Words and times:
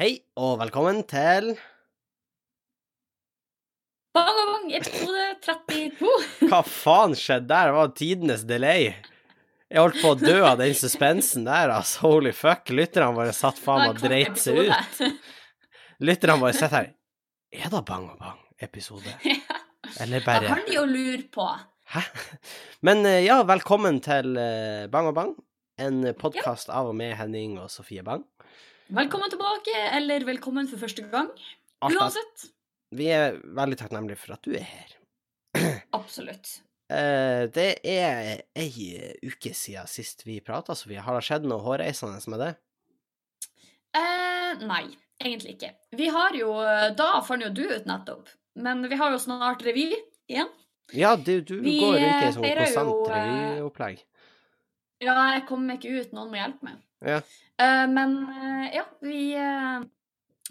Hei, 0.00 0.14
og 0.40 0.54
velkommen 0.62 1.02
til 1.04 1.50
Bang 4.16 4.30
og 4.32 4.46
bang, 4.48 4.70
episode 4.78 5.26
32. 5.44 6.12
Hva 6.48 6.60
faen 6.64 7.12
skjedde 7.12 7.50
der? 7.50 7.68
Det 7.68 7.74
var 7.76 7.92
tidenes 7.98 8.46
delay. 8.48 8.86
Jeg 9.68 9.82
holdt 9.82 10.00
på 10.00 10.14
å 10.14 10.16
dø 10.16 10.38
av 10.38 10.56
den 10.62 10.72
suspensen 10.78 11.44
der, 11.44 11.74
altså. 11.74 12.06
Holy 12.06 12.32
fuck. 12.32 12.72
Lytterne 12.72 13.12
våre 13.18 13.36
satt 13.36 13.60
faen 13.60 13.90
og 13.90 14.00
dreit 14.00 14.40
seg 14.40 14.70
ut. 14.70 15.04
Lytterne 16.00 16.38
våre 16.46 16.56
sitter 16.56 16.78
her. 16.78 16.90
Er 17.60 17.68
det 17.76 17.84
Bang 17.92 18.08
og 18.08 18.16
bang-episode? 18.24 19.18
Eller 20.00 20.24
Da 20.24 20.40
kan 20.46 20.64
de 20.64 20.80
jo 20.80 20.88
lure 20.88 21.26
på. 21.28 21.52
Hæ? 21.92 22.06
Men 22.88 23.04
eh, 23.04 23.26
ja, 23.26 23.42
velkommen 23.44 24.00
til 24.08 24.32
eh, 24.32 24.88
Bang 24.88 25.12
og 25.12 25.20
bang. 25.20 25.36
En 25.76 26.06
podkast 26.16 26.72
av 26.72 26.88
og 26.88 26.96
med 26.96 27.18
Henning 27.20 27.60
og 27.60 27.68
Sofie 27.68 28.00
Bang. 28.00 28.24
Velkommen 28.90 29.30
tilbake, 29.30 29.70
eller 29.94 30.24
velkommen 30.26 30.66
for 30.66 30.80
første 30.82 31.04
gang. 31.12 31.28
Uansett. 31.86 32.48
Vi 32.90 33.06
er 33.14 33.36
veldig 33.54 33.76
takknemlige 33.78 34.18
for 34.18 34.34
at 34.34 34.42
du 34.42 34.56
er 34.58 34.66
her. 34.66 34.96
Absolutt. 35.98 36.56
Eh, 36.90 37.44
det 37.54 37.68
er 37.86 38.42
ei 38.58 38.88
uke 39.22 39.52
siden 39.54 39.86
sist 39.86 40.26
vi 40.26 40.40
prata, 40.42 40.74
så 40.74 40.90
vi 40.90 40.98
har 40.98 41.14
det 41.14 41.22
skjedd 41.28 41.46
noe 41.46 41.62
hårreisende 41.62 42.18
med 42.34 42.42
det? 42.42 42.50
Eh, 43.94 44.66
nei, 44.66 44.82
egentlig 45.22 45.54
ikke. 45.54 45.70
Vi 45.94 46.10
har 46.10 46.34
jo 46.34 46.50
Da 46.98 47.12
fant 47.22 47.46
jo 47.46 47.54
du 47.54 47.62
ut 47.70 47.86
nettopp. 47.86 48.26
Men 48.58 48.82
vi 48.90 48.98
har 48.98 49.14
jo 49.14 49.22
snart 49.22 49.62
revy 49.62 49.86
igjen. 50.26 50.50
Ja, 50.90 51.14
du, 51.14 51.36
du 51.46 51.60
Vi, 51.62 51.78
går 51.78 51.94
rundt 51.94 52.08
i 52.08 52.26
eh, 52.26 52.34
sånn 52.34 52.50
konstant 52.58 53.14
eh, 53.14 53.34
revyopplegg. 53.54 54.02
Ja, 55.06 55.14
jeg 55.36 55.46
kommer 55.46 55.78
ikke 55.78 55.94
ut. 55.94 56.10
Noen 56.10 56.34
må 56.34 56.42
hjelpe 56.42 56.66
meg. 56.66 56.82
Ja. 57.06 57.22
Eh, 57.60 57.86
men 57.88 58.16
eh, 58.28 58.76
ja, 58.76 58.86
vi 59.04 59.20
Smørkåpen 59.36 59.88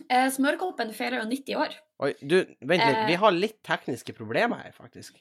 eh, 0.09 0.27
Smørkoppen 0.35 0.93
feirer 0.93 1.23
jo 1.23 1.29
90 1.31 1.61
år. 1.63 1.77
Oi, 2.05 2.13
du, 2.21 2.37
vent 2.61 2.85
litt. 2.85 3.01
Vi 3.09 3.17
har 3.23 3.35
litt 3.35 3.57
tekniske 3.65 4.13
problemer 4.17 4.61
her, 4.63 4.75
faktisk. 4.75 5.17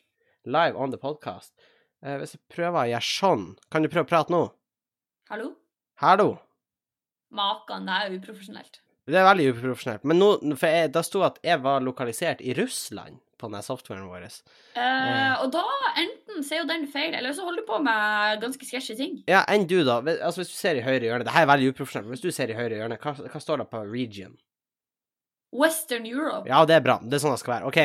Live 0.48 0.78
on 0.78 0.92
the 0.94 1.00
podcast. 1.00 1.54
Hvis 1.98 2.36
jeg 2.36 2.44
prøver 2.54 2.78
å 2.78 2.90
gjøre 2.92 3.02
sånn 3.02 3.40
Kan 3.74 3.82
du 3.82 3.88
prøve 3.90 4.06
å 4.06 4.08
prate 4.08 4.30
nå? 4.30 4.44
Hallo? 5.32 5.48
Hallo? 5.98 6.28
Maken, 7.34 7.88
det 7.90 7.96
er 8.04 8.14
uprofesjonelt. 8.14 8.78
Det 9.10 9.18
er 9.18 9.26
veldig 9.26 9.48
uprofesjonelt. 9.50 10.04
Men 10.06 10.20
nå, 10.22 10.28
for 10.60 10.70
jeg, 10.70 10.92
da 10.94 11.02
sto 11.02 11.24
at 11.26 11.40
jeg 11.42 11.58
var 11.64 11.82
lokalisert 11.82 12.44
i 12.46 12.54
Russland 12.54 13.18
på 13.38 13.48
den 13.52 13.62
softwaren 13.64 14.08
vår. 14.10 14.24
Eh, 14.74 15.32
og 15.42 15.52
da 15.54 15.62
enten 16.02 16.42
så 16.44 16.56
er 16.56 16.62
jo 16.64 16.68
den 16.70 16.84
feil, 16.92 17.14
eller 17.14 17.32
så 17.36 17.46
holder 17.46 17.62
du 17.64 17.68
på 17.70 17.78
med 17.84 18.42
ganske 18.42 18.66
sketchy 18.68 18.96
ting. 18.98 19.16
Ja, 19.30 19.44
enn 19.48 19.64
du, 19.70 19.76
da. 19.86 20.00
Altså, 20.18 20.42
hvis 20.42 20.52
du 20.52 20.58
ser 20.58 20.78
i 20.80 20.84
høyre 20.84 21.06
hjørne 21.06 21.24
Det 21.28 21.34
her 21.34 21.46
er 21.46 21.50
veldig 21.54 21.72
uprofesjonelt. 21.72 22.08
men 22.10 22.16
Hvis 22.18 22.26
du 22.26 22.30
ser 22.34 22.50
i 22.52 22.58
høyre 22.58 22.78
hjørne, 22.82 22.98
hva, 23.02 23.14
hva 23.32 23.40
står 23.42 23.62
det 23.64 23.68
på 23.72 23.82
region? 23.88 24.36
Western 25.54 26.04
Europe. 26.04 26.44
Ja, 26.50 26.64
det 26.68 26.74
er 26.76 26.84
bra. 26.84 26.98
Det 27.02 27.16
er 27.16 27.22
sånn 27.24 27.32
det 27.32 27.40
skal 27.40 27.54
være. 27.58 27.70
OK. 27.70 27.78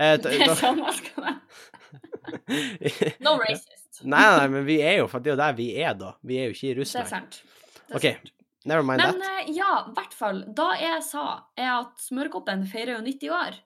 Eh, 0.00 0.14
Det 0.24 0.36
er 0.48 0.54
sånn 0.56 0.80
det 0.80 0.94
skal 1.02 1.26
være. 1.26 1.38
No 3.26 3.34
racist. 3.40 4.00
Nei, 4.08 4.22
nei, 4.38 4.46
men 4.50 4.64
vi 4.66 4.78
er 4.82 5.02
jo 5.02 5.08
For 5.10 5.20
det 5.22 5.32
er 5.32 5.34
jo 5.36 5.40
der 5.42 5.56
vi 5.58 5.66
er, 5.82 5.92
da. 5.98 6.14
Vi 6.26 6.38
er 6.40 6.48
jo 6.48 6.54
ikke 6.56 6.70
i 6.70 6.70
Det 6.70 6.76
er 6.76 6.80
Russland. 6.80 7.10
sant. 7.10 7.42
Det 7.42 7.92
er 7.92 7.98
OK, 7.98 8.06
sant. 8.08 8.32
never 8.64 8.86
mind 8.86 9.02
Men 9.02 9.18
that. 9.20 9.20
Men 9.20 9.54
ja, 9.58 9.72
i 9.90 9.92
hvert 9.98 10.16
fall. 10.16 10.40
Da 10.56 10.70
jeg 10.80 11.02
sa, 11.06 11.24
er 11.58 11.70
at 11.82 12.00
Smørkoppen 12.02 12.64
feirer 12.70 12.96
jo 12.96 13.02
90 13.04 13.34
år. 13.36 13.58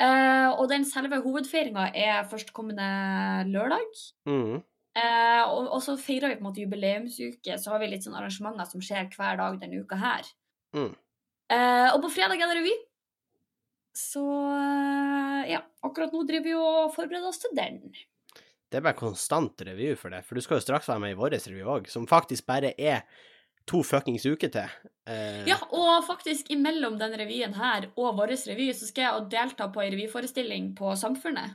Eh, 0.00 0.48
og 0.56 0.66
den 0.70 0.86
selve 0.88 1.20
hovedfeiringa 1.20 1.90
er 1.92 2.28
førstkommende 2.30 2.88
lørdag. 3.50 3.88
Mm. 4.28 4.60
Eh, 4.96 5.42
og, 5.44 5.68
og 5.76 5.82
så 5.84 5.94
feirer 6.00 6.32
vi 6.32 6.38
på 6.38 6.42
en 6.42 6.48
måte 6.48 6.62
jubileumsuke, 6.64 7.58
så 7.60 7.74
har 7.74 7.82
vi 7.82 7.90
litt 7.92 8.06
sånn 8.06 8.16
arrangementer 8.18 8.68
som 8.70 8.82
skjer 8.82 9.10
hver 9.14 9.40
dag 9.40 9.58
denne 9.60 9.82
uka 9.84 9.98
her. 10.00 10.30
Mm. 10.76 10.94
Eh, 11.50 11.88
og 11.92 12.00
på 12.04 12.14
fredag 12.16 12.40
er 12.40 12.50
det 12.50 12.60
revy. 12.60 12.76
Så 13.96 14.22
eh, 14.22 15.50
ja, 15.52 15.60
akkurat 15.84 16.14
nå 16.14 16.24
driver 16.26 16.48
vi 16.48 16.56
og 16.56 16.94
forbereder 16.94 17.28
oss 17.30 17.42
til 17.42 17.52
den. 17.58 17.82
Det 18.70 18.78
er 18.78 18.86
bare 18.86 18.98
konstant 18.98 19.60
revy 19.66 19.92
for 19.98 20.14
det, 20.14 20.22
for 20.24 20.38
du 20.38 20.46
skal 20.46 20.60
jo 20.60 20.64
straks 20.64 20.88
være 20.88 21.02
med 21.04 21.12
i 21.12 21.18
vår 21.18 21.36
revy 21.36 21.66
òg, 21.66 21.90
som 21.90 22.08
faktisk 22.08 22.46
bare 22.48 22.72
er 22.78 23.02
to 23.70 23.80
fuckings 23.86 24.26
uker 24.26 24.50
til. 24.52 24.68
Eh, 25.06 25.44
Ja, 25.48 25.56
og 25.70 26.04
faktisk 26.08 26.50
imellom 26.50 26.98
den 27.00 27.14
revyen 27.18 27.54
her 27.56 27.88
og 27.96 28.16
vår 28.18 28.34
revy, 28.50 28.70
så 28.74 28.88
skal 28.90 29.06
jeg 29.06 29.28
delta 29.32 29.68
på 29.72 29.82
ei 29.84 29.90
revyforestilling 29.94 30.72
på 30.78 30.92
Samfunnet. 30.98 31.54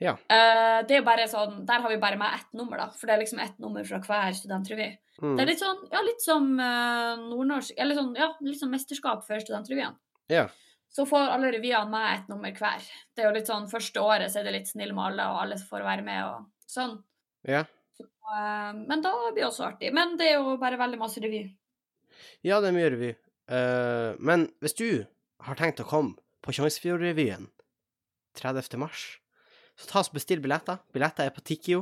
Ja. 0.00 0.14
Eh, 0.32 0.80
det 0.88 0.94
er 0.96 1.00
jo 1.02 1.04
bare 1.04 1.26
sånn, 1.28 1.66
Der 1.68 1.80
har 1.84 1.90
vi 1.92 1.98
bare 2.00 2.16
med 2.16 2.32
ett 2.34 2.52
nummer, 2.56 2.78
da, 2.78 2.86
for 2.96 3.06
det 3.06 3.14
er 3.14 3.20
liksom 3.20 3.40
ett 3.44 3.58
nummer 3.60 3.84
fra 3.84 3.98
hver 4.00 4.32
studentrevy. 4.36 4.96
mm. 5.20 5.36
Det 5.36 5.42
er 5.42 5.50
litt 5.50 5.60
sånn, 5.60 5.82
ja, 5.92 6.00
litt 6.06 6.22
som 6.24 6.46
eh, 6.60 7.16
nordnorsk 7.20 7.72
Eller 7.76 7.94
sånn, 7.98 8.14
ja, 8.16 8.30
litt 8.40 8.60
sånn 8.60 8.70
mesterskap 8.72 9.26
for 9.26 9.38
studentrevyen. 9.40 9.96
ja. 10.28 10.48
Så 10.92 11.04
får 11.06 11.28
alle 11.30 11.52
revyene 11.54 11.86
med 11.88 12.18
ett 12.18 12.28
nummer 12.28 12.50
hver. 12.50 12.80
Det 13.14 13.22
er 13.22 13.28
jo 13.28 13.34
litt 13.36 13.46
sånn, 13.46 13.68
Første 13.70 14.00
året 14.02 14.32
så 14.32 14.40
er 14.40 14.48
det 14.48 14.52
litt 14.56 14.66
snill 14.72 14.90
med 14.92 15.04
alle, 15.12 15.22
og 15.30 15.36
alle 15.42 15.54
får 15.56 15.84
være 15.86 16.02
med 16.02 16.24
og 16.24 16.46
sånn. 16.66 16.96
ja. 17.46 17.64
Eh, 18.00 18.72
men 18.86 19.02
da 19.04 19.12
blir 19.30 19.42
det 19.42 19.48
også 19.48 19.66
artig. 19.70 19.92
Men 19.96 20.16
det 20.20 20.32
er 20.32 20.38
jo 20.40 20.56
bare 20.60 20.78
veldig 20.80 21.00
masse 21.00 21.22
revy. 21.22 21.44
Ja, 22.46 22.60
det 22.60 22.70
er 22.70 22.76
mye 22.76 22.90
revy. 22.92 23.14
Uh, 23.50 24.14
men 24.22 24.44
hvis 24.62 24.76
du 24.78 24.86
har 25.42 25.56
tenkt 25.58 25.80
å 25.82 25.86
komme 25.88 26.14
på 26.44 26.52
Tjongsfjordrevyen 26.54 27.48
30. 28.38 28.76
mars, 28.78 29.18
så 29.74 29.88
ta 29.90 30.02
oss 30.02 30.10
og 30.12 30.18
bestill 30.20 30.42
billetter. 30.44 30.78
Billetter 30.94 31.26
er 31.26 31.34
på 31.34 31.42
Tikkio. 31.42 31.80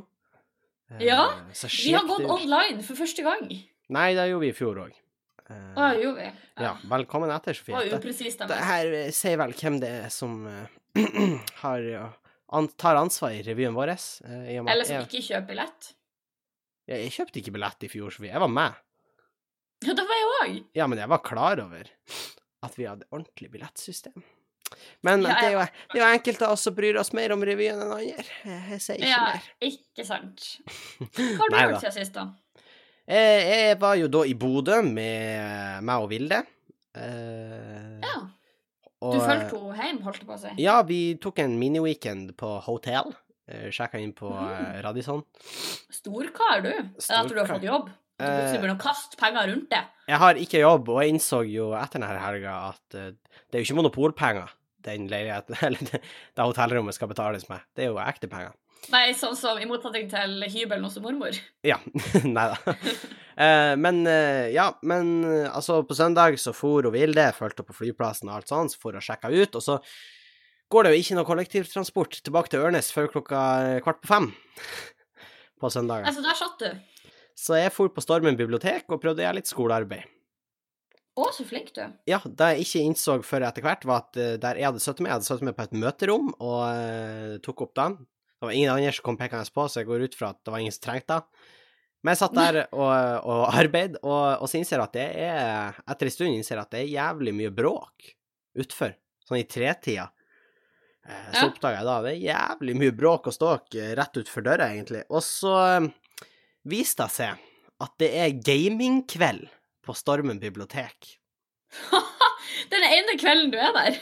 Uh, 0.88 1.02
Ja, 1.04 1.26
så 1.52 1.68
Vi 1.68 1.92
har 1.92 2.06
gått 2.08 2.24
online 2.24 2.80
for 2.86 2.96
første 2.96 3.24
gang. 3.26 3.50
Nei, 3.92 4.06
det 4.16 4.30
gjorde 4.30 4.46
vi 4.46 4.52
i 4.54 4.56
fjor 4.56 4.80
òg. 4.86 4.96
Å, 5.48 5.92
gjorde 5.96 6.20
vi? 6.20 6.30
ja, 6.60 6.74
velkommen 6.90 7.30
etter, 7.32 7.54
Det 7.56 7.60
Sofie. 7.60 7.74
var 7.74 7.86
Det, 7.88 8.00
upresist 8.02 8.42
av 8.44 8.50
det 8.50 8.56
her 8.68 8.88
sier 9.16 9.38
vel 9.40 9.54
hvem 9.56 9.78
det 9.80 9.92
er 10.04 10.10
som 10.12 10.42
har 11.62 11.86
ja, 11.88 12.02
an, 12.52 12.68
tar 12.76 12.98
ansvar 13.00 13.32
i 13.32 13.40
revyen 13.46 13.76
vår. 13.76 13.94
Eller 14.28 14.84
som 14.84 14.98
jeg, 14.98 15.06
ikke 15.08 15.24
kjøper 15.24 15.48
billett. 15.52 15.94
Jeg, 16.88 17.12
kjøpte 17.14 17.40
ikke 17.42 17.52
billett 17.54 17.84
i 17.86 17.90
fjor, 17.92 18.10
Sofie. 18.14 18.32
Jeg 18.32 18.40
var 18.42 18.48
med. 18.52 18.74
Ja, 19.86 19.94
det 19.94 20.04
var 20.08 20.18
jeg 20.18 20.32
òg. 20.40 20.56
Ja, 20.74 20.86
men 20.90 20.98
jeg 20.98 21.08
var 21.12 21.20
klar 21.22 21.60
over 21.62 21.86
at 22.66 22.74
vi 22.78 22.88
hadde 22.88 23.06
ordentlig 23.14 23.50
billettsystem. 23.52 24.16
Men 25.06 25.22
Ja, 25.22 25.28
det, 25.38 25.44
er 25.46 25.52
jo, 25.54 25.58
jeg- 25.62 25.72
det 25.92 26.00
er 26.00 26.02
jo 26.02 26.14
enkelte 26.18 26.44
av 26.48 26.52
oss 26.56 26.62
som 26.66 26.74
bryr 26.76 26.98
oss 27.00 27.12
mer 27.16 27.32
om 27.32 27.40
revyen 27.46 27.78
enn 27.80 27.92
andre. 27.94 28.24
Jeg, 28.44 28.80
sier 28.84 28.98
ikke 28.98 29.08
Ja, 29.08 29.20
mer. 29.32 29.46
ikke 29.70 30.04
sant. 30.04 30.48
Hva 31.16 31.46
har 31.54 31.68
du 31.68 31.74
gjort 31.74 31.84
siden 31.86 31.96
sist, 32.00 32.12
da? 32.18 32.26
Jeg, 33.08 33.46
jeg 33.48 33.78
var 33.80 33.94
jo 33.96 34.08
da 34.12 34.24
i 34.28 34.34
Bodø 34.36 34.82
med 34.84 35.84
meg 35.88 36.02
og 36.04 36.10
Vilde. 36.10 36.42
Eh, 36.98 38.00
Ja, 38.02 38.16
og, 39.00 39.14
Du 39.14 39.20
fulgte 39.22 39.56
henne 39.62 39.78
hjem, 39.78 40.02
holdt 40.04 40.18
jeg 40.20 40.28
på 40.28 40.34
å 40.34 40.40
si. 40.42 40.52
Ja, 40.60 40.82
vi 40.82 41.00
tok 41.22 41.38
en 41.44 41.54
mini-weekend 41.60 42.34
på 42.36 42.50
hotell. 42.66 43.14
Uh, 43.48 43.68
Sjekka 43.74 44.00
inn 44.02 44.12
på 44.16 44.30
mm. 44.30 44.82
Radisson. 44.84 45.24
Storkar, 45.92 46.62
du. 46.66 46.74
Er 46.74 46.92
det 47.00 47.18
at 47.22 47.32
du 47.32 47.40
har 47.40 47.50
fått 47.50 47.66
jobb? 47.68 47.88
Du 48.18 48.24
Eh, 48.26 48.50
begynner 48.50 48.74
å 48.74 48.82
kaste 48.82 49.14
penger 49.18 49.46
rundt 49.46 49.68
det? 49.70 49.84
Jeg 50.10 50.18
har 50.18 50.38
ikke 50.42 50.62
jobb, 50.64 50.88
og 50.90 51.04
jeg 51.04 51.12
innså 51.14 51.44
jo 51.46 51.68
etter 51.78 52.02
denne 52.02 52.18
helga 52.18 52.54
at 52.72 52.96
eh, 52.98 53.12
det 53.14 53.54
er 53.54 53.62
jo 53.62 53.68
ikke 53.68 53.76
monopolpenger 53.78 54.56
den 54.88 55.06
leiligheten, 55.10 55.58
eller 55.68 55.84
det, 55.92 56.00
det 56.02 56.48
hotellrommet 56.48 56.96
skal 56.96 57.12
betales 57.12 57.46
med. 57.50 57.62
Det 57.76 57.86
er 57.86 57.92
jo 57.92 58.00
ekte 58.02 58.30
penger. 58.30 58.56
Nei, 58.92 59.10
sånn 59.18 59.36
som 59.38 59.58
i 59.58 59.66
motsetning 59.68 60.06
til 60.10 60.42
hybelen 60.48 60.86
hos 60.86 60.98
mormor. 61.02 61.38
Ja. 61.66 61.78
Nei 62.24 62.46
da. 62.54 62.76
Eh, 63.38 63.74
men 63.78 64.02
eh, 64.10 64.48
ja, 64.54 64.70
men 64.86 65.12
eh, 65.22 65.46
altså, 65.46 65.84
på 65.86 65.94
søndag 65.98 66.38
så 66.42 66.54
for 66.56 66.86
hun 66.86 66.94
Vilde, 66.94 67.26
fulgte 67.36 67.62
opp 67.62 67.70
på 67.70 67.80
flyplassen 67.84 68.30
og 68.30 68.38
alt 68.38 68.50
sånt, 68.50 68.74
så 68.74 68.82
for 68.82 68.98
og 68.98 69.04
sjekka 69.04 69.30
ut, 69.30 69.58
og 69.58 69.62
så 69.62 69.78
går 70.72 70.84
det 70.84 70.92
jo 70.92 71.00
ikke 71.02 71.16
noe 71.18 71.28
kollektivtransport 71.28 72.20
tilbake 72.24 72.52
til 72.52 72.64
Ørnes 72.66 72.92
før 72.94 73.10
klokka 73.12 73.40
kvart 73.84 74.02
på 74.04 74.10
fem 74.10 74.30
på 75.58 75.70
søndager. 75.72 76.06
Altså, 76.08 76.22
der 76.24 76.38
satt 76.38 76.62
du. 76.62 77.02
Så 77.38 77.58
jeg 77.58 77.72
for 77.74 77.90
på 77.94 78.02
Stormen 78.02 78.38
bibliotek 78.38 78.88
og 78.90 79.00
prøvde 79.02 79.22
å 79.22 79.26
gjøre 79.26 79.38
litt 79.38 79.50
skolearbeid. 79.50 80.14
Å, 81.18 81.26
så 81.34 81.44
flink 81.46 81.72
du. 81.74 81.82
Ja, 82.06 82.20
det 82.22 82.48
jeg 82.52 82.66
ikke 82.66 82.84
innså 82.86 83.16
før 83.26 83.48
etter 83.48 83.64
hvert, 83.64 83.86
var 83.88 84.04
at 84.04 84.18
eh, 84.20 84.36
der 84.38 84.58
jeg 84.60 84.68
hadde 84.68 84.82
sittet 84.82 85.02
med, 85.02 85.10
jeg 85.10 85.18
hadde 85.18 85.26
sittet 85.26 85.46
med 85.48 85.56
på 85.56 85.64
et 85.66 85.76
møterom 85.82 86.28
og 86.36 86.60
uh, 86.62 87.38
tok 87.42 87.64
opp 87.66 87.72
den. 87.78 87.96
Det 88.38 88.46
var 88.46 88.54
ingen 88.54 88.70
andre 88.70 88.92
som 88.94 89.06
kom 89.08 89.18
pekende 89.18 89.54
på, 89.54 89.64
så 89.66 89.80
jeg 89.80 89.88
går 89.88 90.04
ut 90.06 90.18
fra 90.18 90.30
at 90.30 90.38
det 90.46 90.54
var 90.54 90.62
ingen 90.62 90.74
som 90.74 90.84
trengte 90.84 91.16
det. 91.16 91.48
Men 92.06 92.14
jeg 92.14 92.20
satt 92.20 92.36
der 92.38 92.60
og, 92.82 92.92
og 93.26 93.42
arbeid, 93.50 93.98
og, 94.04 94.44
og 94.44 94.46
så 94.46 94.60
innser 94.60 94.78
jeg 94.78 94.84
at 94.84 94.94
det 94.94 95.08
er 95.26 95.80
Etter 95.90 96.10
en 96.10 96.14
stund 96.14 96.30
innser 96.36 96.54
jeg 96.54 96.62
at 96.68 96.76
det 96.76 96.84
er 96.84 96.92
jævlig 96.92 97.34
mye 97.40 97.54
bråk 97.54 98.12
utfor, 98.62 98.94
sånn 99.26 99.40
i 99.40 99.48
tretida. 99.50 100.06
Eh, 101.08 101.28
Så 101.32 101.46
oppdaga 101.48 101.78
jeg 101.80 101.88
da 101.88 101.96
det 102.04 102.10
er 102.14 102.24
jævlig 102.26 102.74
mye 102.82 102.94
bråk 102.96 103.30
og 103.30 103.34
ståk 103.36 103.78
eh, 103.80 103.94
rett 103.96 104.18
utfor 104.20 104.44
døra, 104.44 104.68
egentlig. 104.74 105.04
Og 105.08 105.22
så 105.24 105.54
eh, 105.64 106.26
viste 106.68 107.06
det 107.06 107.14
seg 107.16 107.46
at 107.84 107.94
det 108.02 108.10
er 108.18 108.34
gamingkveld 108.44 109.46
på 109.86 109.94
Stormen 109.96 110.40
bibliotek. 110.42 111.14
Den 112.72 112.84
ene 112.84 113.14
kvelden 113.20 113.52
du 113.54 113.58
er 113.60 113.72
der. 113.76 113.98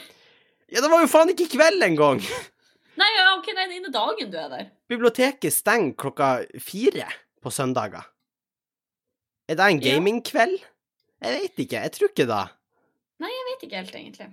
Ja, 0.67 0.81
det 0.83 0.89
var 0.91 0.99
jo 1.03 1.07
faen 1.11 1.31
ikke 1.31 1.47
kveld 1.53 1.83
engang! 1.85 2.19
Nei, 2.99 3.07
ja, 3.13 3.27
ok, 3.37 3.45
den 3.53 3.73
ene 3.77 3.91
dagen 3.93 4.31
du 4.33 4.37
er 4.41 4.47
der. 4.49 4.69
Biblioteket 4.89 5.53
stenger 5.53 5.91
klokka 6.01 6.29
fire 6.59 7.05
på 7.45 7.51
søndager. 7.53 8.07
Er 9.47 9.59
det 9.59 9.67
en 9.69 9.81
gamingkveld? 9.83 10.57
Jeg 11.21 11.35
vet 11.43 11.61
ikke, 11.61 11.83
jeg 11.85 11.93
tror 11.93 12.09
ikke 12.09 12.25
det. 12.31 12.39
Nei, 13.21 13.29
jeg 13.29 13.45
vet 13.51 13.65
ikke 13.67 13.77
helt, 13.83 13.93
egentlig. 14.01 14.27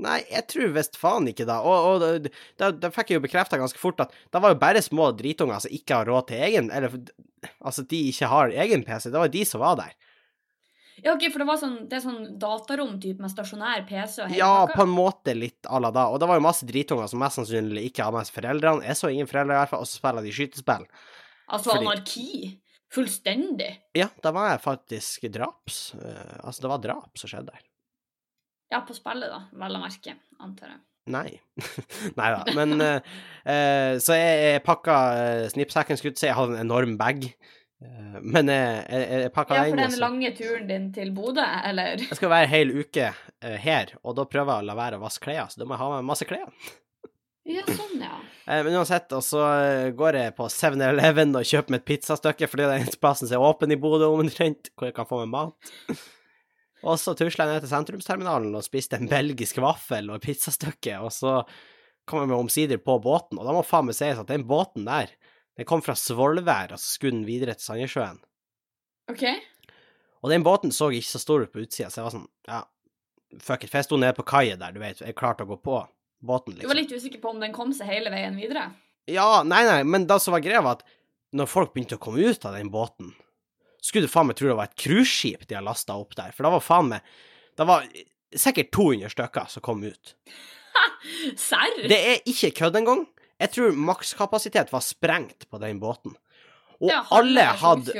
Nei, 0.00 0.18
jeg 0.30 0.46
tror 0.48 0.70
visst 0.74 0.96
faen 1.00 1.28
ikke 1.30 1.44
da. 1.48 1.58
Og, 1.60 1.88
og 1.90 2.00
da, 2.02 2.10
det, 2.18 2.68
det 2.80 2.90
fikk 2.94 3.10
jeg 3.12 3.20
jo 3.20 3.24
bekrefta 3.26 3.58
ganske 3.60 3.78
fort, 3.80 4.00
at 4.00 4.14
det 4.32 4.40
var 4.42 4.54
jo 4.54 4.60
bare 4.62 4.82
små 4.84 5.10
dritunger 5.18 5.60
som 5.60 5.74
ikke 5.76 5.98
har 6.00 6.08
råd 6.08 6.28
til 6.30 6.44
egen 6.48 6.70
Eller 6.72 6.94
altså, 7.60 7.84
de 7.90 8.00
ikke 8.10 8.28
har 8.32 8.54
egen 8.64 8.84
PC. 8.86 9.10
Det 9.12 9.20
var 9.20 9.28
de 9.32 9.44
som 9.48 9.60
var 9.60 9.76
der. 9.82 9.92
Ja, 11.00 11.14
ok, 11.14 11.22
for 11.32 11.40
det 11.40 11.46
var 11.48 11.56
sånn, 11.56 11.76
det 11.88 11.96
er 11.96 12.02
sånn 12.04 12.24
datarom 12.42 12.98
typ 13.00 13.20
med 13.24 13.30
stasjonær 13.32 13.86
PC 13.88 14.18
og 14.20 14.26
hele 14.34 14.36
Ja, 14.42 14.50
pakka. 14.66 14.74
på 14.76 14.84
en 14.84 14.90
måte 14.92 15.32
litt 15.36 15.64
à 15.72 15.78
la 15.80 15.88
da. 15.96 16.08
Og 16.12 16.18
det 16.20 16.28
var 16.28 16.36
jo 16.36 16.44
masse 16.44 16.66
dritunger 16.68 17.08
som 17.08 17.22
mest 17.22 17.38
sannsynlig 17.40 17.86
ikke 17.88 18.04
har 18.04 18.12
med 18.12 18.28
seg 18.28 18.36
foreldrene. 18.36 18.84
Jeg 18.84 18.98
så 19.00 19.08
ingen 19.08 19.30
foreldre 19.30 19.56
i 19.56 19.60
hvert 19.62 19.72
fall, 19.72 19.86
og 19.86 19.88
så 19.88 19.96
spiller 20.02 20.26
de 20.28 20.34
skytespill. 20.36 20.84
Altså 21.48 21.72
fordi- 21.72 21.86
anarki. 21.88 22.28
Fullstendig. 22.90 23.70
Ja, 23.94 24.08
da 24.20 24.32
var 24.34 24.48
jeg 24.50 24.62
faktisk 24.64 25.28
draps. 25.32 25.94
eh, 25.94 26.36
altså, 26.42 26.64
det 26.66 26.70
var 26.72 26.80
drap 26.84 27.18
som 27.22 27.30
skjedde 27.30 27.52
der. 27.54 27.62
Ja, 28.70 28.82
på 28.86 28.94
spillet, 28.94 29.32
da, 29.32 29.44
vel 29.64 29.78
å 29.78 29.82
merke, 29.82 30.16
antar 30.42 30.74
jeg. 30.74 30.82
Nei. 31.10 31.30
Nei 32.18 32.28
da. 32.36 32.42
Men 32.54 32.76
uh, 32.78 33.14
eh, 33.48 33.96
Så 33.98 34.14
jeg, 34.14 34.60
pakka 34.62 34.98
uh, 35.16 35.46
snippsekken, 35.50 35.98
skulle 35.98 36.14
jeg 36.14 36.22
si. 36.22 36.28
Jeg 36.28 36.38
hadde 36.38 36.58
en 36.58 36.68
enorm 36.68 36.94
bag. 37.00 37.24
Eh, 37.80 38.18
men 38.20 38.50
jeg, 38.52 38.82
jeg, 38.92 39.22
jeg 39.24 39.32
pakka 39.32 39.56
Ja, 39.56 39.64
den. 39.64 39.78
for 39.78 39.94
den 39.94 40.02
lange 40.02 40.30
turen 40.36 40.68
din 40.68 40.90
til 40.92 41.14
Bodø, 41.16 41.46
eller? 41.64 42.02
Jeg 42.02 42.18
skal 42.18 42.32
være 42.32 42.48
ei 42.48 42.52
hel 42.52 42.74
uke 42.76 43.06
eh, 43.08 43.56
her, 43.62 43.94
og 44.04 44.18
da 44.18 44.26
prøver 44.28 44.52
jeg 44.58 44.66
å 44.66 44.68
la 44.68 44.76
være 44.76 45.00
å 45.00 45.04
vaske 45.04 45.24
klær, 45.24 45.48
så 45.48 45.62
da 45.62 45.68
må 45.68 45.76
jeg 45.76 45.82
ha 45.84 45.90
med 45.96 46.08
masse 46.10 46.28
klær. 46.28 46.52
Ja, 47.48 47.64
sånn, 47.64 47.96
ja. 48.04 48.18
Eh, 48.50 48.64
men 48.66 48.74
uansett, 48.74 49.12
og 49.14 49.22
så 49.22 49.44
eh, 49.62 49.88
går 49.94 50.16
jeg 50.18 50.34
på 50.34 50.48
7-Eleven 50.50 51.36
og 51.38 51.46
kjøper 51.46 51.70
meg 51.70 51.84
et 51.84 51.86
pizzastykke, 51.86 52.48
fordi 52.50 52.64
det 52.64 52.72
er 52.72 52.80
eneste 52.82 52.98
plassen 52.98 53.30
som 53.30 53.38
er 53.38 53.46
åpen 53.46 53.70
i 53.70 53.78
Bodø 53.78 54.08
omtrent, 54.10 54.72
hvor 54.74 54.90
jeg 54.90 54.96
kan 54.96 55.06
få 55.06 55.22
meg 55.22 55.30
mat. 55.36 55.70
Og 56.86 56.96
så 57.00 57.12
tusla 57.18 57.44
jeg 57.44 57.56
ned 57.58 57.64
til 57.64 57.72
sentrumsterminalen 57.74 58.56
og 58.56 58.64
spiste 58.64 58.96
en 58.96 59.10
belgisk 59.10 59.60
vaffel 59.60 60.08
og 60.08 60.18
et 60.18 60.30
pizzastykke, 60.30 60.96
og 61.04 61.12
så 61.12 61.40
kom 62.08 62.22
jeg 62.22 62.30
meg 62.32 62.40
omsider 62.40 62.80
på 62.82 62.96
båten, 63.04 63.38
og 63.38 63.46
da 63.46 63.54
må 63.54 63.62
faen 63.66 63.86
meg 63.90 63.98
sies 63.98 64.18
at 64.18 64.30
den 64.30 64.46
båten 64.48 64.88
der, 64.88 65.12
den 65.58 65.68
kom 65.68 65.82
fra 65.84 65.94
Svolvær, 65.98 66.74
og 66.74 66.80
så 66.80 66.96
skulle 66.96 67.18
den 67.18 67.28
videre 67.28 67.54
til 67.58 67.68
Sandnessjøen. 67.68 68.20
OK? 69.12 69.24
Og 70.24 70.32
den 70.32 70.44
båten 70.44 70.72
så 70.74 70.90
ikke 70.92 71.10
så 71.10 71.22
stor 71.22 71.44
ut 71.44 71.52
på 71.52 71.62
utsida, 71.64 71.90
så 71.90 72.00
jeg 72.00 72.08
var 72.08 72.16
sånn, 72.16 72.28
ja, 72.48 72.60
fuck 73.38 73.64
it, 73.64 73.72
for 73.72 73.80
jeg 73.80 73.88
sto 73.88 74.00
nede 74.00 74.16
på 74.16 74.26
kaia 74.32 74.56
der, 74.60 74.72
du 74.74 74.80
vet, 74.82 75.02
jeg 75.04 75.16
klarte 75.18 75.44
å 75.46 75.50
gå 75.52 75.60
på 75.60 75.78
båten, 76.20 76.56
liksom. 76.56 76.64
Du 76.64 76.70
var 76.70 76.80
liksom. 76.80 76.96
litt 76.96 77.04
usikker 77.04 77.22
på 77.22 77.34
om 77.34 77.44
den 77.44 77.56
kom 77.56 77.74
seg 77.76 77.92
hele 77.92 78.12
veien 78.12 78.40
videre? 78.40 78.70
Ja, 79.10 79.42
nei, 79.46 79.62
nei, 79.68 79.82
men 79.88 80.08
det 80.08 80.20
som 80.22 80.36
var 80.36 80.44
greia, 80.44 80.64
var 80.64 80.80
at 80.80 80.96
når 81.36 81.48
folk 81.50 81.74
begynte 81.74 81.96
å 81.96 82.02
komme 82.02 82.24
ut 82.24 82.44
av 82.48 82.56
den 82.56 82.72
båten, 82.72 83.12
skulle 83.80 84.06
du 84.08 84.12
faen 84.12 84.28
meg 84.28 84.36
tro 84.38 84.48
det 84.50 84.56
var 84.58 84.68
et 84.70 84.78
cruiseskip 84.80 85.46
de 85.48 85.56
har 85.58 85.64
lasta 85.66 85.96
opp 85.96 86.14
der, 86.18 86.32
for 86.36 86.46
da 86.46 86.54
var 86.56 86.64
faen 86.64 86.90
meg 86.94 87.12
Det 87.58 87.66
var 87.68 87.84
sikkert 88.36 88.70
200 88.72 89.10
stykker 89.12 89.48
som 89.50 89.62
kom 89.66 89.82
ut. 89.84 90.14
Serr? 91.48 91.80
Det 91.90 91.98
er 91.98 92.20
ikke 92.30 92.52
kødd 92.60 92.78
engang. 92.78 93.02
Jeg 93.40 93.52
tror 93.56 93.74
makskapasitet 93.76 94.70
var 94.72 94.84
sprengt 94.84 95.48
på 95.50 95.58
den 95.60 95.80
båten. 95.82 96.14
Og 96.80 96.88
Ja, 96.88 97.02
alle 97.12 97.42
hadde 97.60 97.92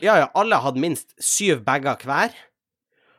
Ja, 0.00 0.14
ja, 0.22 0.28
alle 0.38 0.56
hadde 0.64 0.80
minst 0.80 1.12
syv 1.20 1.60
bager 1.66 1.98
hver. 2.06 2.32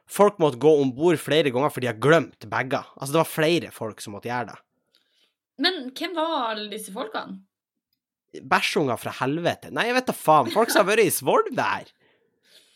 Folk 0.09 0.39
måtte 0.41 0.57
gå 0.61 0.71
om 0.81 0.91
bord 0.95 1.19
flere 1.21 1.51
ganger 1.53 1.69
for 1.73 1.83
de 1.83 1.91
har 1.91 1.99
glemt 2.01 2.47
bager. 2.49 2.87
Altså, 2.97 3.11
det 3.13 3.21
var 3.21 3.29
flere 3.29 3.71
folk 3.75 4.01
som 4.01 4.15
måtte 4.15 4.31
gjøre 4.31 4.53
det. 4.53 4.57
Men 5.61 5.91
hvem 5.93 6.15
var 6.17 6.53
alle 6.53 6.69
disse 6.71 6.93
folkene? 6.93 7.43
Bæsjunger 8.41 8.97
fra 8.97 9.13
helvete. 9.19 9.69
Nei, 9.73 9.85
jeg 9.89 9.97
vet 9.99 10.09
da 10.09 10.15
faen. 10.17 10.49
Folk 10.53 10.71
som 10.73 10.83
har 10.83 10.89
vært 10.93 11.05
i 11.05 11.13
Svolvær. 11.13 11.91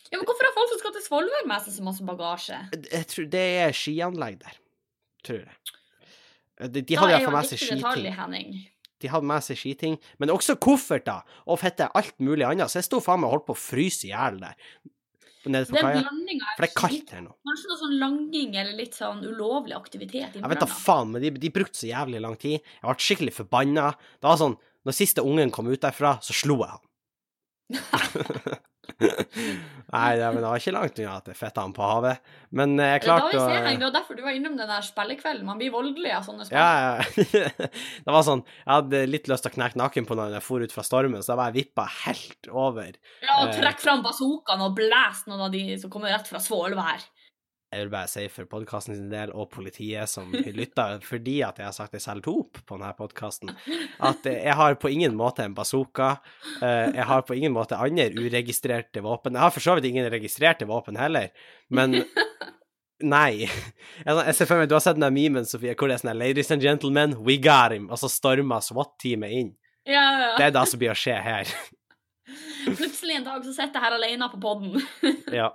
Ja, 0.08 0.16
men 0.16 0.24
Hvorfor 0.24 0.46
har 0.46 0.54
folk 0.56 0.70
som 0.72 0.80
skal 0.80 0.94
til 0.96 1.04
Svolvær 1.04 1.48
med 1.50 1.64
seg 1.64 1.74
så 1.76 1.84
masse 1.84 2.06
bagasje? 2.06 2.60
Jeg 2.86 3.08
tror 3.10 3.28
det 3.34 3.44
er 3.64 3.74
skianlegg 3.76 4.38
der. 4.44 4.60
Tror 5.26 5.42
jeg. 5.42 5.56
De, 6.72 6.82
de 6.82 6.98
hadde 6.98 7.14
iallfall 7.14 7.36
med 7.36 7.50
seg 7.50 7.60
skiting. 7.62 8.54
De 8.98 9.10
hadde 9.12 9.30
med 9.30 9.44
seg 9.46 9.58
skiting, 9.60 9.98
men 10.18 10.32
også 10.34 10.56
kofferter 10.58 11.26
og 11.46 11.60
fette 11.60 11.86
alt 11.98 12.16
mulig 12.22 12.46
annet. 12.48 12.70
Så 12.70 12.80
jeg 12.80 12.88
sto 12.88 13.02
faen 13.02 13.22
meg 13.22 13.30
og 13.30 13.36
holdt 13.36 13.50
på 13.50 13.54
å 13.54 13.60
fryse 13.60 14.08
i 14.08 14.10
hjel 14.10 14.40
der. 14.42 14.56
Nede 15.48 15.68
på 15.70 15.78
Den 15.78 15.84
kaia. 15.84 16.00
For 16.56 16.64
det 16.64 16.68
er 16.68 16.74
kaldt 16.76 17.12
her 17.14 17.22
nå. 17.24 17.34
Kanskje 17.46 17.70
noe 17.70 17.78
sånn 17.80 17.94
langing 18.00 18.56
eller 18.58 18.74
litt 18.76 18.96
sånn 18.98 19.22
ulovlig 19.24 19.76
aktivitet 19.76 20.34
Jeg 20.36 20.50
vet 20.52 20.60
da 20.60 20.68
faen, 20.68 21.12
men 21.14 21.24
de, 21.24 21.30
de 21.40 21.50
brukte 21.54 21.78
så 21.78 21.88
jævlig 21.88 22.20
lang 22.24 22.34
tid. 22.40 22.58
Jeg 22.58 22.84
ble 22.84 23.06
skikkelig 23.06 23.36
forbanna. 23.38 23.86
Det 24.18 24.28
var 24.28 24.40
sånn, 24.42 24.58
når 24.88 24.96
siste 24.96 25.24
ungen 25.24 25.52
kom 25.54 25.68
ut 25.70 25.84
derfra, 25.84 26.16
så 26.24 26.36
slo 26.36 26.58
jeg 26.64 26.72
han. 26.74 26.84
Nei, 28.98 30.16
det, 30.18 30.26
men 30.32 30.40
det 30.40 30.48
var 30.48 30.58
ikke 30.60 30.72
langt 30.74 30.98
unna 30.98 31.16
at 31.20 31.28
jeg 31.30 31.36
fetta 31.38 31.62
han 31.62 31.74
på 31.76 31.84
havet. 31.86 32.22
Men 32.56 32.72
eh, 32.80 32.94
jeg 32.94 33.02
Det 33.02 33.04
er 33.04 33.04
klarte 33.04 33.36
å. 33.38 33.44
Det 33.52 33.82
var 33.84 33.92
derfor 33.94 34.18
du 34.18 34.22
var 34.24 34.36
innom 34.36 34.56
den 34.58 34.70
der 34.70 34.84
spillekvelden. 34.84 35.44
Man 35.46 35.60
blir 35.60 35.70
voldelig 35.74 36.12
av 36.16 36.24
sånne 36.26 36.48
spill. 36.48 36.58
Ja, 36.58 36.96
ja. 36.98 37.68
det 38.08 38.14
var 38.16 38.24
sånn 38.26 38.42
Jeg 38.46 38.72
hadde 38.72 39.02
litt 39.10 39.28
lyst 39.30 39.46
til 39.46 39.52
å 39.52 39.56
knekke 39.58 39.80
nakken 39.80 40.08
på 40.08 40.16
når 40.18 40.38
jeg 40.38 40.46
for 40.48 40.64
ut 40.64 40.74
fra 40.74 40.84
stormen, 40.86 41.22
så 41.22 41.34
da 41.34 41.38
var 41.42 41.52
jeg 41.52 41.68
vippa 41.68 41.86
helt 42.06 42.50
over. 42.50 42.96
Ja, 43.22 43.38
og 43.42 43.52
Eh. 43.52 43.54
trekk 43.60 43.80
fram 43.84 44.02
bazookaen 44.04 44.64
og 44.66 44.74
blæs 44.80 45.24
noen 45.28 45.46
av 45.46 45.54
de 45.54 45.62
som 45.80 45.92
kommer 45.92 46.12
rett 46.14 46.28
fra 46.28 46.40
Svolvær. 46.42 47.04
Jeg 47.68 47.82
vil 47.84 47.90
bare 47.92 48.08
si 48.08 48.22
for 48.32 48.46
podkasten 48.48 48.96
sin 48.96 49.10
del, 49.12 49.28
og 49.36 49.50
politiet 49.52 50.08
som 50.08 50.30
lytter, 50.32 51.02
fordi 51.10 51.34
at 51.44 51.58
jeg 51.60 51.66
har 51.68 51.74
sagt 51.76 51.92
jeg 51.98 52.04
selger 52.04 52.30
hop 52.32 52.60
på 52.64 52.78
denne 52.78 52.94
podkasten, 52.96 53.50
at 54.00 54.24
eh, 54.30 54.38
jeg 54.46 54.56
har 54.56 54.78
på 54.80 54.88
ingen 54.94 55.12
måte 55.18 55.44
en 55.44 55.56
bazooka. 55.58 56.14
eh, 56.62 56.94
Jeg 56.96 57.04
har 57.10 57.26
på 57.28 57.36
ingen 57.36 57.52
måte 57.52 57.76
andre 57.76 58.08
uregistrerte 58.16 59.02
våpen. 59.04 59.36
Jeg 59.36 59.44
har 59.44 59.52
for 59.52 59.60
så 59.66 59.74
vidt 59.76 59.90
ingen 59.90 60.08
registrerte 60.12 60.64
våpen 60.70 60.96
heller, 60.96 61.28
men 61.68 62.00
Nei. 62.98 63.44
Jeg 63.46 64.32
ser 64.34 64.48
for 64.50 64.58
meg, 64.58 64.66
Du 64.66 64.74
har 64.74 64.80
sett 64.82 64.96
den 64.98 65.04
der 65.06 65.12
memen, 65.14 65.44
Sofie, 65.46 65.76
hvor 65.78 65.86
det 65.86 65.94
er 65.94 66.00
sånn 66.02 66.18
Ladies 66.18 66.48
and 66.50 66.64
gentlemen, 66.64 67.12
we 67.22 67.36
got 67.38 67.70
him. 67.70 67.84
Og 67.94 68.00
så 68.00 68.08
stormer 68.10 68.58
SWAT-teamet 68.64 69.36
inn. 69.38 69.52
Ja, 69.86 70.02
ja. 70.18 70.32
Det 70.40 70.48
er 70.48 70.54
det 70.56 70.64
som 70.66 70.80
blir 70.80 70.90
å 70.90 70.96
skje 70.98 71.14
her. 71.22 71.52
Plutselig 72.66 73.20
en 73.20 73.28
dag 73.28 73.44
så 73.46 73.52
sitter 73.54 73.78
jeg 73.78 73.84
her 73.86 73.94
alene 74.00 74.26
på 74.32 74.40
podden. 74.42 74.82
Ja. 75.30 75.52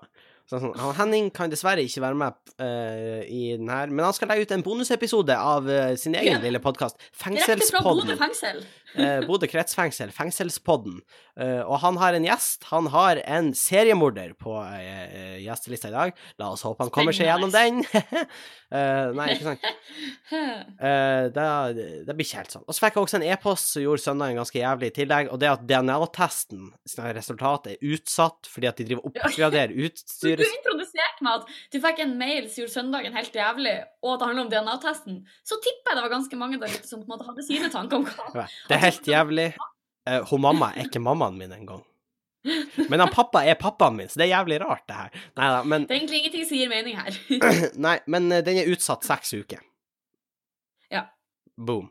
Så 0.50 0.60
sånn, 0.60 0.74
han 0.76 0.96
Henning 0.98 1.30
kan 1.34 1.50
dessverre 1.50 1.82
ikke 1.88 2.02
være 2.04 2.18
med 2.20 2.36
uh, 2.60 3.22
i 3.26 3.56
den 3.58 3.70
her, 3.72 3.88
men 3.88 4.04
han 4.04 4.14
skal 4.14 4.28
legge 4.28 4.44
ut 4.44 4.52
en 4.52 4.64
bonusepisode 4.66 5.38
av 5.40 5.70
uh, 5.72 5.94
sin 5.96 6.16
egen 6.20 6.36
Ja. 6.36 6.42
lille 6.44 6.60
podkast, 6.60 7.00
Direkte 7.16 7.70
fra 7.72 7.80
Bodø 7.86 8.12
Fengselspodden. 8.12 8.18
fengsel. 8.20 8.60
Eh, 8.96 9.24
Bodø 9.28 9.48
kretsfengsel, 9.50 10.12
Fengselspodden. 10.14 11.00
Eh, 11.40 11.62
og 11.66 11.80
han 11.82 11.98
har 12.02 12.14
en 12.14 12.26
gjest. 12.28 12.68
Han 12.70 12.90
har 12.94 13.22
en 13.26 13.52
seriemorder 13.58 14.36
på 14.38 14.54
eh, 14.78 15.40
gjestelista 15.42 15.90
i 15.90 15.96
dag. 15.96 16.20
La 16.42 16.52
oss 16.54 16.66
håpe 16.68 16.86
han 16.86 16.94
kommer 16.94 17.16
seg 17.16 17.30
gjennom 17.32 17.54
den. 17.54 17.84
Eh, 18.74 19.12
nei, 19.14 19.28
ikke 19.36 19.52
sant. 19.52 19.66
Eh, 20.34 21.28
det, 21.30 21.44
det 22.08 22.14
blir 22.18 22.26
ikke 22.26 22.40
helt 22.40 22.56
sånn. 22.56 22.64
Og 22.66 22.74
så 22.74 22.82
fikk 22.82 22.96
jeg 22.98 23.06
også 23.06 23.18
en 23.20 23.26
e-post 23.28 23.68
som 23.70 23.84
gjorde 23.84 24.02
søndagen 24.02 24.40
ganske 24.40 24.58
jævlig 24.58 24.88
i 24.90 24.96
tillegg, 24.96 25.30
og 25.30 25.38
det 25.44 25.52
at 25.52 25.62
DNA-testen 25.70 26.72
sine 26.90 27.12
resultat 27.14 27.70
er 27.70 27.86
utsatt 27.94 28.50
fordi 28.50 28.72
at 28.72 28.82
de 28.82 28.88
driver 28.90 29.06
og 29.06 29.12
oppgraderer 29.14 29.76
Du 29.78 29.84
utstyret 29.86 30.42
introduserte 30.48 31.13
meg 31.26 31.42
at 31.42 31.54
du 31.74 31.80
fikk 31.84 32.02
en 32.04 32.18
mail 32.20 32.50
som 32.50 32.64
gjorde 32.64 32.76
søndagen 32.76 33.16
helt 33.18 33.38
jævlig, 33.40 33.76
og 34.04 34.12
at 34.14 34.22
det 34.22 34.30
handler 34.30 34.46
om 34.46 34.52
DNA-testen. 34.52 35.22
Så 35.48 35.60
tipper 35.64 35.94
jeg 35.94 36.00
det 36.00 36.06
var 36.06 36.14
ganske 36.18 36.40
mange 36.40 36.60
der 36.62 36.76
ute 36.76 36.90
som 36.90 37.02
på 37.02 37.08
en 37.08 37.16
måte 37.16 37.30
hadde 37.30 37.48
sine 37.48 37.72
tanker 37.74 38.02
om 38.02 38.06
hva 38.10 38.46
Det 38.70 38.78
er 38.78 38.84
helt 38.84 39.10
jævlig. 39.10 39.50
Eh, 40.10 40.22
hun 40.30 40.44
mamma 40.44 40.74
er 40.76 40.90
ikke 40.90 41.02
mammaen 41.04 41.40
min 41.40 41.56
engang. 41.56 41.84
Men 42.90 43.00
han 43.00 43.12
pappa 43.14 43.46
er 43.48 43.56
pappaen 43.56 43.96
min, 43.96 44.10
så 44.12 44.20
det 44.20 44.28
er 44.28 44.34
jævlig 44.34 44.60
rart, 44.64 44.84
det 44.90 44.98
her. 45.00 45.20
Nei 45.40 45.50
da, 45.56 45.60
men, 45.64 45.86
Det 45.88 45.96
er 45.96 46.02
egentlig 46.02 46.20
ingenting 46.20 46.48
som 46.50 46.60
gir 46.60 46.72
mening 46.72 46.98
her. 47.00 47.20
nei, 47.88 47.98
men 48.12 48.32
eh, 48.32 48.44
den 48.44 48.60
er 48.60 48.72
utsatt 48.74 49.08
seks 49.08 49.32
uker. 49.38 49.64
Ja. 50.92 51.08
Boom. 51.56 51.90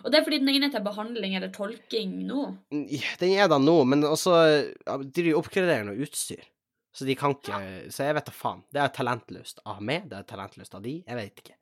Og 0.00 0.10
det 0.10 0.20
er 0.20 0.24
fordi 0.26 0.40
den 0.40 0.50
er 0.50 0.56
inne 0.58 0.70
til 0.72 0.82
behandling 0.84 1.36
eller 1.36 1.52
tolking 1.54 2.16
nå. 2.26 2.46
Den 2.70 3.34
er 3.34 3.50
da 3.52 3.58
nå, 3.60 3.76
men 3.84 4.06
også 4.06 4.36
De 5.12 5.34
oppgraderer 5.36 5.84
noe 5.86 6.06
utstyr. 6.06 6.42
Så 6.92 7.06
de 7.06 7.14
kan 7.14 7.36
ikke 7.36 7.58
Så 7.94 8.02
jeg 8.08 8.16
vet 8.16 8.26
da 8.26 8.32
faen. 8.34 8.64
Det 8.74 8.80
er 8.82 8.88
talentløst 8.94 9.60
av 9.64 9.78
meg, 9.82 10.08
det 10.10 10.18
er 10.18 10.26
talentløst 10.26 10.74
av 10.74 10.82
de, 10.82 10.96
jeg 11.06 11.16
vet 11.20 11.42
ikke. 11.44 11.54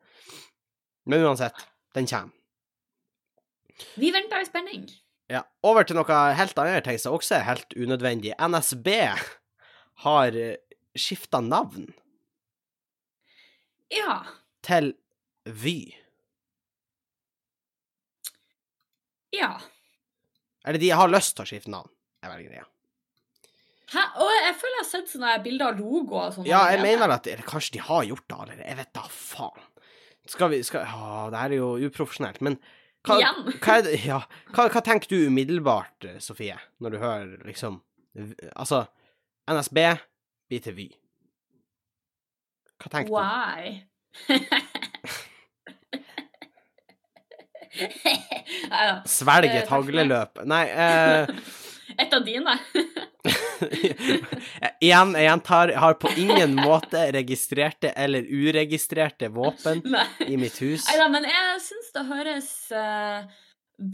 Men 1.09 1.25
uansett, 1.27 1.59
den 1.93 2.07
kommer. 2.09 2.33
Vi 3.95 4.09
venter 4.11 4.41
i 4.41 4.47
spenning. 4.49 4.87
Ja. 5.29 5.43
Over 5.63 5.85
til 5.87 5.95
noe 5.95 6.17
helt 6.35 6.57
annet 6.59 6.83
ting 6.89 6.97
som 6.99 7.13
også 7.15 7.37
er 7.37 7.45
helt 7.47 7.75
unødvendig. 7.77 8.33
NSB 8.41 8.89
har 10.03 10.35
skifta 10.97 11.39
navn 11.45 11.87
Ja. 13.93 14.23
til 14.65 14.93
Vy. 15.45 15.93
Ja. 19.31 19.59
Eller 20.65 20.79
de 20.81 20.89
har 20.89 21.09
lyst 21.09 21.35
til 21.37 21.45
å 21.45 21.49
skifte 21.49 21.71
navn, 21.73 21.89
er 22.25 22.33
vel 22.33 22.45
greia. 22.49 22.65
Hæ? 23.89 24.03
Og 24.21 24.29
jeg 24.35 24.55
føler 24.59 24.75
jeg 24.77 24.83
har 24.83 24.89
sett 24.89 25.13
sånne 25.13 25.35
bilder 25.45 25.71
av 25.71 25.79
logoer 25.81 26.27
og 26.27 26.35
sånn. 26.35 26.47
Ja, 26.49 26.61
jeg 26.73 26.81
mener 26.83 27.13
at 27.15 27.27
eller, 27.29 27.45
kanskje 27.47 27.77
de 27.77 27.83
har 27.87 28.03
gjort 28.05 28.25
det 28.29 28.37
allerede. 28.37 28.67
Jeg 28.67 28.79
vet 28.79 28.91
da 28.97 29.05
faen. 29.13 29.65
Skal 30.29 30.51
vi 30.53 30.59
skal, 30.65 30.85
Å, 30.85 31.23
det 31.33 31.39
her 31.41 31.55
er 31.55 31.57
jo 31.57 31.69
uprofesjonelt, 31.89 32.41
men 32.45 32.59
hva, 33.07 33.17
hva, 33.63 33.79
det, 33.85 33.95
ja, 34.05 34.19
hva, 34.53 34.67
hva 34.69 34.81
tenker 34.85 35.09
du 35.09 35.17
umiddelbart, 35.31 36.05
eh, 36.05 36.19
Sofie, 36.21 36.57
når 36.83 36.95
du 36.95 36.99
hører 37.01 37.37
liksom 37.47 37.81
Altså, 38.57 38.81
NSB 39.47 39.77
blir 40.49 40.61
til 40.65 40.73
Vy. 40.75 40.87
Hva 42.81 42.89
tenker 42.91 43.09
du? 43.09 43.15
Why? 43.15 43.77
Svelge 49.09 49.53
Eh, 49.53 49.61
et 49.61 49.71
hagleløp. 49.71 50.41
Nei 50.49 50.65
eh, 50.73 51.29
Et 51.99 52.13
av 52.15 52.23
dine. 52.23 52.53
Igjen, 54.79 55.11
jeg 55.17 55.25
gjentar, 55.25 55.73
har 55.83 55.97
på 55.99 56.11
ingen 56.21 56.55
måte 56.55 57.01
registrerte 57.11 57.91
eller 57.91 58.23
uregistrerte 58.23 59.27
våpen 59.35 59.81
Nei. 59.95 60.05
i 60.27 60.37
mitt 60.39 60.55
hus. 60.63 60.87
Neida, 60.87 61.09
men 61.11 61.27
jeg 61.27 61.61
syns 61.65 61.91
det 61.95 62.05
høres 62.07 62.49
uh, 62.71 63.27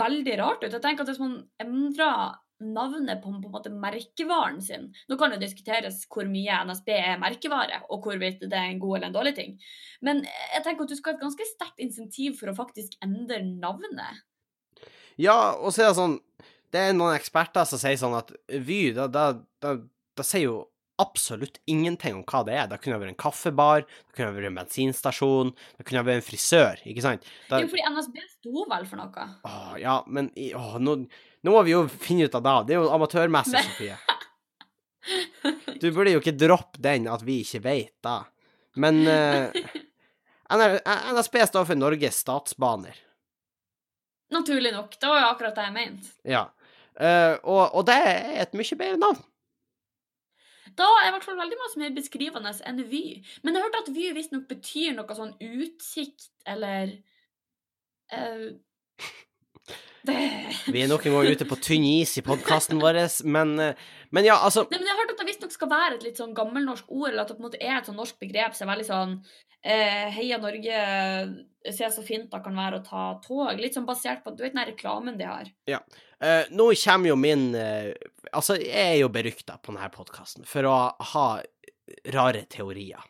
veldig 0.05 0.35
rart 0.41 0.65
ut. 0.65 0.71
Jeg 0.71 0.83
tenker 0.83 1.05
at 1.05 1.13
Hvis 1.13 1.23
man 1.23 1.39
endrer 1.61 2.35
navnet 2.63 3.23
på, 3.23 3.33
på 3.41 3.49
en 3.49 3.51
måte 3.51 3.71
merkevaren 3.73 4.61
sin 4.63 4.85
Nå 5.11 5.17
kan 5.19 5.33
det 5.33 5.41
diskuteres 5.41 6.05
hvor 6.07 6.23
mye 6.29 6.61
NSB 6.69 6.93
er 6.95 7.17
merkevare, 7.19 7.81
og 7.89 8.05
hvorvidt 8.05 8.45
det 8.45 8.55
er 8.55 8.69
en 8.69 8.79
god 8.79 8.99
eller 8.99 9.09
en 9.09 9.17
dårlig 9.17 9.35
ting. 9.39 9.57
Men 10.05 10.23
jeg 10.23 10.63
tenker 10.63 10.85
at 10.85 10.93
du 10.93 10.99
skal 10.99 11.13
ha 11.13 11.17
et 11.17 11.25
ganske 11.25 11.49
sterkt 11.49 11.83
insentiv 11.83 12.37
for 12.39 12.53
å 12.53 12.57
faktisk 12.57 12.95
endre 13.03 13.41
navnet. 13.43 14.23
Ja, 15.19 15.55
og 15.55 15.73
så 15.73 15.83
er 15.83 15.91
det 15.91 15.99
sånn 15.99 16.19
Det 16.73 16.79
er 16.89 16.93
noen 16.97 17.15
eksperter 17.15 17.65
som 17.69 17.79
sier 17.81 17.97
sånn 17.99 18.15
at 18.17 18.31
Vy, 18.65 18.91
da, 18.95 19.05
da, 19.07 19.25
da, 19.63 19.75
da 20.17 20.23
sier 20.25 20.47
jo 20.49 20.55
absolutt 21.01 21.57
ingenting 21.67 22.15
om 22.15 22.23
hva 22.23 22.39
det 22.47 22.53
er. 22.55 22.67
Det 22.71 22.77
kunne 22.83 22.97
vært 23.01 23.11
en 23.11 23.19
kaffebar, 23.19 23.81
det 23.83 24.15
kunne 24.15 24.31
vært 24.35 24.47
en 24.47 24.59
bensinstasjon, 24.61 25.49
det 25.77 25.83
kunne 25.87 26.03
vært 26.07 26.21
en 26.21 26.27
frisør, 26.29 26.79
ikke 26.87 27.03
sant? 27.03 27.25
Det 27.25 27.49
Da, 27.51 27.57
er 27.59 27.65
jo 27.65 27.71
fordi 27.73 27.83
NSB 27.91 28.21
sto 28.31 28.63
vel 28.71 28.85
for 28.87 29.01
noe. 29.01 29.25
åh, 29.43 29.73
ja, 29.81 29.97
men 30.07 30.29
åh, 30.55 30.77
nå, 30.79 30.95
nå 31.43 31.51
må 31.51 31.63
vi 31.67 31.73
jo 31.75 31.81
finne 31.91 32.29
ut 32.29 32.37
av 32.39 32.45
det. 32.47 32.55
Det 32.69 32.77
er 32.77 32.81
jo 32.83 32.93
amatørmessig, 32.95 33.59
Men- 33.59 33.71
Sofie. 33.71 33.97
Du 35.83 35.91
burde 35.93 36.15
jo 36.15 36.21
ikke 36.23 36.33
droppe 36.39 36.79
den 36.81 37.05
at 37.11 37.21
vi 37.27 37.41
ikke 37.43 37.59
vet 37.61 37.91
det. 38.07 38.15
Men 38.81 39.03
uh, 39.11 39.51
NSB 41.13 41.41
står 41.51 41.67
for 41.69 41.75
Norges 41.77 42.17
Statsbaner. 42.23 42.95
Naturlig 44.35 44.73
nok. 44.75 44.97
Det 44.99 45.09
var 45.11 45.21
jo 45.21 45.31
akkurat 45.31 45.55
det 45.57 45.69
jeg 45.69 45.75
mente. 45.75 46.11
Ja. 46.27 46.43
Uh, 46.95 47.35
og, 47.43 47.63
og 47.75 47.87
det 47.87 47.95
er 47.95 48.43
et 48.43 48.53
mye 48.55 48.77
bedre 48.79 48.99
navn. 48.99 49.23
Da 50.75 50.87
er 50.99 51.07
i 51.07 51.11
hvert 51.15 51.23
fall 51.23 51.37
veldig 51.39 51.57
mye 51.59 51.79
mer 51.79 51.95
beskrivende 51.95 52.51
enn 52.67 52.81
Vy. 52.91 53.03
Men 53.43 53.55
jeg 53.55 53.63
hørte 53.63 53.83
at 53.85 53.91
Vy 53.95 54.09
visstnok 54.15 54.47
betyr 54.49 54.95
noe 54.97 55.17
sånn 55.17 55.35
utsikt 55.39 56.29
eller 56.51 56.97
det... 58.11 58.55
Vi 60.05 60.81
er 60.83 60.89
nok 60.89 61.05
en 61.07 61.15
gang 61.17 61.31
ute 61.33 61.47
på 61.49 61.57
tynn 61.61 61.85
is 61.87 62.13
i 62.19 62.23
podkasten 62.25 62.77
vår, 62.81 62.99
men, 63.25 63.55
eh, 63.59 63.87
men 64.13 64.27
ja, 64.27 64.35
altså 64.45 64.65
Nei, 64.69 64.77
men 64.77 64.87
jeg 64.87 64.93
har 64.93 65.01
hørt 65.01 65.13
at 65.15 65.21
det 65.23 65.27
visstnok 65.31 65.55
skal 65.55 65.71
være 65.71 65.97
et 65.97 66.05
litt 66.05 66.21
sånn 66.21 66.35
gammelnorsk 66.37 66.91
ord, 66.93 67.09
eller 67.09 67.23
at 67.23 67.31
det 67.31 67.37
på 67.39 67.41
en 67.43 67.47
måte 67.47 67.61
er 67.61 67.79
et 67.79 67.89
sånn 67.89 67.97
norsk 67.97 68.19
begrep 68.21 68.57
som 68.57 68.67
er 68.67 68.75
veldig 68.75 68.87
sånn 68.89 69.15
eh, 69.65 70.05
Heia 70.13 70.37
Norge, 70.41 70.83
se 71.73 71.89
så 71.95 72.05
fint 72.05 72.29
det 72.29 72.41
kan 72.45 72.59
være 72.59 72.81
å 72.81 72.85
ta 72.85 73.05
tog. 73.23 73.49
Litt 73.57 73.77
sånn 73.77 73.87
basert 73.87 74.21
på 74.25 74.35
Du 74.35 74.43
vet 74.45 74.53
den 74.53 74.69
reklamen 74.69 75.17
de 75.17 75.25
har? 75.29 75.49
eh, 76.21 76.45
Nå 76.53 76.69
kommer 76.83 77.11
jo 77.11 77.17
min 77.17 77.47
eh, 77.57 77.95
Altså, 78.31 78.59
jeg 78.61 78.93
er 78.97 78.99
jo 79.01 79.09
berykta 79.13 79.57
på 79.57 79.73
denne 79.73 79.89
podkasten 79.93 80.45
for 80.49 80.69
å 80.69 80.77
ha 81.13 81.27
rare 82.13 82.45
teorier. 82.51 83.01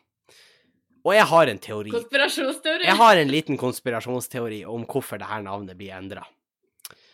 Og 1.06 1.14
jeg 1.14 1.26
har 1.30 1.50
en 1.52 1.60
teori. 1.62 1.92
Konspirasjonsteori? 1.94 2.86
Jeg 2.88 2.98
har 2.98 3.20
en 3.20 3.30
liten 3.30 3.58
konspirasjonsteori 3.60 4.64
om 4.68 4.84
hvorfor 4.90 5.20
dette 5.22 5.38
navnet 5.44 5.78
blir 5.78 5.94
endra. 5.94 6.24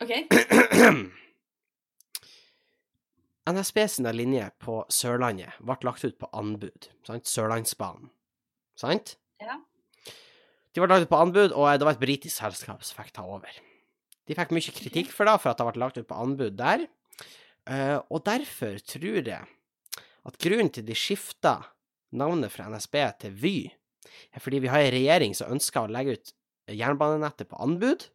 OK. 0.02 0.12
NSB 3.52 3.82
sine 3.90 4.12
linjer 4.14 4.52
på 4.62 4.80
Sørlandet 4.92 5.59
ble 5.62 5.76
lagt 5.87 6.04
ut 6.06 6.18
på 6.21 6.30
anbud, 6.38 6.88
sant? 7.06 7.26
Sørlandsbanen, 7.26 8.12
sant? 8.78 9.16
Ja. 9.42 9.59
De 10.73 10.80
ble 10.80 10.88
lagt 10.90 11.09
ut 11.09 11.12
på 11.12 11.21
anbud, 11.23 11.50
og 11.50 11.66
det 11.75 11.87
var 11.88 11.97
et 11.97 12.02
britisk 12.02 12.37
selskap 12.37 12.85
som 12.87 13.00
fikk 13.00 13.14
ta 13.18 13.26
over. 13.26 13.50
De 14.30 14.37
fikk 14.38 14.54
mye 14.54 14.75
kritikk 14.75 15.11
for 15.11 15.26
det, 15.26 15.35
for 15.42 15.50
at 15.50 15.59
det 15.59 15.66
ble 15.66 15.82
lagt 15.82 15.99
ut 15.99 16.09
på 16.09 16.21
anbud 16.23 16.54
der, 16.61 16.87
Eh, 17.71 17.99
og 18.11 18.25
derfor 18.26 18.80
tror 18.82 19.23
jeg 19.23 19.44
at 20.23 20.38
grunnen 20.42 20.71
til 20.75 20.87
de 20.87 20.97
skifta 20.99 21.61
navnet 22.18 22.50
fra 22.52 22.66
NSB 22.71 22.97
til 23.23 23.37
Vy, 23.38 23.56
er 24.35 24.42
fordi 24.42 24.62
vi 24.64 24.71
har 24.71 24.82
en 24.82 24.94
regjering 24.94 25.37
som 25.37 25.52
ønsker 25.54 25.87
å 25.87 25.92
legge 25.92 26.16
ut 26.18 26.32
jernbanenettet 26.73 27.49
på 27.50 27.61
anbud, 27.62 28.09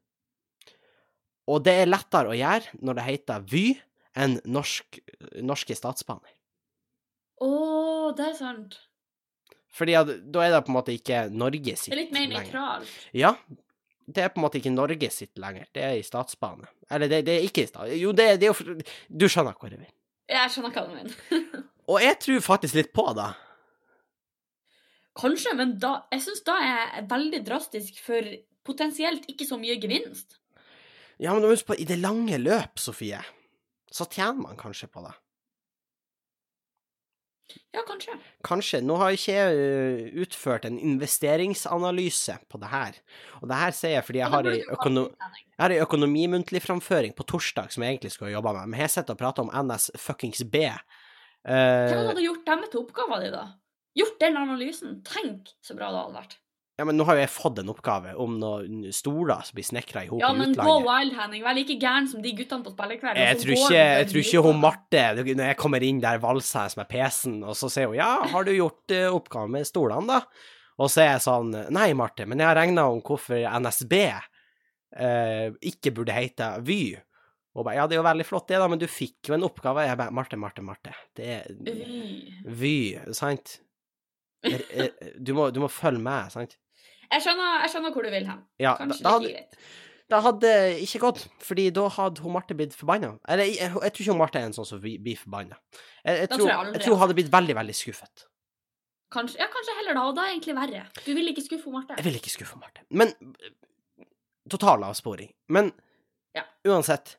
og 1.47 1.63
det 1.65 1.75
er 1.81 1.89
lettere 1.89 2.33
å 2.33 2.37
gjøre 2.37 2.81
når 2.83 2.99
det 2.99 3.05
heter 3.07 3.45
Vy 3.51 3.65
enn 4.17 4.39
norsk, 4.49 4.99
norske 5.45 5.77
statsbaner. 5.77 6.33
Å, 7.43 7.51
det 8.17 8.31
er 8.31 8.35
sant. 8.37 8.79
Fordi 9.77 9.93
at, 9.99 10.09
da 10.33 10.43
er 10.43 10.55
det 10.55 10.63
på 10.65 10.73
en 10.73 10.77
måte 10.79 10.95
ikke 10.95 11.27
Norge 11.29 11.77
sitt 11.77 11.93
lenger. 11.93 11.93
Det 11.93 11.97
er 11.97 12.03
litt 12.03 12.15
mer 12.15 12.29
nøytralt. 12.33 12.93
Ja, 13.15 13.33
det 14.07 14.23
er 14.23 14.31
på 14.33 14.39
en 14.39 14.45
måte 14.47 14.61
ikke 14.61 14.73
Norge 14.73 15.09
sitt 15.13 15.37
lenger, 15.41 15.67
det 15.75 15.83
er 15.83 15.97
i 15.99 16.05
statsbane. 16.05 16.69
Eller 16.89 17.11
det, 17.11 17.21
det 17.27 17.37
er 17.37 17.47
ikke 17.47 17.65
i 17.65 17.69
stat... 17.69 17.91
Jo, 17.99 18.13
det, 18.15 18.29
det 18.41 18.49
er 18.49 18.53
jo 18.55 18.77
Du 19.07 19.27
skjønner 19.27 19.57
hvor 19.59 19.71
jeg 19.71 19.81
vil. 19.83 19.91
Jeg 20.31 20.53
skjønner 20.53 20.73
hva 20.75 20.85
du 20.87 20.95
mener. 20.95 21.43
Og 21.91 22.01
jeg 22.03 22.17
tror 22.23 22.41
faktisk 22.43 22.79
litt 22.79 22.91
på 22.95 23.05
det. 23.15 23.29
Kanskje, 25.17 25.53
men 25.57 25.77
da, 25.81 25.93
jeg 26.13 26.25
syns 26.25 26.43
da 26.45 26.57
er 26.61 27.05
veldig 27.09 27.39
drastisk 27.47 28.01
for 28.05 28.27
potensielt 28.67 29.25
ikke 29.31 29.47
så 29.47 29.57
mye 29.59 29.77
gevinst. 29.81 30.37
Ja, 31.21 31.33
men 31.33 31.47
husk 31.49 31.69
på, 31.69 31.77
i 31.77 31.87
det 31.87 31.97
lange 32.01 32.37
løp, 32.37 32.77
Sofie, 32.81 33.21
så 33.91 34.05
tjener 34.05 34.43
man 34.43 34.59
kanskje 34.59 34.89
på 34.91 35.01
det. 35.05 35.15
Ja, 37.71 37.81
kanskje. 37.87 38.17
Kanskje. 38.43 38.81
Nå 38.83 38.97
har 38.99 39.15
ikke 39.15 39.33
jeg 39.33 39.55
ø, 39.55 40.23
utført 40.25 40.65
en 40.67 40.77
investeringsanalyse 40.83 42.35
på 42.51 42.59
det 42.59 42.69
her. 42.73 42.97
Og 43.39 43.47
det 43.49 43.59
her 43.61 43.75
sier 43.77 43.95
jeg 43.95 44.05
fordi 44.05 44.19
jeg 44.19 44.33
har 44.33 44.49
ei 44.51 44.59
økono 44.75 45.05
jeg 45.07 45.63
har 45.63 45.73
ei 45.73 45.79
økonomimuntlig 45.81 46.61
framføring 46.61 47.15
på 47.17 47.25
torsdag 47.31 47.71
som 47.73 47.85
jeg 47.85 47.95
egentlig 47.95 48.11
skulle 48.13 48.33
jobba 48.35 48.51
med, 48.59 48.73
men 48.73 48.83
jeg 48.83 48.93
sitter 48.93 49.15
og 49.15 49.21
prater 49.21 49.45
om 49.47 49.53
NS 49.63 49.89
fuckings 50.01 50.43
B. 50.43 50.67
Uh, 50.67 50.97
Eh, 51.47 51.91
du 51.93 52.09
hadde 52.09 52.25
gjort 52.25 52.45
dem 52.47 52.65
til 52.67 52.81
oppgaven 52.81 53.23
din, 53.23 53.31
da. 53.31 53.45
Gjort 53.97 54.19
den 54.19 54.37
analysen. 54.39 54.97
Tenk 55.07 55.53
så 55.63 55.77
bra 55.77 55.91
det 55.93 56.01
hadde 56.01 56.17
vært. 56.17 56.35
Ja, 56.77 56.85
men 56.85 56.93
nå 56.99 57.05
har 57.07 57.17
jo 57.17 57.21
jeg 57.23 57.31
fått 57.33 57.59
en 57.63 57.71
oppgave 57.73 58.11
om 58.21 58.35
noen 58.37 58.83
stoler 58.93 59.41
som 59.47 59.57
blir 59.57 59.65
snekra 59.65 60.03
i 60.05 60.09
hop 60.11 60.19
Ja, 60.21 60.29
i 60.29 60.37
men 60.37 60.51
gå 60.53 60.75
wild, 60.85 61.15
Henning. 61.17 61.41
Vær 61.41 61.55
like 61.57 61.73
gæren 61.81 62.05
som 62.11 62.21
de 62.21 62.33
guttene 62.37 62.61
på 62.67 62.73
spillekveld. 62.75 63.17
Jeg 63.17 63.39
tror 63.41 63.53
ikke, 63.55 63.79
jeg 63.81 64.09
tror 64.11 64.21
ikke 64.21 64.43
hun 64.45 64.59
Marte 64.61 65.05
Når 65.17 65.41
jeg 65.47 65.57
kommer 65.57 65.85
inn 65.87 66.03
der 66.03 66.21
valses 66.21 66.77
med 66.77 66.85
PC-en, 66.91 67.39
og 67.41 67.57
så 67.57 67.71
sier 67.73 67.89
hun 67.89 67.97
'ja, 67.97 68.11
har 68.29 68.45
du 68.45 68.53
gjort 68.53 68.93
uh, 68.93 69.09
oppgaven 69.17 69.55
med 69.57 69.65
stolene', 69.65 70.05
da? 70.05 70.21
Og 70.77 70.91
så 70.93 71.01
er 71.01 71.09
jeg 71.15 71.25
sånn 71.25 71.49
'nei, 71.73 71.93
Marte, 71.97 72.27
men 72.29 72.37
jeg 72.37 72.47
har 72.47 72.55
regna 72.61 72.85
om 72.93 73.01
hvorfor 73.01 73.41
NSB 73.41 73.93
uh, 74.13 75.49
ikke 75.57 75.95
burde 75.97 76.13
hete 76.13 76.61
Vy'. 76.61 77.01
Og 77.57 77.65
bare 77.65 77.75
'ja, 77.81 77.87
det 77.87 77.97
er 77.97 78.03
jo 78.03 78.09
veldig 78.11 78.25
flott 78.29 78.47
det, 78.53 78.59
da, 78.61 78.67
men 78.69 78.77
du 78.77 78.85
fikk 78.85 79.29
jo 79.29 79.33
en 79.33 79.49
oppgave'. 79.49 79.87
Jeg 79.87 79.97
bare 79.97 80.13
'Marte, 80.13 80.37
Marte, 80.37 80.61
Marte, 80.61 80.93
det 81.17 81.25
er 81.25 81.43
Vy. 81.57 82.29
Vy', 82.45 83.13
sant? 83.17 83.61
Er- 84.45 84.61
er- 84.69 85.13
Du 85.17 85.33
må, 85.33 85.49
du 85.51 85.59
må 85.59 85.67
følge 85.67 85.99
med, 85.99 86.29
sant? 86.31 86.55
Jeg 87.13 87.23
skjønner, 87.23 87.59
jeg 87.63 87.73
skjønner 87.73 87.93
hvor 87.95 88.03
du 88.07 88.09
vil 88.13 88.25
hen. 88.27 88.39
Ja, 88.61 88.73
Kanskje 88.79 89.03
da, 89.05 89.13
det 89.19 89.29
ikke 89.29 89.41
greit. 89.41 89.59
det 90.11 90.21
hadde 90.27 90.53
ikke 90.85 90.99
gått, 91.03 91.21
fordi 91.43 91.67
da 91.75 91.85
hadde 91.97 92.23
hun 92.23 92.33
Marte 92.35 92.57
blitt 92.59 92.75
forbanna. 92.75 93.13
Eller 93.27 93.47
jeg, 93.47 93.59
jeg, 93.61 93.71
jeg 93.71 93.93
tror 93.95 94.03
ikke 94.05 94.15
hun 94.15 94.21
Marte 94.23 94.41
er 94.41 94.49
en 94.49 94.55
sånn 94.57 94.67
som 94.69 94.81
blir 94.83 95.19
forbanna. 95.19 95.59
Jeg, 96.03 96.23
jeg, 96.25 96.31
tror, 96.33 96.51
jeg 96.73 96.81
tror 96.83 96.97
hun 96.97 97.03
hadde 97.05 97.17
blitt 97.19 97.31
veldig, 97.33 97.55
veldig 97.61 97.75
skuffet. 97.79 98.27
Kanskje, 99.15 99.39
ja, 99.39 99.47
kanskje 99.51 99.75
heller 99.79 99.95
da, 99.95 100.03
og 100.09 100.17
da 100.17 100.25
er 100.25 100.33
det 100.33 100.35
egentlig 100.35 100.55
verre. 100.57 100.83
Du 101.05 101.13
vil 101.15 101.31
ikke 101.31 101.45
skuffe 101.45 101.71
Marte. 101.71 101.95
Jeg 101.95 102.07
vil 102.09 102.19
ikke 102.19 102.33
skuffe 102.33 102.59
Marte. 102.59 102.83
Men 102.91 103.13
eh, 103.39 103.53
Total 104.51 104.83
avsporing. 104.87 105.31
Men 105.51 105.73
Ja. 106.35 106.43
uansett 106.67 107.15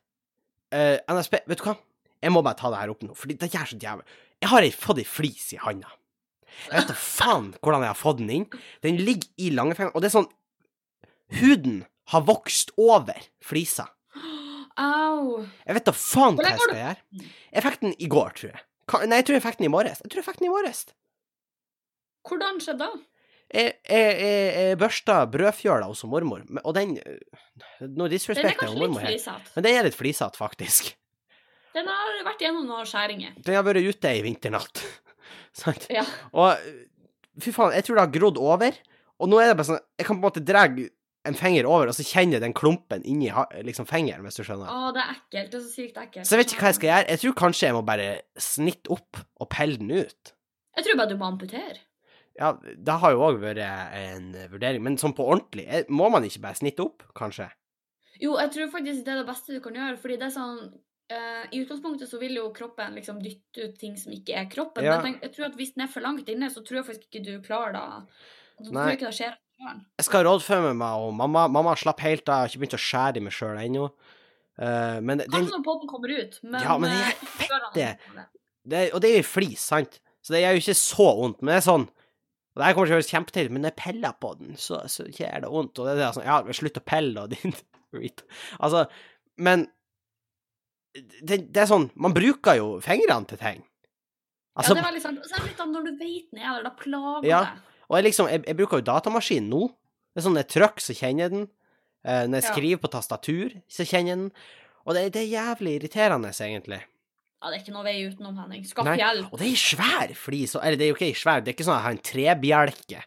uh, 0.72 0.96
NSB, 1.10 1.40
vet 1.48 1.58
du 1.60 1.64
hva? 1.64 1.74
Jeg 2.22 2.32
må 2.34 2.42
bare 2.44 2.56
ta 2.60 2.70
det 2.72 2.78
her 2.80 2.92
opp 2.92 3.02
nå, 3.06 3.14
fordi 3.16 3.36
det 3.40 3.48
gjør 3.52 3.68
så 3.72 3.76
jævlig 3.80 4.04
Jeg 4.42 4.50
har 4.52 4.66
fått 4.78 5.00
ei 5.02 5.06
flis 5.06 5.48
i 5.54 5.58
handa. 5.62 5.90
Jeg 6.68 6.74
vet 6.80 6.90
da 6.90 6.96
faen 6.98 7.52
hvordan 7.60 7.84
jeg 7.86 7.92
har 7.92 7.98
fått 7.98 8.20
den 8.22 8.32
inn. 8.34 8.46
Den 8.84 8.98
ligger 9.02 9.28
i 9.40 9.50
langfingeren, 9.54 9.94
og 9.94 10.04
det 10.04 10.10
er 10.10 10.16
sånn 10.18 10.30
Huden 11.38 11.82
har 12.08 12.22
vokst 12.24 12.70
over 12.80 13.18
flisa. 13.44 13.90
Au. 14.78 15.42
Jeg 15.66 15.76
vet 15.76 15.88
da 15.88 15.92
faen 15.92 16.38
hva 16.38 16.52
jeg 16.52 16.62
skal 16.62 16.78
gjøre. 16.78 17.26
Jeg 17.52 17.64
fikk 17.66 17.80
den 17.82 17.94
i 17.98 18.08
går, 18.10 18.32
tror 18.38 18.52
jeg. 18.54 18.64
Nei, 19.10 19.18
jeg 19.20 19.26
tror 19.28 19.36
jeg 19.36 19.44
fikk 19.44 19.58
den 19.60 19.68
i 19.68 19.74
morges. 19.74 20.00
Jeg 20.04 20.12
tror 20.12 20.22
jeg 20.22 20.28
fikk 20.30 20.40
den 20.40 20.48
i 20.48 20.52
morges. 20.54 20.84
Hvordan 22.28 22.60
skjedde 22.64 22.86
det? 22.86 23.04
Jeg, 23.48 23.74
jeg, 23.88 24.08
jeg, 24.20 24.48
jeg 24.68 24.78
børsta 24.80 25.18
brødfjøla 25.32 25.86
hos 25.88 26.02
mormor, 26.04 26.42
og 26.68 26.74
den 26.76 26.98
Nå 27.80 28.04
er 28.04 28.12
disrespekter 28.12 28.68
jeg 28.68 28.76
mormor 28.76 29.00
her, 29.00 29.16
men 29.54 29.64
den 29.64 29.78
er 29.78 29.86
litt 29.86 29.96
flisete, 29.96 30.36
faktisk. 30.36 30.90
Den 31.72 31.88
har 31.88 32.18
vært 32.26 32.42
gjennom 32.44 32.66
noen 32.68 32.88
skjæringer. 32.88 33.38
Den 33.44 33.56
har 33.56 33.64
vært 33.64 33.88
ute 33.88 34.10
ei 34.10 34.20
vinternatt. 34.26 34.82
Sant? 35.62 35.88
Ja. 35.92 36.04
Og 36.32 36.54
fy 37.42 37.54
faen, 37.54 37.74
jeg 37.76 37.86
tror 37.86 37.98
det 37.98 38.06
har 38.06 38.14
grodd 38.14 38.40
over, 38.42 38.78
og 39.18 39.30
nå 39.30 39.40
er 39.42 39.50
det 39.50 39.58
bare 39.58 39.66
sånn 39.72 39.82
Jeg 39.98 40.06
kan 40.06 40.16
på 40.16 40.22
en 40.22 40.28
måte 40.28 40.44
dra 40.46 40.64
en 41.28 41.36
finger 41.36 41.66
over, 41.68 41.90
og 41.90 41.96
så 41.96 42.06
kjenner 42.06 42.38
jeg 42.38 42.44
den 42.46 42.54
klumpen 42.56 43.02
inni 43.08 43.28
liksom 43.66 43.88
fingeren, 43.88 44.24
hvis 44.24 44.38
du 44.38 44.44
skjønner. 44.46 44.70
Å, 44.70 44.92
det 44.96 45.02
er 45.02 45.10
ekkelt. 45.16 45.50
Det 45.52 45.58
er 45.58 45.64
så 45.64 45.72
sykt 45.74 45.98
ekkelt. 46.00 46.28
Så 46.28 46.34
jeg 46.36 46.40
vet 46.40 46.54
ikke 46.54 46.62
hva 46.62 46.70
jeg 46.70 46.78
skal 46.78 46.90
gjøre. 46.90 47.08
Jeg 47.10 47.22
tror 47.24 47.34
kanskje 47.42 47.66
jeg 47.66 47.76
må 47.76 47.82
bare 47.84 48.08
snitte 48.40 48.94
opp 48.94 49.20
og 49.42 49.50
pelle 49.52 49.80
den 49.80 49.92
ut. 49.92 50.32
Jeg 50.78 50.86
tror 50.86 51.00
bare 51.00 51.10
du 51.10 51.18
må 51.20 51.28
amputere. 51.28 51.82
Ja, 52.38 52.52
det 52.62 52.96
har 53.02 53.12
jo 53.12 53.24
òg 53.26 53.40
vært 53.42 53.60
en 53.98 54.30
vurdering, 54.52 54.84
men 54.86 54.98
sånn 55.00 55.16
på 55.18 55.26
ordentlig, 55.26 55.66
må 55.90 56.06
man 56.14 56.24
ikke 56.26 56.44
bare 56.46 56.60
snitte 56.60 56.84
opp, 56.86 57.02
kanskje? 57.18 57.48
Jo, 58.22 58.36
jeg 58.38 58.52
tror 58.54 58.70
faktisk 58.70 59.02
det 59.06 59.14
er 59.14 59.20
det 59.20 59.28
beste 59.28 59.56
du 59.56 59.62
kan 59.62 59.74
gjøre, 59.78 59.98
fordi 59.98 60.18
det 60.20 60.28
er 60.28 60.36
sånn 60.36 60.60
eh, 61.12 61.44
I 61.52 61.62
utgangspunktet 61.64 62.10
så 62.10 62.20
vil 62.20 62.36
jo 62.38 62.48
kroppen 62.56 62.96
liksom 62.98 63.20
dytte 63.24 63.68
ut 63.68 63.76
ting 63.80 63.96
som 64.00 64.12
ikke 64.14 64.36
er 64.40 64.48
kroppen, 64.52 64.84
Ja. 64.84 64.98
men 65.02 65.14
jeg, 65.14 65.22
jeg 65.26 65.34
tror 65.36 65.48
at 65.50 65.58
hvis 65.60 65.74
den 65.74 65.84
er 65.86 65.92
for 65.92 66.04
langt 66.04 66.28
inne, 66.28 66.50
så 66.52 66.64
tror 66.64 66.80
jeg 66.82 66.88
faktisk 66.90 67.08
ikke 67.08 67.24
du 67.26 67.34
klarer 67.44 67.76
det. 67.76 67.84
Så 68.64 68.72
tror 68.72 68.90
jeg 68.90 68.98
ikke 68.98 69.10
det 69.12 69.18
skjer. 69.20 69.36
Jeg 69.58 70.06
skal 70.06 70.26
rådføre 70.26 70.68
med 70.68 70.78
meg 70.78 71.02
og 71.02 71.14
mamma. 71.18 71.48
Mamma 71.50 71.74
slapp 71.78 72.00
helt 72.06 72.28
av, 72.30 72.44
jeg 72.44 72.46
har 72.46 72.52
ikke 72.52 72.62
begynt 72.62 72.78
å 72.78 72.84
skjære 72.84 73.18
i 73.18 73.24
meg 73.26 73.34
sjøl 73.34 73.58
ennå. 73.58 73.88
Uh, 74.58 74.98
men 75.02 75.20
den, 75.22 75.30
Kanskje 75.30 75.54
når 75.54 75.64
podden 75.66 75.90
kommer 75.90 76.10
ut, 76.14 76.38
men 76.42 76.62
Ja, 76.62 76.74
men 76.82 76.90
det 76.90 76.98
er 76.98 77.12
eh, 77.14 77.68
det. 77.74 77.90
det. 78.14 78.24
det, 78.66 78.80
Og 78.94 79.02
det 79.02 79.12
er 79.12 79.20
jo 79.20 79.28
flis, 79.30 79.62
sant? 79.70 80.00
Så 80.22 80.34
det 80.34 80.42
gjør 80.42 80.56
jo 80.56 80.62
ikke 80.64 80.74
så 80.78 81.06
vondt, 81.20 81.42
men 81.42 81.52
det 81.54 81.60
er 81.60 81.66
sånn 81.68 81.86
og 82.58 82.62
det 82.62 82.66
her 82.66 82.74
kommer 82.74 82.88
til 82.88 82.94
å 82.96 82.98
høres 82.98 83.10
kjempeteit 83.12 83.46
ut, 83.46 83.52
men 83.54 83.62
når 83.62 83.70
jeg 83.70 83.78
peller 83.78 84.14
på 84.18 84.28
den, 84.34 84.54
så, 84.58 84.80
så 84.90 85.04
gjør 85.06 85.44
det 85.44 85.50
vondt. 85.52 85.78
Og 85.78 85.86
det 85.86 85.92
er 86.02 86.16
sånn 86.16 86.24
Ja, 86.26 86.38
slutt 86.58 86.80
å 86.80 86.82
pelle, 86.82 87.22
og 87.22 87.30
din. 87.30 87.54
Altså, 88.64 88.80
men 89.38 89.68
det, 90.94 91.52
det 91.52 91.60
er 91.62 91.66
sånn 91.70 91.90
Man 92.00 92.14
bruker 92.16 92.56
jo 92.58 92.68
fingrene 92.84 93.26
til 93.28 93.38
ting. 93.38 93.62
Altså, 94.58 94.74
ja, 94.74 94.80
det 94.80 94.82
er 94.82 94.88
veldig 94.88 95.02
sant. 95.04 95.18
Og 95.22 95.28
så 95.30 95.36
er 95.36 95.42
det 95.44 95.48
litt 95.52 95.60
sånn 95.62 95.72
når 95.76 95.84
du 95.86 95.92
vet 96.00 96.30
den 96.32 96.40
er 96.42 96.56
der, 96.56 96.62
da 96.66 96.70
plager 96.74 97.28
Ja. 97.28 97.40
det. 97.44 97.64
Og 97.88 97.96
jeg 97.98 98.04
liksom, 98.08 98.28
jeg, 98.28 98.42
jeg 98.46 98.56
bruker 98.58 98.80
jo 98.80 98.86
datamaskin 98.88 99.46
nå. 99.48 99.60
Det 100.12 100.20
er 100.20 100.24
sånn 100.26 100.34
når 100.34 100.44
jeg 100.44 100.52
trykker, 100.56 100.82
så 100.84 100.96
kjenner 100.98 101.22
jeg 101.24 101.30
den. 101.36 101.44
Eh, 102.04 102.24
når 102.26 102.40
jeg 102.40 102.44
Ja. 102.48 102.52
skriver 102.54 102.80
på 102.82 102.90
tastatur, 102.92 103.54
så 103.70 103.86
kjenner 103.86 104.08
jeg 104.12 104.18
den. 104.18 104.32
Og 104.88 104.94
det, 104.96 105.04
det 105.14 105.22
er 105.22 105.30
jævlig 105.36 105.76
irriterende, 105.78 106.32
egentlig. 106.34 106.80
Ja, 107.38 107.50
det 107.52 107.54
er 107.54 107.62
ikke 107.62 107.74
noe 107.76 107.84
vei 107.86 107.96
utenom, 108.08 108.34
Henning. 108.42 108.64
Skaff 108.66 108.88
hjelp. 108.98 109.28
Og 109.32 109.38
det 109.38 109.46
er 109.46 109.52
ei 109.54 109.60
svær 109.62 110.14
flis. 110.18 110.56
Eller 110.58 110.76
det 110.80 110.86
er 110.88 110.90
jo 110.90 110.96
ikke 110.98 111.06
ei 111.12 111.14
svær, 111.14 111.40
det 111.44 111.52
er 111.52 111.56
ikke 111.56 111.66
sånn 111.68 111.76
at 111.76 111.82
jeg 111.84 111.86
har 111.86 111.96
en 111.96 112.06
trebjelke 112.10 113.02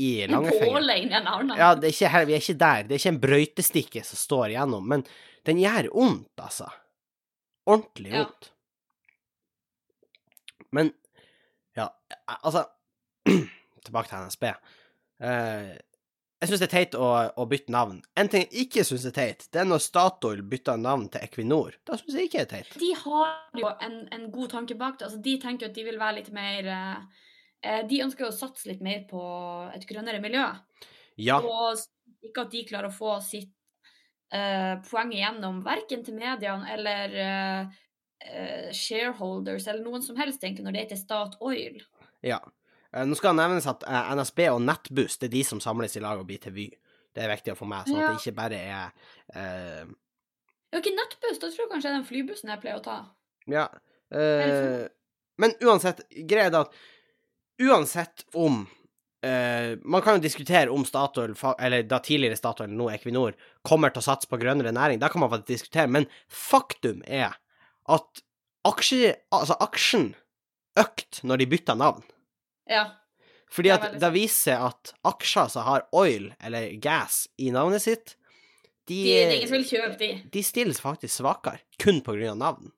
i 0.00 0.08
En 0.24 0.30
langfingeren. 0.38 1.52
Ja, 1.58 1.74
det 1.76 1.90
er 1.90 1.92
ikke 1.92 2.08
her, 2.14 2.24
vi 2.24 2.34
er 2.34 2.40
ikke 2.42 2.58
der. 2.64 2.82
Det 2.88 2.96
er 2.96 3.02
ikke 3.02 3.12
en 3.12 3.20
brøytestikke 3.20 4.04
som 4.08 4.16
står 4.22 4.54
igjennom. 4.54 4.88
Men 4.88 5.04
den 5.44 5.60
gjør 5.60 5.90
vondt, 5.92 6.30
altså. 6.40 6.70
Ordentlig 7.66 8.12
Ja. 8.12 8.24
vondt. 8.24 8.50
Men 10.74 10.92
ja, 11.76 11.88
altså 12.42 12.64
Tilbake 13.84 14.08
til 14.10 14.24
NSB. 14.26 14.44
Eh, 15.24 15.74
jeg 16.40 16.48
syns 16.50 16.60
det 16.60 16.66
er 16.66 16.72
teit 16.74 16.94
å, 16.98 17.06
å 17.40 17.44
bytte 17.48 17.72
navn. 17.72 17.98
En 18.20 18.28
ting 18.32 18.42
jeg 18.50 18.66
ikke 18.66 18.84
syns 18.84 19.04
er 19.08 19.14
teit, 19.16 19.44
det 19.52 19.60
er 19.62 19.68
når 19.68 19.80
Statoil 19.84 20.42
bytter 20.48 20.76
navn 20.80 21.06
til 21.12 21.22
Equinor. 21.24 21.76
Da 21.88 21.96
syns 22.00 22.16
jeg 22.18 22.28
ikke 22.28 22.42
det 22.42 22.44
er 22.44 22.50
teit. 22.64 22.74
De 22.80 22.90
har 23.00 23.60
jo 23.60 23.70
en, 23.86 23.96
en 24.12 24.26
god 24.34 24.50
tanke 24.56 24.76
bak 24.80 24.98
det. 24.98 25.06
Altså, 25.08 25.20
de 25.24 25.36
tenker 25.40 25.70
at 25.70 25.76
de 25.78 25.84
vil 25.86 26.00
være 26.00 26.18
litt 26.20 26.30
mer 26.36 26.68
eh, 26.74 27.24
eh, 27.64 27.82
De 27.88 28.02
ønsker 28.04 28.26
jo 28.26 28.32
å 28.32 28.36
satse 28.36 28.68
litt 28.68 28.82
mer 28.84 29.04
på 29.08 29.22
et 29.76 29.86
grønnere 29.88 30.20
miljø. 30.24 30.44
Ja, 31.22 31.38
Og 31.40 31.80
ikke 32.24 32.44
at 32.48 32.52
de 32.56 32.64
klarer 32.68 32.90
å 32.90 32.96
få 32.96 33.18
sitt 33.24 33.52
eh, 34.32 34.74
poeng 34.88 35.12
igjennom, 35.14 35.62
verken 35.66 36.04
til 36.06 36.16
mediene 36.18 36.68
eller 36.74 37.16
uh, 37.18 37.80
uh, 38.24 38.68
shareholders 38.74 39.68
eller 39.68 39.84
noen 39.84 40.04
som 40.04 40.18
helst, 40.20 40.42
egentlig, 40.44 40.66
når 40.66 40.76
det 40.76 40.84
heter 40.86 41.02
Statoil. 41.02 41.82
ja. 42.24 42.42
Nå 42.94 43.16
skal 43.18 43.32
det 43.34 43.42
nevnes 43.42 43.64
at 43.66 43.80
NSB 44.14 44.44
og 44.52 44.60
Nettbuss 44.62 45.16
det 45.18 45.26
er 45.26 45.32
de 45.32 45.40
som 45.42 45.58
samles 45.58 45.96
i 45.98 46.02
lag 46.04 46.20
og 46.20 46.28
blir 46.28 46.38
til 46.38 46.52
Vy. 46.54 46.68
Det 47.10 47.24
er 47.24 47.32
viktig 47.32 47.50
å 47.50 47.56
få 47.58 47.66
med, 47.66 47.88
sånn 47.88 47.98
at 47.98 48.12
det 48.12 48.20
ikke 48.20 48.36
bare 48.38 48.60
er 48.60 49.08
Ja, 49.34 50.78
ikke 50.78 50.92
nettbuss, 50.94 51.40
da 51.42 51.48
tror 51.48 51.64
jeg 51.64 51.72
kanskje 51.72 51.88
det 51.88 51.90
er 51.90 51.96
den 51.96 52.06
flybussen 52.06 52.52
jeg 52.54 52.62
pleier 52.62 52.78
å 52.78 52.84
ta. 52.86 52.94
Ja. 53.50 53.64
men 55.42 55.56
uansett, 55.66 56.04
greia 56.22 56.52
er 56.52 56.60
at 56.60 56.78
uansett 57.66 58.22
om 58.38 58.62
eh, 59.24 59.74
Man 59.84 60.02
kan 60.04 60.18
jo 60.18 60.24
diskutere 60.24 60.72
om 60.72 60.84
Statoil, 60.86 61.34
eller 61.58 61.86
da 61.88 62.00
tidligere 62.04 62.38
Statoil, 62.38 62.72
nå 62.72 62.90
Equinor, 62.92 63.36
kommer 63.66 63.92
til 63.92 64.02
å 64.02 64.08
satse 64.08 64.30
på 64.30 64.38
grønnere 64.40 64.74
næring. 64.74 65.00
Det 65.02 65.10
kan 65.12 65.24
man 65.24 65.32
faktisk 65.32 65.54
diskutere, 65.54 65.90
men 65.90 66.08
faktum 66.28 67.00
er 67.06 67.38
at 67.90 68.24
aksje, 68.68 69.14
altså 69.34 69.56
aksjen 69.64 70.12
økte 70.80 71.24
når 71.28 71.42
de 71.42 71.48
bytta 71.54 71.76
navn. 71.78 72.04
Ja. 72.70 72.88
Fordi 73.54 73.70
at 73.70 73.98
det 74.00 74.10
viser 74.14 74.62
at 74.66 74.94
aksjer 75.06 75.50
som 75.52 75.66
har 75.68 75.86
oil, 75.94 76.32
eller 76.42 76.72
gas, 76.82 77.24
i 77.38 77.52
navnet 77.54 77.84
sitt, 77.84 78.16
de, 78.88 78.98
De, 79.96 80.00
de. 80.00 80.08
de 80.32 80.42
stilles 80.44 80.80
faktisk 80.82 81.14
svakere, 81.22 81.62
kun 81.80 82.02
på 82.04 82.16
grunn 82.18 82.34
av 82.34 82.40
navn. 82.40 82.72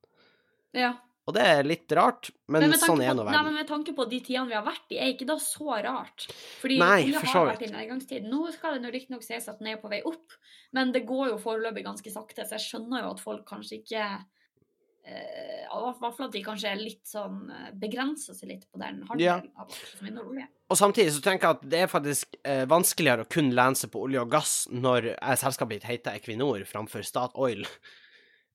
Ja. 0.77 0.93
Og 1.27 1.35
det 1.35 1.43
er 1.43 1.67
litt 1.67 1.91
rart, 1.99 2.29
men, 2.47 2.69
men 2.71 2.79
sånn 2.79 3.01
er 3.03 3.11
nå 3.17 3.25
verden. 3.27 3.35
nei, 3.35 3.43
men 3.49 3.57
med 3.59 3.67
tanke 3.67 3.91
på 3.97 4.05
de 4.07 4.21
tidene 4.23 4.47
vi 4.47 4.55
har 4.55 4.63
vært 4.63 4.93
i, 4.95 4.99
er 5.03 5.09
ikke 5.11 5.27
da 5.27 5.35
så 5.43 5.75
rart. 5.83 6.29
Fordi 6.61 6.77
Nei, 6.79 7.01
olje 7.09 7.19
for 7.25 7.33
har 7.33 7.49
vært 7.51 7.65
i 7.67 7.71
nedgangstid. 7.73 8.29
Nå 8.31 8.45
skal 8.55 8.79
det 8.79 8.93
riktignok 8.95 9.25
sies 9.27 9.49
at 9.51 9.59
den 9.59 9.73
er 9.73 9.81
på 9.83 9.91
vei 9.91 9.99
opp, 10.07 10.37
men 10.77 10.93
det 10.95 11.03
går 11.09 11.33
jo 11.33 11.41
foreløpig 11.43 11.83
ganske 11.89 12.13
sakte, 12.15 12.47
så 12.47 12.55
jeg 12.55 12.67
skjønner 12.69 13.03
jo 13.03 13.11
at 13.17 13.23
folk 13.25 13.43
kanskje 13.49 13.81
ikke 13.81 14.05
eh, 15.07 15.65
I 15.67 15.81
hvert 15.83 15.99
fall 16.17 16.29
at 16.29 16.37
de 16.37 16.43
kanskje 16.47 16.71
er 16.71 16.79
litt 16.81 17.03
sånn 17.11 17.41
eh, 17.51 17.73
begrenser 17.75 18.37
seg 18.39 18.53
litt 18.53 18.69
på 18.71 18.79
den 18.83 19.03
Ja. 19.03 19.41
handelen 19.41 19.51
aksjer 19.67 19.91
som 19.99 20.07
inneholder 20.07 20.33
olje. 20.37 20.47
Og 20.71 20.79
samtidig 20.81 21.13
så 21.15 21.23
tenker 21.23 21.47
jeg 21.51 21.57
at 21.59 21.67
det 21.75 21.81
er 21.85 21.91
faktisk 21.91 22.39
eh, 22.43 22.65
vanskeligere 22.71 23.27
å 23.27 23.31
kun 23.31 23.51
lene 23.55 23.79
seg 23.79 23.91
på 23.95 24.03
olje 24.07 24.23
og 24.23 24.31
gass 24.31 24.55
når 24.71 25.11
eh, 25.17 25.35
selskapet 25.43 25.81
ditt 25.81 25.91
heter 25.91 26.19
Equinor 26.19 26.63
framfor 26.71 27.03
Statoil. 27.07 27.67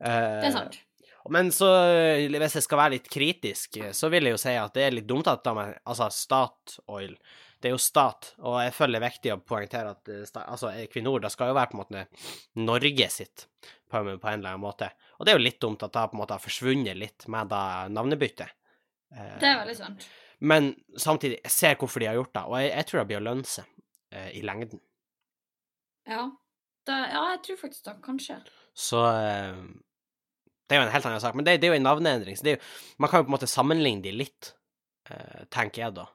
Eh, 0.04 0.40
Det 0.42 0.50
er 0.50 0.56
sant. 0.56 0.80
Men 1.30 1.52
så, 1.54 1.68
eh, 1.94 2.28
hvis 2.32 2.56
jeg 2.58 2.64
skal 2.66 2.78
være 2.80 2.94
litt 2.96 3.10
kritisk, 3.14 3.78
eh, 3.78 3.92
så 3.94 4.10
vil 4.10 4.24
jeg 4.26 4.34
jo 4.34 4.42
si 4.42 4.56
at 4.58 4.74
det 4.74 4.84
er 4.88 4.92
litt 4.96 5.08
dumt 5.08 5.28
at 5.28 5.44
de 5.44 5.54
Altså, 5.86 6.08
Statoil 6.10 7.18
Det 7.62 7.70
er 7.70 7.76
jo 7.76 7.78
stat, 7.78 8.32
og 8.42 8.56
jeg 8.64 8.74
føler 8.74 8.98
det 8.98 9.06
er 9.06 9.10
viktig 9.12 9.32
å 9.36 9.42
poengtere 9.46 9.92
at 9.94 10.10
eh, 10.10 10.24
altså, 10.48 10.72
Equinor 10.82 11.22
det 11.22 11.30
skal 11.32 11.52
jo 11.52 11.54
være 11.54 11.70
på 11.70 11.78
en 11.78 11.84
måte 11.84 12.08
Norge 12.58 13.10
sitt 13.14 13.46
på, 13.92 13.98
en- 14.02 14.18
eller 14.18 14.50
annen 14.56 14.64
måte. 14.64 14.90
Og 15.20 15.26
det 15.26 15.34
er 15.34 15.38
jo 15.38 15.44
litt 15.46 15.60
dumt 15.62 15.84
at 15.84 15.94
det 15.94 16.08
på 16.10 16.18
en 16.18 16.22
måte 16.24 16.34
har 16.34 16.42
forsvunnet 16.42 16.98
litt 16.98 17.28
med 17.30 17.50
da 17.54 17.88
navnebyttet. 17.92 18.50
Det 19.12 19.46
er 19.46 19.60
veldig 19.62 19.76
sant. 19.78 20.08
men 20.40 20.72
samtidig, 20.98 21.38
jeg 21.44 21.52
ser 21.52 21.76
hvorfor 21.76 22.00
de 22.00 22.08
har 22.08 22.16
gjort 22.18 22.34
det, 22.34 22.44
og 22.48 22.56
jeg, 22.64 22.72
jeg 22.72 22.86
tror 22.90 23.00
det 23.02 23.08
blir 23.12 23.20
å 23.22 23.26
lønne 23.30 23.46
seg 23.46 23.66
i 24.34 24.42
lengden. 24.42 24.80
Ja. 26.10 26.32
Det, 26.88 26.96
ja, 27.14 27.22
jeg 27.36 27.42
tror 27.46 27.58
faktisk 27.62 27.84
det, 27.86 27.94
kanskje. 28.02 28.40
Så 28.74 29.04
Det 30.72 30.78
er 30.78 30.80
jo 30.80 30.88
en 30.88 30.94
helt 30.94 31.06
annen 31.10 31.20
sak, 31.20 31.36
men 31.36 31.44
det, 31.44 31.58
det 31.60 31.68
er 31.68 31.74
jo 31.74 31.80
en 31.82 31.84
navneendring, 31.84 32.38
så 32.40 32.46
det 32.48 32.52
er 32.54 32.56
jo, 32.56 32.68
man 33.04 33.12
kan 33.12 33.20
jo 33.20 33.26
på 33.28 33.32
en 33.34 33.36
måte 33.36 33.50
sammenligne 33.52 34.00
de 34.06 34.14
litt, 34.16 34.54
eh, 35.12 35.42
tenker 35.52 35.84
jeg 35.84 35.98
da. 36.00 36.06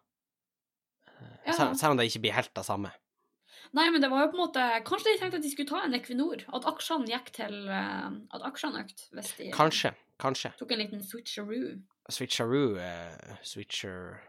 Eh, 1.12 1.34
Ja. 1.50 1.52
Selv, 1.76 1.90
om 1.92 1.98
det 2.00 2.06
ikke 2.08 2.22
blir 2.24 2.32
helt 2.38 2.54
det 2.56 2.64
samme. 2.64 2.90
Nei, 3.76 3.84
men 3.92 4.00
det 4.00 4.08
var 4.10 4.24
jo 4.24 4.30
på 4.32 4.38
en 4.38 4.42
måte 4.46 4.64
Kanskje 4.86 5.12
de 5.12 5.18
tenkte 5.20 5.38
at 5.40 5.44
de 5.44 5.50
skulle 5.52 5.68
ta 5.68 5.82
en 5.84 5.94
Equinor? 5.98 6.42
At 6.54 6.64
aksjene 6.70 7.08
gikk 7.10 7.32
til 7.34 7.54
eh, 7.68 8.08
At 8.38 8.44
aksjene 8.46 8.80
økte, 8.84 9.08
hvis 9.12 9.32
de 9.36 9.48
Kanskje, 9.52 9.90
kanskje. 10.22 10.52
tok 10.60 10.72
en 10.72 10.80
liten 10.80 11.02
switcheroo. 11.04 11.72
Switcheroo 12.08 12.76
uh, 12.78 13.36
Switcher 13.42 14.22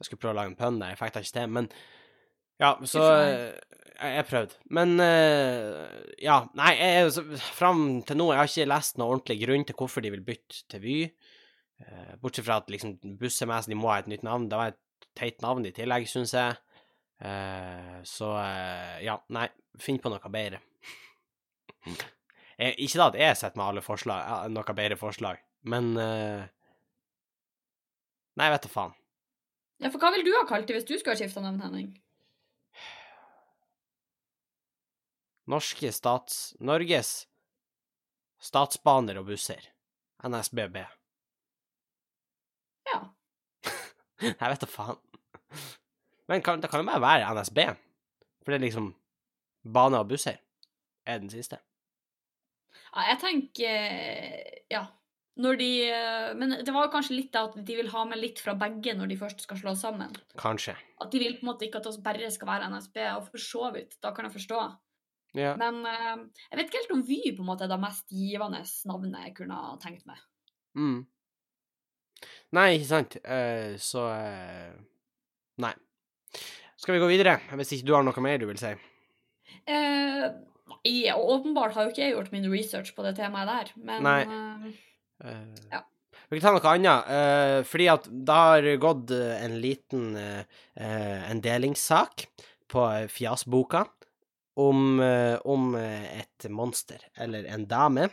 Jeg 0.00 0.08
skulle 0.08 0.22
prøve 0.24 0.34
å 0.34 0.38
lage 0.40 0.54
en 0.54 0.58
pønn 0.58 0.80
der, 0.80 0.94
jeg 0.96 1.00
fikk 1.02 1.14
det 1.14 1.24
ikke 1.26 1.36
til, 1.38 1.52
men 1.60 1.70
Ja, 2.58 2.72
så 2.88 3.04
Jeg, 3.92 4.14
jeg 4.16 4.26
prøvde. 4.28 4.58
Men 4.78 4.94
eh, 5.02 6.00
ja, 6.24 6.38
nei, 6.58 6.72
jeg, 6.78 7.12
fram 7.56 8.02
til 8.08 8.18
nå 8.18 8.30
jeg 8.32 8.40
har 8.40 8.50
ikke 8.50 8.70
lest 8.72 8.98
noe 9.00 9.14
ordentlig 9.16 9.38
grunn 9.44 9.66
til 9.68 9.78
hvorfor 9.78 10.04
de 10.04 10.12
vil 10.14 10.24
bytte 10.26 10.64
til 10.72 10.84
Vy. 10.84 10.96
Eh, 11.82 12.14
bortsett 12.22 12.46
fra 12.46 12.60
at 12.62 12.72
liksom 12.72 12.96
de 12.98 13.78
må 13.78 13.92
ha 13.92 14.00
et 14.00 14.10
nytt 14.10 14.26
navn. 14.26 14.48
Det 14.50 14.60
var 14.60 14.74
et 14.74 15.08
teit 15.18 15.42
navn 15.44 15.66
i 15.68 15.74
tillegg, 15.76 16.08
syns 16.10 16.34
jeg. 16.36 16.56
Eh, 17.22 18.00
så 18.08 18.32
ja, 19.04 19.18
nei, 19.34 19.46
finn 19.80 20.00
på 20.02 20.10
noe 20.10 20.32
bedre. 20.32 20.62
Jeg, 21.86 22.74
ikke 22.78 22.98
da 22.98 23.06
at 23.10 23.18
jeg 23.18 23.38
sitter 23.38 23.58
med 23.58 23.68
alle 23.68 23.84
forslag, 23.84 24.50
noe 24.52 24.74
bedre 24.76 24.98
forslag, 25.00 25.40
men 25.66 25.94
eh, 25.98 26.50
Nei, 28.40 28.48
vet 28.48 28.64
da 28.64 28.70
faen. 28.72 28.94
Ja, 29.82 29.90
for 29.92 30.00
hva 30.00 30.12
vil 30.14 30.24
du 30.24 30.30
ha 30.32 30.46
kalt 30.48 30.64
det 30.68 30.78
hvis 30.78 30.86
du 30.88 30.94
skulle 30.94 31.16
ha 31.16 31.20
skifta 31.20 31.42
navn, 31.44 31.60
Henning? 31.60 31.90
Norske 35.50 35.90
stats... 35.92 36.54
Norges 36.60 37.26
statsbaner 38.42 39.20
og 39.20 39.28
busser. 39.30 39.62
NSBB. 40.22 40.78
Ja. 42.90 43.00
Jeg 44.22 44.38
vet 44.38 44.62
da 44.62 44.70
faen. 44.70 45.00
Men 46.30 46.42
kan, 46.42 46.62
det 46.62 46.70
kan 46.70 46.82
jo 46.82 46.88
bare 46.88 47.02
være 47.02 47.34
NSB. 47.36 47.60
For 48.42 48.54
det 48.54 48.58
er 48.58 48.66
liksom 48.66 48.92
bane 49.62 50.00
og 50.02 50.10
busser 50.10 50.40
er 51.06 51.22
den 51.22 51.30
siste. 51.30 51.58
ja 52.94 53.06
jeg 53.10 53.18
tenker 53.22 54.60
Ja. 54.70 54.86
Når 55.42 55.56
de 55.56 55.68
eh, 55.88 56.34
Men 56.36 56.50
det 56.60 56.72
var 56.74 56.84
jo 56.84 56.92
kanskje 56.92 57.16
litt 57.16 57.36
at 57.40 57.54
de 57.56 57.76
vil 57.76 57.88
ha 57.88 58.04
med 58.04 58.20
litt 58.20 58.40
fra 58.42 58.52
begge 58.58 58.92
når 58.94 59.08
de 59.08 59.16
først 59.16 59.40
skal 59.46 59.56
slå 59.56 59.72
sammen. 59.78 60.12
Kanskje. 60.36 60.74
At 61.00 61.10
de 61.10 61.22
vil 61.22 61.38
på 61.38 61.46
en 61.46 61.52
måte 61.54 61.64
ikke 61.64 61.80
at 61.80 61.88
oss 61.88 61.96
bare 62.04 62.30
skal 62.30 62.50
være 62.50 62.68
NSB, 62.68 62.98
og 63.16 63.30
for 63.30 63.40
så 63.40 63.70
vidt, 63.72 63.96
da 64.04 64.12
kan 64.12 64.28
jeg 64.28 64.36
forstå. 64.36 64.60
Ja. 65.38 65.54
Men 65.56 65.80
uh, 65.86 66.20
jeg 66.50 66.58
vet 66.58 66.68
ikke 66.68 66.80
helt 66.82 66.94
om 66.96 67.02
Vy 67.08 67.20
på 67.32 67.40
en 67.44 67.48
måte 67.48 67.64
er 67.64 67.72
det 67.72 67.80
mest 67.80 68.12
givende 68.12 68.60
navnet 68.88 69.26
jeg 69.26 69.34
kunne 69.38 69.58
ha 69.58 69.74
tenkt 69.80 70.04
meg. 70.08 70.20
Mm. 70.76 70.98
Nei, 72.56 72.66
ikke 72.76 72.88
sant. 72.90 73.16
Uh, 73.24 73.74
så 73.80 74.06
uh, 74.12 74.72
Nei. 75.62 75.72
Skal 76.80 76.96
vi 76.96 77.02
gå 77.02 77.08
videre, 77.12 77.38
hvis 77.56 77.76
ikke 77.76 77.88
du 77.88 77.94
har 77.94 78.04
noe 78.04 78.24
mer 78.24 78.40
du 78.42 78.48
vil 78.48 78.58
si? 78.58 78.72
Nei, 79.68 81.12
åpenbart 81.14 81.76
har 81.76 81.86
jo 81.86 81.92
ikke 81.92 82.02
jeg 82.02 82.14
gjort 82.16 82.32
min 82.32 82.48
research 82.50 82.90
på 82.96 83.04
det 83.06 83.12
temaet 83.20 83.46
der, 83.46 83.70
men 83.78 84.02
Nei. 84.02 84.72
Ja. 85.70 85.84
Vi 86.26 86.40
kan 86.40 86.48
ta 86.48 86.52
noe 86.56 86.72
annet, 86.72 87.06
uh, 87.06 87.60
fordi 87.68 87.86
at 87.92 88.08
det 88.10 88.38
har 88.40 88.66
gått 88.82 89.12
en 89.14 89.54
liten 89.62 90.16
uh, 90.18 90.42
en 90.74 91.44
delingssak 91.44 92.26
på 92.72 92.88
Fjasboka 93.12 93.84
om, 94.60 95.00
eh, 95.00 95.36
om 95.48 95.74
eh, 95.78 96.20
et 96.22 96.48
monster, 96.52 97.00
eller 97.16 97.46
en 97.48 97.66
dame, 97.70 98.08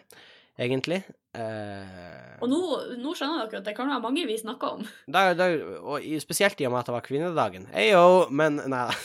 egentlig. 0.59 1.03
Eh, 1.37 2.37
Og 2.41 2.49
nå, 2.49 2.57
nå 2.97 3.11
skjønner 3.13 3.45
dere 3.51 3.59
at 3.61 3.67
det 3.67 3.73
kan 3.77 3.85
være 3.91 4.01
mange 4.01 4.23
vi 4.25 4.37
snakker 4.39 4.79
om. 4.79 4.85
da, 5.13 5.27
da, 5.37 5.45
og 5.83 6.01
spesielt 6.23 6.59
i 6.63 6.65
og 6.65 6.71
med 6.73 6.79
at 6.81 6.87
det 6.89 6.95
var 6.95 7.03
kvinnedagen. 7.05 7.67
Eyo, 7.77 8.27
men 8.31 8.61
Nei. 8.71 8.87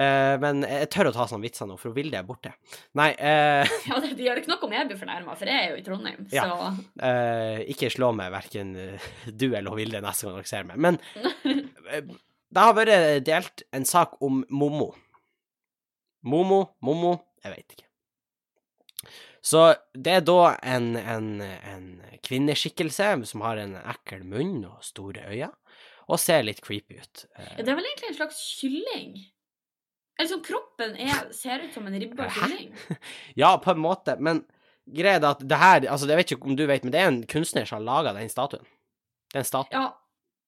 Eh, 0.00 0.34
men 0.40 0.62
jeg 0.64 0.86
tør 0.94 1.10
å 1.10 1.12
ta 1.12 1.26
sånne 1.28 1.44
vitser 1.44 1.66
nå, 1.68 1.74
for 1.76 1.92
Vilde 1.92 2.16
er 2.16 2.24
borte. 2.24 2.54
Nei, 2.96 3.10
eh, 3.20 3.68
Ja, 3.90 3.98
det, 4.00 4.14
de 4.16 4.24
gjør 4.24 4.38
ikke 4.40 4.48
noe 4.54 4.64
om 4.64 4.72
jeg 4.72 4.88
blir 4.88 4.98
fornærma, 5.00 5.34
for 5.36 5.50
jeg 5.50 5.60
er 5.66 5.74
jo 5.74 5.80
i 5.80 5.84
Trondheim, 5.84 6.22
Ja. 6.32 6.46
så 6.48 6.70
Eh, 7.04 7.58
ikke 7.74 7.90
slå 7.92 8.08
meg, 8.16 8.30
verken 8.32 8.72
du 9.28 9.46
eller 9.50 9.76
Vilde, 9.76 10.00
neste 10.00 10.24
gang 10.30 10.38
dere 10.40 10.48
ser 10.48 10.64
meg. 10.70 10.80
Men 10.80 10.96
det 11.84 12.64
har 12.64 12.74
vært 12.78 13.24
delt 13.28 13.64
en 13.76 13.84
sak 13.88 14.16
om 14.24 14.40
Mommo. 14.48 14.90
Momo, 16.22 16.64
Momo 16.84 17.14
jeg 17.44 17.54
vet 17.54 17.76
ikke. 17.76 17.86
Så 19.40 19.62
det 19.96 20.12
er 20.18 20.24
da 20.28 20.54
en, 20.68 20.90
en, 21.00 21.28
en 21.40 21.84
kvinneskikkelse 22.26 23.06
som 23.30 23.44
har 23.46 23.56
en 23.62 23.78
ekkel 23.80 24.26
munn 24.28 24.58
og 24.68 24.82
store 24.84 25.24
øyne, 25.32 25.48
og 26.10 26.20
ser 26.20 26.42
litt 26.44 26.60
creepy 26.60 26.98
ut. 27.00 27.24
Eh, 27.38 27.46
Ja, 27.56 27.64
Det 27.64 27.72
er 27.72 27.78
vel 27.78 27.88
egentlig 27.88 28.10
en 28.10 28.18
slags 28.18 28.40
kylling? 28.60 29.12
Eller 30.18 30.28
sånn 30.34 30.44
kroppen 30.44 30.96
er, 31.00 31.30
ser 31.32 31.64
ut 31.64 31.72
som 31.72 31.86
en 31.88 31.96
ribba 31.96 32.28
kylling. 32.34 32.74
Ja, 33.40 33.54
på 33.62 33.72
en 33.72 33.80
måte, 33.80 34.18
men 34.20 34.42
greia 34.84 35.16
er 35.16 35.30
at 35.30 35.40
det 35.48 35.56
her 35.56 35.86
Altså, 35.88 36.08
jeg 36.10 36.20
vet 36.20 36.34
ikke 36.36 36.50
om 36.50 36.58
du 36.58 36.66
vet, 36.68 36.84
men 36.84 36.92
det 36.92 37.00
er 37.00 37.08
en 37.08 37.22
kunstner 37.30 37.64
som 37.64 37.78
har 37.80 37.86
laga 37.88 38.12
den 38.18 38.28
statuen. 38.28 38.66
Det 39.30 39.38
er 39.38 39.44
en 39.46 39.48
statue. 39.48 39.72
Ja, 39.80 39.86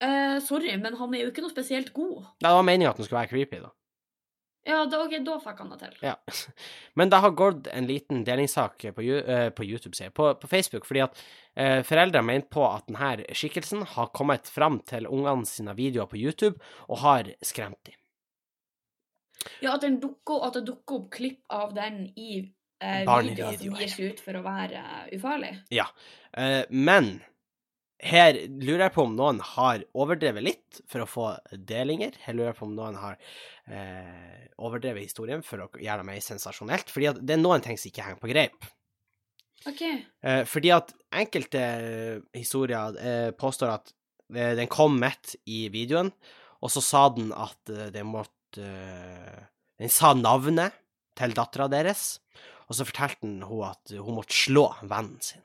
uh, 0.04 0.36
sorry, 0.44 0.74
men 0.76 0.98
han 1.00 1.14
er 1.16 1.24
jo 1.24 1.30
ikke 1.32 1.46
noe 1.46 1.54
spesielt 1.54 1.94
god. 1.96 2.26
Det 2.42 2.52
var 2.58 2.66
meninga 2.68 2.90
at 2.92 3.00
den 3.00 3.08
skulle 3.08 3.22
være 3.22 3.32
creepy, 3.32 3.62
da. 3.64 3.72
Ja, 4.64 4.84
da, 4.86 5.00
ok, 5.02 5.16
da 5.26 5.38
fikk 5.42 5.62
han 5.64 5.72
det 5.72 5.78
til. 5.80 5.96
Ja. 6.06 6.14
Men 6.98 7.10
det 7.10 7.18
har 7.24 7.34
gått 7.38 7.66
en 7.72 7.88
liten 7.88 8.22
delingssak 8.26 8.84
på, 8.94 9.02
eh, 9.02 9.48
på 9.50 9.66
YouTube, 9.66 9.96
sier 9.98 10.12
på, 10.14 10.28
på 10.38 10.50
Facebook, 10.50 10.86
fordi 10.86 11.02
at 11.02 11.24
eh, 11.54 11.80
foreldre 11.86 12.22
mener 12.22 12.46
på 12.52 12.62
at 12.68 12.86
denne 12.86 13.26
skikkelsen 13.34 13.82
har 13.96 14.12
kommet 14.14 14.50
fram 14.50 14.78
til 14.86 15.10
ungene 15.10 15.48
sine 15.48 15.74
videoer 15.78 16.06
på 16.10 16.20
YouTube 16.20 16.62
og 16.86 17.02
har 17.02 17.34
skremt 17.42 17.80
dem. 17.88 17.98
Ja, 19.62 19.74
at, 19.74 19.86
dukker, 20.02 20.46
at 20.46 20.58
det 20.58 20.66
dukker 20.68 21.00
opp 21.00 21.10
klipp 21.16 21.42
av 21.50 21.74
den 21.74 22.04
i 22.14 22.44
eh, 22.82 23.02
videoer 23.02 23.58
som 23.58 23.78
gir 23.80 23.90
seg 23.90 24.12
ut 24.12 24.22
for 24.22 24.38
å 24.38 24.44
være 24.46 24.78
uh, 24.78 25.04
ufarlig. 25.16 25.56
Eh, 25.72 26.62
men 26.70 27.16
her 28.02 28.34
lurer 28.50 28.88
jeg 28.88 28.94
på 28.96 29.04
om 29.06 29.12
noen 29.14 29.38
har 29.52 29.84
overdrevet 29.94 30.42
litt 30.42 30.80
for 30.90 31.04
å 31.04 31.08
få 31.08 31.26
delinger. 31.54 32.16
Her 32.24 32.34
lurer 32.34 32.50
jeg 32.50 32.58
på 32.58 32.66
om 32.66 32.74
noen 32.74 32.96
har 32.98 33.18
eh, 33.70 34.46
overdrevet 34.58 35.06
historien 35.06 35.44
for 35.46 35.62
å 35.62 35.68
gjøre 35.78 36.02
det 36.02 36.08
mer 36.08 36.22
sensasjonelt. 36.24 36.90
Fordi 36.90 37.12
at 37.12 37.20
det 37.22 37.36
er 37.36 37.42
noen 37.42 37.62
ting 37.62 37.78
som 37.78 37.92
ikke 37.92 38.06
henger 38.08 38.22
på 38.22 38.30
greip. 38.32 38.66
OK. 39.70 39.82
Eh, 39.86 40.42
fordi 40.50 40.72
at 40.74 40.90
enkelte 41.22 41.62
eh, 41.62 42.16
historier 42.34 42.98
eh, 42.98 43.28
påstår 43.38 43.70
at 43.76 43.92
eh, 44.34 44.56
den 44.58 44.70
kom 44.72 44.98
midt 44.98 45.36
i 45.46 45.68
videoen, 45.70 46.10
og 46.62 46.72
så 46.74 46.82
sa 46.82 47.04
den 47.14 47.30
at 47.34 47.70
eh, 47.70 47.90
det 47.94 48.06
måtte 48.06 48.32
Den 49.80 49.88
sa 49.90 50.10
navnet 50.14 50.74
til 51.16 51.32
dattera 51.34 51.64
deres, 51.72 52.20
og 52.68 52.76
så 52.76 52.84
fortalte 52.86 53.24
den 53.24 53.40
hun 53.48 53.62
at 53.70 53.94
hun 53.96 54.18
måtte 54.18 54.36
slå 54.36 54.66
vennen 54.82 55.16
sin. 55.24 55.40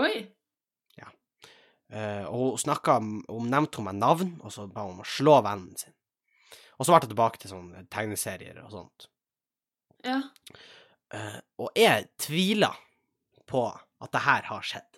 Oi. 0.00 0.24
Eh, 1.92 2.24
og 2.24 2.54
hun 2.54 2.60
snakka 2.62 2.96
om 3.02 3.48
nevnte 3.52 3.80
hun 3.80 3.90
med 3.90 4.00
navn, 4.00 4.30
og 4.40 4.52
så 4.54 4.64
ba 4.70 4.86
hun 4.86 4.96
om 4.96 5.02
å 5.04 5.08
slå 5.08 5.40
vennen 5.44 5.76
sin. 5.76 5.92
Og 6.78 6.86
så 6.86 6.94
ble 6.94 7.02
det 7.04 7.10
tilbake 7.12 7.40
til 7.42 7.52
sånne 7.52 7.84
tegneserier 7.92 8.62
og 8.64 8.72
sånt. 8.72 9.08
Ja. 10.02 10.22
Uh, 11.12 11.38
og 11.60 11.76
jeg 11.78 12.08
tviler 12.18 12.78
på 13.46 13.66
at 13.68 14.10
det 14.14 14.22
her 14.24 14.48
har 14.48 14.64
skjedd. 14.66 14.88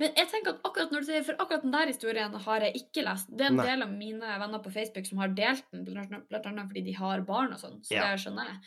Men 0.00 0.16
jeg 0.16 0.28
tenker 0.32 0.56
at 0.56 0.66
akkurat 0.66 0.92
når 0.92 1.04
du 1.04 1.08
sier, 1.10 1.24
for 1.24 1.38
akkurat 1.40 1.64
den 1.64 1.74
der 1.76 1.92
historien 1.92 2.34
har 2.44 2.66
jeg 2.66 2.82
ikke 2.82 3.04
lest. 3.06 3.30
Det 3.30 3.46
er 3.46 3.52
en 3.52 3.60
Nei. 3.60 3.66
del 3.68 3.84
av 3.86 3.92
mine 3.92 4.36
venner 4.42 4.62
på 4.64 4.72
Facebook 4.74 5.06
som 5.08 5.20
har 5.22 5.32
delt 5.36 5.64
den, 5.72 5.84
blant 5.86 6.48
annet- 6.50 6.68
fordi 6.72 6.84
de 6.88 6.96
har 6.98 7.22
barn 7.28 7.54
og 7.54 7.62
sånn, 7.62 7.78
så 7.86 7.94
Ja. 7.94 8.10
det 8.10 8.24
skjønner 8.24 8.50
jeg. 8.50 8.58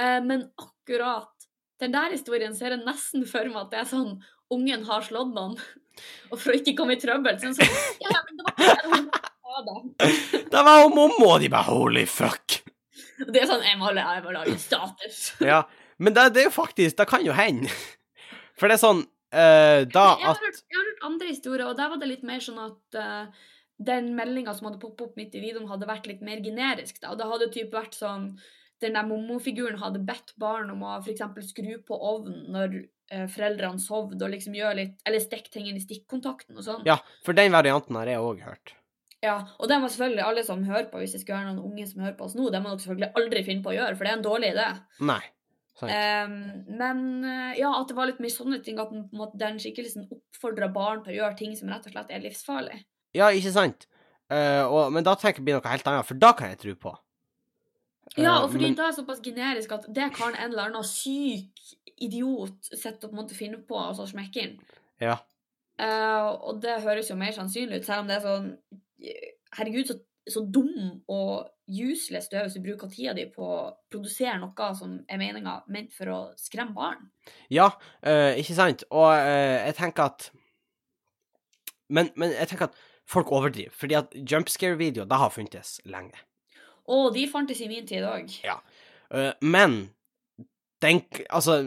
Uh, 0.00 0.20
men 0.26 0.50
akkurat 0.58 1.46
den 1.80 1.92
der 1.92 2.10
historien 2.10 2.54
ser 2.56 2.74
jeg 2.74 2.84
nesten 2.84 3.24
for 3.28 3.44
meg 3.44 3.56
at 3.56 3.70
det 3.70 3.80
er 3.80 3.90
sånn 3.94 4.20
ungen 4.50 4.84
har 4.84 5.00
slått 5.06 5.32
noen, 5.32 5.56
og 6.30 6.38
for 6.38 6.52
å 6.52 6.58
ikke 6.58 6.74
komme 6.78 6.96
i 6.96 7.00
trøbbel, 7.02 7.38
sånn 7.42 7.56
sånn 7.58 7.76
Ja, 8.02 8.16
men 8.26 8.40
det 8.40 8.46
var 8.46 8.54
ikke 8.54 8.70
det 8.70 8.90
hun 8.94 9.10
sa 9.12 9.62
da. 9.68 9.76
Da 10.54 10.64
var 10.66 10.82
hun 10.88 11.14
og 11.16 11.36
de 11.42 11.50
bare 11.52 11.68
holy 11.68 12.06
fuck. 12.10 12.60
Det 13.20 13.42
er 13.42 13.48
sånn 13.50 13.64
Jeg 13.66 13.78
må, 13.80 13.92
jeg 13.96 14.24
må 14.24 14.34
lage 14.34 14.58
status. 14.62 15.22
Ja, 15.52 15.62
men 16.00 16.16
det, 16.16 16.30
det 16.34 16.44
er 16.44 16.50
jo 16.50 16.56
faktisk 16.56 16.98
Det 17.00 17.08
kan 17.10 17.24
jo 17.26 17.36
hende. 17.36 17.70
For 18.58 18.68
det 18.68 18.76
er 18.78 18.82
sånn 18.82 19.04
uh, 19.04 19.80
da 19.88 20.04
jeg, 20.10 20.26
har 20.26 20.34
at 20.34 20.44
hørt, 20.44 20.60
jeg 20.60 20.76
har 20.76 20.90
hørt 20.90 21.06
andre 21.08 21.30
historier, 21.30 21.66
og 21.70 21.78
der 21.78 21.90
var 21.92 22.00
det 22.02 22.10
litt 22.10 22.26
mer 22.28 22.42
sånn 22.44 22.60
at 22.60 22.98
uh, 23.00 23.46
den 23.80 24.10
meldinga 24.16 24.52
som 24.52 24.68
hadde 24.68 24.80
poppet 24.82 25.06
opp 25.06 25.14
midt 25.16 25.36
i 25.38 25.40
videoen, 25.40 25.68
hadde 25.70 25.88
vært 25.88 26.08
litt 26.10 26.20
mer 26.24 26.42
generisk. 26.44 26.98
Da. 27.00 27.14
Og 27.14 27.20
det 27.20 27.28
hadde 27.30 27.52
typ 27.54 27.76
vært 27.76 27.96
sånn 27.96 28.34
Den 28.80 28.94
der 28.96 29.04
Mommo-figuren 29.04 29.80
hadde 29.80 30.00
bedt 30.04 30.34
barn 30.40 30.70
om 30.72 30.84
å 30.88 30.98
f.eks. 31.00 31.20
skru 31.50 31.74
på 31.84 31.96
ovnen 31.96 32.46
når 32.52 32.76
foreldrene 33.10 33.82
sovde, 33.82 34.20
og 34.22 34.30
liksom 34.30 34.54
gjøre 34.54 34.76
litt 34.78 35.00
Eller 35.08 35.22
stikke 35.22 35.50
ting 35.50 35.66
inn 35.66 35.78
i 35.80 35.82
stikkontakten 35.82 36.58
og 36.58 36.66
sånn. 36.66 36.84
Ja, 36.86 37.00
for 37.26 37.34
den 37.36 37.50
varianten 37.54 37.98
har 37.98 38.10
jeg 38.10 38.22
òg 38.22 38.44
hørt. 38.46 38.76
Ja, 39.20 39.36
og 39.58 39.68
det 39.68 39.76
må 39.82 39.88
selvfølgelig 39.92 40.24
alle 40.24 40.44
som 40.46 40.62
hører 40.64 40.86
på, 40.88 41.00
hvis 41.02 41.12
det 41.12 41.20
skulle 41.20 41.42
være 41.42 41.52
noen 41.52 41.72
unge 41.72 41.84
som 41.90 42.00
hører 42.00 42.16
på 42.16 42.24
oss 42.28 42.36
nå, 42.38 42.46
det 42.52 42.62
må 42.62 42.70
dere 42.70 42.84
selvfølgelig 42.84 43.10
aldri 43.20 43.42
finne 43.44 43.64
på 43.66 43.72
å 43.72 43.76
gjøre, 43.76 43.96
for 43.98 44.06
det 44.06 44.12
er 44.12 44.16
en 44.16 44.24
dårlig 44.24 44.52
idé. 44.54 44.68
Nei. 45.10 45.20
Ehm, 45.88 46.38
men 46.76 47.02
eh, 47.24 47.58
ja, 47.60 47.70
at 47.76 47.88
det 47.88 47.96
var 47.96 48.08
litt 48.08 48.20
mye 48.20 48.32
sånne 48.32 48.60
ting, 48.64 48.80
at 48.80 48.92
den, 48.92 49.06
den 49.40 49.60
skikkelsen 49.60 50.08
oppfordra 50.08 50.70
barn 50.72 51.04
til 51.04 51.14
å 51.14 51.18
gjøre 51.20 51.38
ting 51.38 51.52
som 51.56 51.72
rett 51.72 51.86
og 51.88 51.94
slett 51.94 52.12
er 52.12 52.24
livsfarlig. 52.24 52.80
Ja, 53.16 53.30
ikke 53.34 53.52
sant? 53.54 53.86
Uh, 54.30 54.62
og, 54.70 54.92
men 54.94 55.02
da 55.02 55.16
tenker 55.18 55.40
jeg 55.40 55.42
det 55.42 55.46
blir 55.48 55.56
noe 55.58 55.72
helt 55.72 55.88
annet, 55.90 56.06
for 56.06 56.20
da 56.22 56.30
kan 56.38 56.52
jeg 56.52 56.60
tro 56.60 56.74
på. 56.78 56.92
Ja, 58.18 58.36
Eh, 58.36 58.42
og 58.42 58.50
fordi 58.50 58.64
men- 58.64 58.76
det 58.76 58.84
er 58.84 58.92
såpass 58.96 59.20
generisk 59.22 59.72
at 59.72 59.86
det 59.94 60.12
kan 60.16 60.34
en 60.34 60.50
eller 60.50 60.64
annen 60.64 60.84
syk 60.84 61.50
idiot 62.00 62.70
sette 62.74 63.04
og 63.04 63.10
på 63.10 63.16
en 63.16 63.22
måte 63.22 63.36
finne 63.36 63.58
på 63.68 63.76
og 63.76 63.94
så 63.96 64.06
smekke 64.08 64.42
inn. 64.42 64.60
Ja. 65.00 65.16
Uh, 65.80 66.36
og 66.44 66.60
det 66.62 66.82
høres 66.82 67.08
jo 67.08 67.16
mer 67.16 67.32
sannsynlig 67.32 67.80
ut, 67.80 67.84
selv 67.86 68.00
om 68.00 68.08
det 68.08 68.16
er 68.16 68.26
sånn 68.26 68.50
Herregud, 69.56 69.86
så, 69.88 69.94
så 70.28 70.42
dum 70.44 71.00
og 71.08 71.48
useless 71.66 72.28
du 72.28 72.36
er 72.36 72.44
hvis 72.44 72.58
du 72.58 72.60
bruker 72.60 72.90
tida 72.90 73.14
di 73.14 73.24
på 73.32 73.46
å 73.46 73.72
produsere 73.90 74.38
noe 74.38 74.74
som 74.76 74.98
er 75.08 75.18
meninga 75.18 75.62
ment 75.68 75.94
for 75.96 76.12
å 76.12 76.18
skremme 76.36 76.74
barn. 76.74 77.08
Ja, 77.48 77.70
uh, 78.04 78.34
ikke 78.36 78.54
sant? 78.58 78.84
Og 78.90 79.08
uh, 79.08 79.64
jeg 79.64 79.74
tenker 79.78 80.10
at 80.10 80.30
men, 81.88 82.10
men 82.14 82.30
jeg 82.30 82.48
tenker 82.48 82.68
at 82.68 82.76
folk 83.10 83.32
overdriver, 83.32 83.72
fordi 83.74 83.96
at 83.98 84.12
jumpscare-videoer, 84.14 85.08
det 85.10 85.18
har 85.18 85.32
funtes 85.34 85.80
lenge. 85.84 86.18
Og 86.90 87.12
de 87.14 87.26
fantes 87.30 87.60
i 87.62 87.68
min 87.70 87.86
tid 87.86 88.04
òg. 88.08 88.32
Eh, 89.10 89.32
men 89.42 89.80
den 90.82 91.02
Altså, 91.28 91.60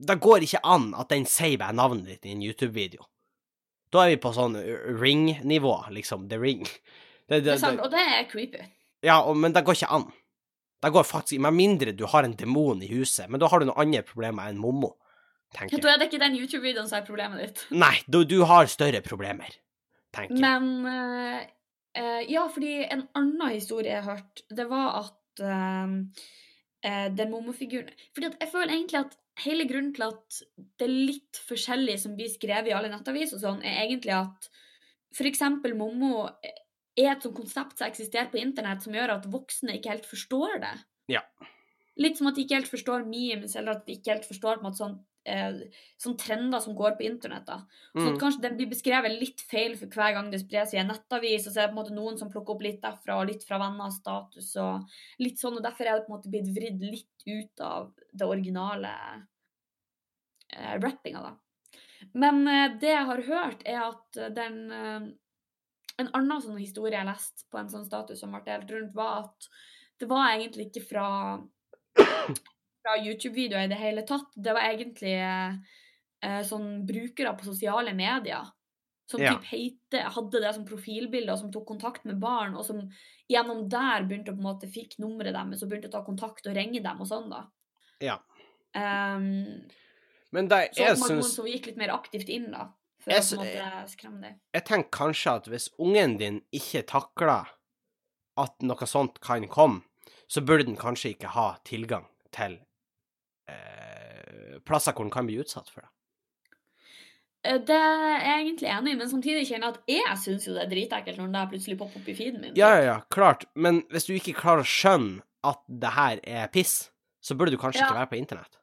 det 0.00 0.16
går 0.22 0.44
ikke 0.46 0.60
an 0.64 0.90
at 0.98 1.10
den 1.12 1.26
sier 1.28 1.58
meg 1.60 1.74
navnet 1.78 2.06
ditt 2.08 2.26
i 2.28 2.34
en 2.36 2.42
YouTube-video. 2.44 3.04
Da 3.90 4.04
er 4.04 4.12
vi 4.14 4.20
på 4.22 4.30
sånn 4.36 4.54
eh, 4.60 4.86
ring-nivå, 5.00 5.74
liksom. 5.96 6.28
The 6.30 6.38
Ring. 6.38 6.62
Det, 6.64 7.40
Det 7.40 7.44
det, 7.44 7.52
er 7.56 7.60
sant, 7.62 7.78
det, 7.78 7.84
og 7.86 7.90
det 7.94 8.00
er 8.02 8.24
creepy. 8.30 8.64
ja, 9.06 9.20
og, 9.22 9.36
men 9.38 9.52
det 9.54 9.64
går 9.66 9.76
ikke 9.78 9.90
an. 9.94 10.08
Det 10.80 10.88
går 10.94 11.04
faktisk 11.04 11.40
Med 11.44 11.52
mindre 11.52 11.92
du 11.92 12.06
har 12.08 12.24
en 12.24 12.32
demon 12.34 12.80
i 12.82 12.88
huset, 12.88 13.28
men 13.28 13.38
da 13.42 13.48
har 13.52 13.60
du 13.60 13.66
noen 13.68 13.78
andre 13.82 14.00
problemer 14.02 14.48
enn 14.48 14.58
Mommo, 14.58 14.94
tenker 15.54 15.76
jeg. 15.76 15.82
Da 15.84 15.92
er 15.92 15.98
det 16.00 16.08
ikke 16.08 16.22
den 16.22 16.38
YouTube-videoen 16.40 16.88
som 16.88 16.98
er 17.02 17.06
problemet 17.06 17.42
ditt. 17.42 17.64
Nei, 17.76 17.98
du, 18.08 18.22
du 18.24 18.38
har 18.48 18.66
større 18.72 19.02
problemer, 19.04 19.52
tenker 20.16 20.34
jeg. 20.34 20.40
Men 20.40 20.86
eh, 20.88 21.44
eh, 21.96 22.22
Ja, 22.30 22.46
fordi 22.52 22.80
en 22.84 23.06
annen 23.18 23.54
historie 23.54 23.94
jeg 23.94 24.04
har 24.04 24.20
hørt, 24.20 24.44
det 24.50 24.66
var 24.70 25.00
at 25.02 25.42
eh, 25.44 25.96
eh, 26.86 27.08
den 27.16 27.32
Momo-figuren 27.32 27.90
Fordi 28.14 28.30
at 28.30 28.38
jeg 28.40 28.52
føler 28.52 28.74
egentlig 28.74 29.02
at 29.04 29.18
hele 29.40 29.66
grunnen 29.68 29.92
til 29.96 30.08
at 30.08 30.40
det 30.78 30.86
er 30.86 30.96
litt 31.12 31.38
forskjellig 31.48 31.96
som 32.02 32.16
blir 32.18 32.28
skrevet 32.28 32.68
i 32.68 32.74
alle 32.76 32.90
nettaviser 32.92 33.38
og 33.38 33.44
sånn, 33.44 33.62
er 33.64 33.86
egentlig 33.86 34.12
at 34.12 34.50
for 35.16 35.26
eksempel 35.26 35.72
Momo 35.78 36.26
er 37.00 37.14
et 37.14 37.24
sånt 37.24 37.38
konsept 37.38 37.78
som 37.78 37.88
eksisterer 37.88 38.28
på 38.30 38.40
internett, 38.40 38.82
som 38.84 38.94
gjør 38.94 39.14
at 39.16 39.28
voksne 39.30 39.78
ikke 39.78 39.94
helt 39.94 40.08
forstår 40.08 40.60
det. 40.62 40.74
Ja. 41.16 41.22
Litt 42.00 42.20
som 42.20 42.28
at 42.30 42.36
de 42.36 42.44
ikke 42.44 42.58
helt 42.58 42.70
forstår 42.70 43.06
memes, 43.08 43.56
eller 43.56 43.78
at 43.78 43.86
de 43.86 43.96
ikke 43.96 44.12
helt 44.12 44.28
forstår 44.28 44.58
på 44.58 44.62
en 44.62 44.68
måte 44.68 44.82
sånn 44.82 44.98
eh, 45.30 45.60
sånne 46.02 46.18
trender 46.20 46.62
som 46.64 46.74
går 46.76 46.96
på 46.98 47.06
internett. 47.06 47.46
da. 47.46 47.60
Så 47.94 48.08
Mm. 48.10 48.18
kanskje 48.20 48.42
den 48.42 48.56
blir 48.58 48.70
beskrevet 48.70 49.18
litt 49.20 49.40
feil 49.40 49.76
for 49.78 49.86
hver 49.86 50.14
gang 50.14 50.30
det 50.30 50.40
spres 50.42 50.74
i 50.74 50.78
en 50.82 50.88
nettavis, 50.90 51.46
og 51.46 51.52
så 51.54 51.60
er 51.62 51.66
det 51.66 51.74
på 51.74 51.78
en 51.78 51.82
måte 51.84 51.94
noen 51.96 52.18
som 52.18 52.30
plukker 52.30 52.54
opp 52.56 52.62
litt 52.62 52.80
derfra 52.82 53.20
og 53.20 53.28
litt 53.28 53.44
fra 53.46 53.58
venner, 53.58 53.90
status 53.90 54.56
og 54.56 54.86
litt 55.18 55.38
sånn, 55.38 55.56
og 55.56 55.62
derfor 55.62 55.86
er 55.86 55.98
det 55.98 56.06
på 56.06 56.12
en 56.12 56.18
måte 56.18 56.30
blitt 56.32 56.50
vridd 56.56 56.80
litt 56.80 57.26
ut 57.26 57.60
av 57.60 57.92
det 58.12 58.26
originale 58.26 58.92
eh, 60.52 60.78
rappinga, 60.80 61.22
da. 61.22 61.36
Men 62.14 62.46
eh, 62.48 62.78
det 62.80 62.94
jeg 62.94 63.06
har 63.06 63.22
hørt, 63.22 63.62
er 63.66 63.82
at 63.88 64.34
den 64.34 64.72
eh, 64.72 65.00
En 66.00 66.08
annen 66.16 66.40
sånn 66.40 66.56
historie 66.56 66.96
jeg 66.96 67.04
leste 67.04 67.44
på 67.52 67.58
en 67.60 67.68
sånn 67.68 67.84
status 67.84 68.20
som 68.22 68.32
ble 68.32 68.40
delt 68.46 68.70
rundt, 68.72 68.94
var 68.94 69.26
at 69.26 69.48
det 70.00 70.06
var 70.08 70.30
egentlig 70.30 70.70
ikke 70.70 70.86
fra 70.88 71.08
fra 72.80 72.96
YouTube-videoer 73.00 73.66
i 73.66 73.72
det 73.72 73.80
hele 73.80 74.02
tatt. 74.08 74.30
Det 74.34 74.54
var 74.56 74.68
egentlig 74.70 75.16
eh, 75.20 76.40
sånn 76.46 76.86
brukere 76.88 77.34
på 77.36 77.48
sosiale 77.50 77.94
medier 77.96 78.48
som 79.10 79.20
Ja. 79.20 79.34
typ 79.34 79.44
heite, 79.50 80.02
hadde 80.14 80.40
det 80.40 80.54
som 80.54 80.64
profilbilde, 80.64 81.32
og 81.32 81.38
som 81.38 81.52
tok 81.52 81.66
kontakt 81.66 82.04
med 82.06 82.20
barn, 82.22 82.54
og 82.54 82.64
som 82.64 82.84
gjennom 83.28 83.64
der 83.68 84.04
begynte 84.06 84.30
å 84.30 84.36
på 84.36 84.42
en 84.44 84.46
måte 84.46 84.70
fikk 84.70 84.98
nummeret 85.02 85.34
deres 85.34 85.64
og 85.64 85.68
begynte 85.72 85.90
å 85.90 85.96
ta 85.96 86.04
kontakt 86.06 86.46
og 86.46 86.54
ringe 86.54 86.82
dem 86.84 87.00
og 87.00 87.08
sånn, 87.10 87.26
da. 87.32 87.40
Ja. 88.00 88.20
Um, 88.70 89.66
Men 90.30 90.46
det, 90.46 90.60
så 90.76 90.84
jeg 90.84 91.00
man, 91.00 91.08
noen 91.16 91.24
syns 91.24 91.34
som 91.34 91.48
gikk 91.50 91.66
litt 91.66 91.80
mer 91.80 91.90
aktivt 91.96 92.30
inn, 92.30 92.52
da. 92.54 92.68
For 93.00 93.10
Jeg 93.10 93.24
å 93.24 93.40
på 93.40 93.42
en 93.42 93.48
måte 93.48 93.90
skremme 93.90 94.20
dem. 94.22 94.40
Jeg 94.54 94.64
tenker 94.68 94.90
kanskje 94.94 95.34
at 95.40 95.46
hvis 95.50 95.68
ungen 95.80 96.18
din 96.20 96.42
ikke 96.54 96.84
takler 96.86 97.50
at 98.38 98.62
noe 98.62 98.86
sånt 98.86 99.18
kan 99.24 99.46
komme, 99.50 99.82
så 100.30 100.44
burde 100.44 100.68
den 100.68 100.78
kanskje 100.78 101.16
ikke 101.16 101.34
ha 101.34 101.56
tilgang 101.66 102.06
til 102.30 102.60
eh, 103.50 104.58
plasser 104.66 104.94
hvor 104.96 105.06
den 105.06 105.14
kan 105.14 105.26
bli 105.28 105.38
utsatt 105.42 105.70
for 105.72 105.82
det. 105.84 105.90
Eh, 107.44 107.58
Det 107.58 107.76
er 107.76 108.20
jeg 108.20 108.44
egentlig 108.44 108.68
enig 108.68 108.92
i, 108.92 108.98
men 109.00 109.10
samtidig 109.10 109.46
kjenner 109.48 109.70
jeg 109.70 109.74
at 109.78 109.92
jeg 109.96 110.22
syns 110.24 110.46
jo 110.48 110.54
det 110.56 110.64
er 110.66 110.72
dritekkelt 110.74 111.20
når 111.22 111.32
det 111.36 111.44
plutselig 111.54 111.78
popper 111.80 112.00
opp 112.02 112.08
i 112.12 112.16
feeden 112.18 112.40
min. 112.44 112.54
Ja, 112.58 112.70
ja, 112.76 112.82
ja, 112.90 112.96
klart, 113.12 113.46
men 113.54 113.82
hvis 113.90 114.08
du 114.08 114.14
ikke 114.16 114.36
klarer 114.36 114.64
å 114.66 114.68
skjønne 114.68 115.22
at 115.48 115.60
det 115.68 115.92
her 115.96 116.20
er 116.28 116.48
piss, 116.52 116.90
så 117.24 117.36
burde 117.36 117.54
du 117.54 117.60
kanskje 117.60 117.80
Ja. 117.80 117.86
ikke 117.88 118.00
være 118.00 118.10
på 118.12 118.18
internett. 118.20 118.56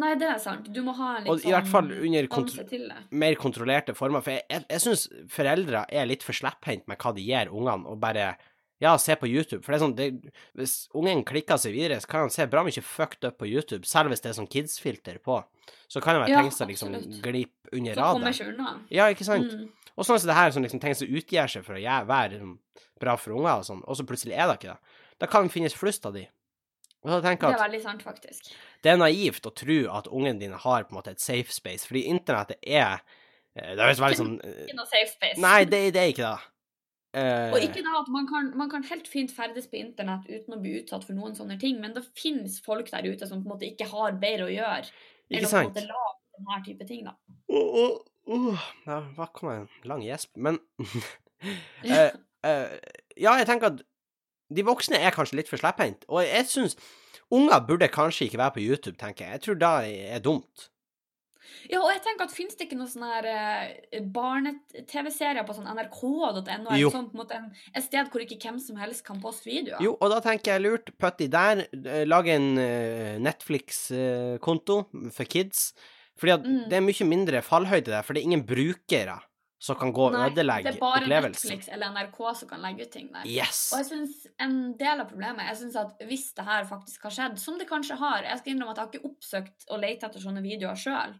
Nei, 0.00 0.14
det 0.16 0.24
er 0.24 0.38
sant. 0.40 0.70
Du 0.72 0.80
må 0.80 0.94
ha 0.96 1.18
en 1.18 1.24
litt 1.26 1.30
Og 1.30 1.42
i 1.44 1.50
hvert 1.52 1.66
fall 1.68 1.84
sånn 1.90 2.06
under 2.06 2.26
kontro 2.32 2.62
mer 3.10 3.34
kontrollerte 3.36 3.94
former, 3.94 4.22
for 4.24 4.30
jeg, 4.32 4.42
jeg, 4.48 4.64
jeg 4.70 4.80
syns 4.80 5.02
foreldre 5.28 5.84
er 5.92 6.06
litt 6.08 6.22
for 6.24 6.32
slepphendt 6.32 6.88
med 6.88 6.96
hva 6.96 7.12
de 7.12 7.20
gir 7.26 7.50
ungene, 7.52 7.84
og 7.92 8.00
bare 8.00 8.30
ja, 8.82 8.96
se 8.98 9.14
på 9.18 9.28
YouTube. 9.30 9.62
For 9.62 9.72
det 9.72 9.78
er 9.78 9.82
sånn, 9.84 9.94
det, 9.98 10.32
hvis 10.58 10.74
ungen 10.98 11.22
klikker 11.26 11.60
seg 11.60 11.74
videre, 11.76 12.00
så 12.02 12.10
kan 12.10 12.24
han 12.26 12.32
se 12.34 12.46
bra 12.50 12.64
mye 12.66 12.82
fucked 12.82 13.22
up 13.28 13.38
på 13.38 13.46
YouTube, 13.46 13.86
selv 13.88 14.10
hvis 14.10 14.24
det 14.24 14.32
er 14.32 14.38
sånn 14.40 14.50
kids-filter 14.50 15.20
på. 15.22 15.38
Så 15.92 16.02
kan 16.02 16.16
det 16.16 16.24
være 16.24 16.34
Ja, 16.34 16.42
ting 16.42 16.50
som 16.56 16.70
liksom 16.70 16.94
absolutt. 16.96 17.20
under 17.22 17.44
under 17.72 17.94
Så 17.94 18.08
kommer 18.08 18.34
ikke 18.34 18.48
unna. 18.50 18.74
Ja, 18.90 19.06
ikke 19.12 19.24
sant? 19.28 19.54
Mm. 19.54 19.70
Og 19.96 20.06
sånn 20.08 20.18
som 20.18 20.28
det 20.32 20.36
her, 20.36 20.50
som 20.50 20.64
liksom 20.64 20.80
ting 20.82 20.94
som 20.98 21.08
utgir 21.08 21.48
seg 21.52 21.64
for 21.64 21.78
å 21.78 21.82
gjøre, 21.82 22.08
være 22.08 22.34
liksom, 22.34 22.58
bra 23.00 23.16
for 23.20 23.36
unger 23.36 23.62
og 23.62 23.66
sånn, 23.68 23.82
og 23.86 23.98
så 23.98 24.06
plutselig 24.08 24.36
er 24.36 24.50
det 24.50 24.58
ikke 24.60 24.74
det. 24.74 24.98
Da 25.22 25.28
kan 25.30 25.46
det 25.46 25.54
finnes 25.54 25.76
flust 25.76 26.06
av 26.08 26.16
de. 26.16 26.26
Det 27.02 27.18
er 27.34 27.58
veldig 27.58 27.80
sant, 27.82 28.02
faktisk. 28.06 28.52
det 28.82 28.92
er 28.92 28.98
naivt 29.00 29.46
å 29.46 29.50
tro 29.50 29.78
at 29.90 30.06
ungen 30.06 30.38
din 30.38 30.52
har 30.54 30.84
på 30.86 30.94
en 30.94 30.98
måte 31.00 31.10
et 31.10 31.22
safe 31.22 31.50
space, 31.50 31.86
fordi 31.88 32.04
internettet 32.06 32.60
er 32.62 33.00
eh, 33.56 33.72
Det 33.74 33.82
høres 33.82 33.98
veldig 33.98 34.18
sånn 34.20 34.36
Ikke 34.38 34.76
noe 34.78 34.86
safe 34.86 35.10
space. 35.10 35.40
Nei, 35.42 35.64
det, 35.66 35.80
det 35.96 36.02
er 36.02 36.12
ikke 36.12 36.28
det. 36.28 36.52
Eh, 37.12 37.50
Og 37.52 37.60
ikke 37.60 37.82
da 37.84 37.98
at 38.00 38.08
man 38.08 38.24
kan, 38.28 38.46
man 38.56 38.70
kan 38.72 38.84
helt 38.88 39.08
fint 39.10 39.32
ferdes 39.36 39.66
på 39.68 39.76
internett 39.76 40.24
uten 40.30 40.54
å 40.56 40.60
bli 40.62 40.78
utsatt 40.80 41.04
for 41.04 41.12
noen 41.16 41.34
sånne 41.36 41.58
ting, 41.60 41.76
men 41.82 41.92
det 41.92 42.06
finnes 42.16 42.56
folk 42.64 42.88
der 42.90 43.04
ute 43.10 43.28
som 43.28 43.42
på 43.42 43.50
en 43.50 43.54
måte 43.56 43.68
ikke 43.68 43.90
har 43.90 44.16
bedre 44.22 44.46
å 44.48 44.54
gjøre 44.54 44.86
ikke 44.88 44.94
å 44.94 45.36
på 45.36 45.42
en 45.42 45.50
sant? 45.50 45.68
måte 45.74 45.84
lage 45.90 46.38
denne 46.38 46.62
type 46.64 46.88
ting, 46.88 47.04
da. 47.04 47.12
Oh, 47.52 48.00
oh. 48.24 48.64
Ja, 48.86 49.02
hva 49.18 49.28
kom 49.36 49.52
en 49.52 49.68
lang 49.84 50.00
gjesp? 50.06 50.32
Men 50.40 50.56
eh, 51.84 52.10
eh, 52.48 52.76
Ja, 53.20 53.36
jeg 53.36 53.48
tenker 53.50 53.74
at 53.74 53.84
de 54.52 54.64
voksne 54.64 54.96
er 55.00 55.12
kanskje 55.12 55.38
litt 55.40 55.48
for 55.52 55.60
slepphendte, 55.60 56.08
og 56.08 56.24
jeg 56.24 56.48
syns 56.48 56.76
unger 57.32 57.60
burde 57.68 57.88
kanskje 57.92 58.26
ikke 58.28 58.40
være 58.40 58.56
på 58.56 58.64
YouTube, 58.64 58.96
tenker 59.00 59.24
jeg. 59.24 59.36
Jeg 59.36 59.44
tror 59.46 59.60
det 59.60 59.72
er 60.16 60.24
dumt. 60.24 60.68
Ja, 61.70 61.80
og 61.82 61.90
jeg 61.92 62.02
tenker 62.04 62.24
at 62.28 62.34
finnes 62.34 62.56
det 62.56 62.66
ikke 62.68 62.78
noen 62.78 62.90
sånne 62.92 63.10
her 63.12 63.28
eh, 63.32 64.00
barne-TV-serier 64.14 65.44
på 65.46 65.56
sånn 65.56 65.68
nrk.no, 65.68 66.90
sånn 66.92 67.10
en 67.36 67.48
et 67.74 67.84
sted 67.84 68.08
hvor 68.12 68.24
ikke 68.24 68.38
hvem 68.40 68.60
som 68.62 68.78
helst 68.80 69.04
kan 69.06 69.20
poste 69.22 69.50
videoer? 69.50 69.82
Jo, 69.84 69.96
og 70.00 70.12
da 70.14 70.20
tenker 70.24 70.54
jeg 70.54 70.64
lurt, 70.64 70.94
putti 71.02 71.28
der, 71.32 71.66
lag 72.06 72.22
lage 72.22 72.36
en 72.38 72.48
eh, 72.58 73.18
Netflix-konto 73.22 74.78
for 75.10 75.24
kids, 75.28 75.72
fordi 76.18 76.32
Mm. 76.42 76.68
det 76.70 76.76
er 76.76 76.84
mye 76.84 77.06
mindre 77.08 77.42
fallhøyde 77.42 77.90
der, 77.90 78.02
for 78.02 78.14
det 78.14 78.22
er 78.22 78.28
ingen 78.30 78.46
brukere 78.46 79.18
som 79.62 79.78
kan 79.78 79.92
gå 79.94 80.08
og 80.08 80.16
Nei, 80.16 80.28
det 80.34 80.42
er 80.42 80.78
bare. 80.80 81.06
Netflix 81.06 81.68
eller 81.70 81.92
NRK 81.94 82.18
som 82.40 82.48
kan 82.50 82.62
legge 82.64 82.86
ut 82.88 82.90
ting 82.90 83.08
der. 83.14 83.26
Yes! 83.30 83.68
Og 83.70 83.82
jeg 83.82 83.90
synes 83.92 84.24
en 84.42 84.56
del 84.80 85.04
av 85.04 85.06
problemet 85.10 85.46
Jeg 85.52 85.60
synes 85.60 85.76
at 85.78 86.02
hvis 86.08 86.32
det 86.34 86.46
her 86.48 86.66
faktisk 86.66 87.06
har 87.06 87.14
skjedd, 87.14 87.38
som 87.38 87.60
det 87.60 87.68
kanskje 87.70 87.98
har 88.00 88.26
Jeg 88.26 88.40
skal 88.40 88.56
innrømme 88.56 88.74
at 88.74 88.80
jeg 88.80 88.88
har 88.88 88.92
ikke 88.96 89.12
oppsøkt 89.12 89.68
å 89.70 89.78
lete 89.78 90.08
etter 90.08 90.24
sånne 90.24 90.42
videoer 90.42 90.78
sjøl. 90.82 91.14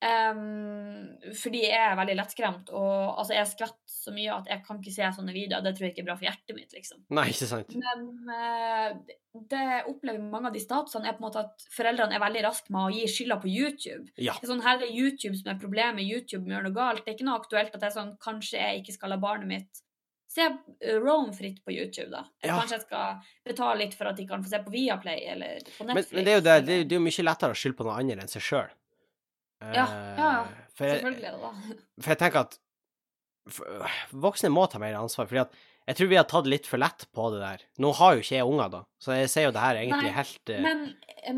Nei. 0.00 1.32
fordi 1.34 1.60
jeg 1.64 1.78
er 1.82 1.96
veldig 1.98 2.14
lettskremt, 2.20 2.70
og 2.70 3.18
altså, 3.18 3.34
jeg 3.34 3.48
skvetter 3.50 3.94
så 3.98 4.12
mye 4.14 4.34
at 4.36 4.46
jeg 4.52 4.62
kan 4.66 4.78
ikke 4.80 4.92
se 4.94 5.08
sånne 5.16 5.34
videoer. 5.34 5.64
Det 5.64 5.72
tror 5.76 5.86
jeg 5.88 5.94
ikke 5.94 6.04
er 6.04 6.08
bra 6.08 6.16
for 6.20 6.28
hjertet 6.28 6.54
mitt, 6.56 6.76
liksom. 6.76 7.00
Nei, 7.18 7.24
ikke 7.32 7.48
sant. 7.50 7.74
Men 7.82 8.04
uh, 8.30 9.16
det 9.52 9.64
opplever 9.90 10.22
mange 10.22 10.48
av 10.52 10.54
de 10.56 10.62
statusene, 10.62 11.08
er 11.10 11.18
på 11.18 11.22
en 11.24 11.26
måte 11.28 11.42
at 11.42 11.66
foreldrene 11.74 12.14
er 12.16 12.22
veldig 12.22 12.44
raske 12.46 12.72
med 12.74 12.84
å 12.86 12.94
gi 12.94 13.10
skylda 13.10 13.40
på 13.42 13.50
YouTube. 13.50 14.06
Ja. 14.16 14.36
Det 14.38 14.46
er 14.48 14.52
sånn, 14.54 14.64
her 14.64 14.80
er 14.86 14.94
YouTube 14.94 15.34
som 15.40 15.52
er 15.52 15.60
problemet, 15.60 16.06
YouTube 16.06 16.48
gjør 16.48 16.68
noe 16.68 16.76
galt. 16.78 17.02
Det 17.04 17.12
er 17.12 17.18
ikke 17.18 17.28
noe 17.28 17.42
aktuelt 17.42 17.74
at 17.74 17.82
det 17.82 17.90
er 17.90 17.98
sånn, 17.98 18.14
kanskje 18.22 18.62
jeg 18.62 18.82
ikke 18.84 18.96
skal 19.00 19.14
la 19.16 19.20
barnet 19.22 19.50
mitt 19.50 19.84
se 20.28 20.44
uh, 20.44 20.96
Roam 21.00 21.30
fritt 21.32 21.62
på 21.64 21.72
YouTube, 21.72 22.10
da. 22.12 22.26
Eller 22.42 22.52
Ja. 22.54 22.58
Kanskje 22.60 22.76
jeg 22.78 22.84
skal 22.86 23.30
betale 23.48 23.78
litt 23.80 23.94
for 23.96 24.10
at 24.10 24.18
de 24.20 24.26
kan 24.28 24.42
få 24.44 24.50
se 24.52 24.58
på 24.62 24.70
Viaplay 24.74 25.22
eller 25.32 25.62
på 25.74 25.86
Netflix. 25.88 26.12
men 26.12 26.26
det 26.26 26.32
er 26.32 26.36
jo 26.36 26.42
det, 26.44 26.56
det, 26.68 26.74
er- 26.74 26.84
det 26.84 26.92
er 26.94 27.00
jo 27.00 27.06
mye 27.06 27.24
lettere 27.24 27.56
å 27.56 27.58
skylde 27.58 27.78
på 27.80 27.86
noe 27.88 27.96
annet 27.98 28.20
enn 28.22 28.28
seg 28.30 28.44
sjøl. 28.44 28.68
Ja, 29.60 29.86
ja, 30.18 30.32
for, 30.76 30.86
Selvfølgelig 30.86 31.28
er 31.28 31.36
det 31.36 31.42
da. 31.42 31.78
for 32.02 32.14
jeg 32.14 32.20
tenker 32.20 32.44
at 32.44 32.58
f- 33.50 33.64
voksne 34.26 34.52
må 34.54 34.66
ta 34.70 34.80
mer 34.82 34.98
ansvar, 35.00 35.28
fordi 35.30 35.42
at 35.46 35.58
jeg 35.88 35.96
tror 35.96 36.08
vi 36.10 36.18
har 36.18 36.26
tatt 36.28 36.48
litt 36.50 36.66
for 36.68 36.80
lett 36.80 37.06
på 37.16 37.30
det 37.32 37.38
der. 37.40 37.62
Nå 37.80 37.94
har 37.96 38.14
jo 38.14 38.22
ikke 38.22 38.36
jeg 38.36 38.48
unger, 38.48 38.72
da, 38.74 38.80
så 39.00 39.14
jeg 39.16 39.30
ser 39.32 39.46
jo 39.46 39.52
det 39.56 39.62
her 39.62 39.78
egentlig 39.80 40.10
Nei, 40.10 40.16
helt 40.18 40.50
uh... 40.52 40.58
Men, 40.66 40.82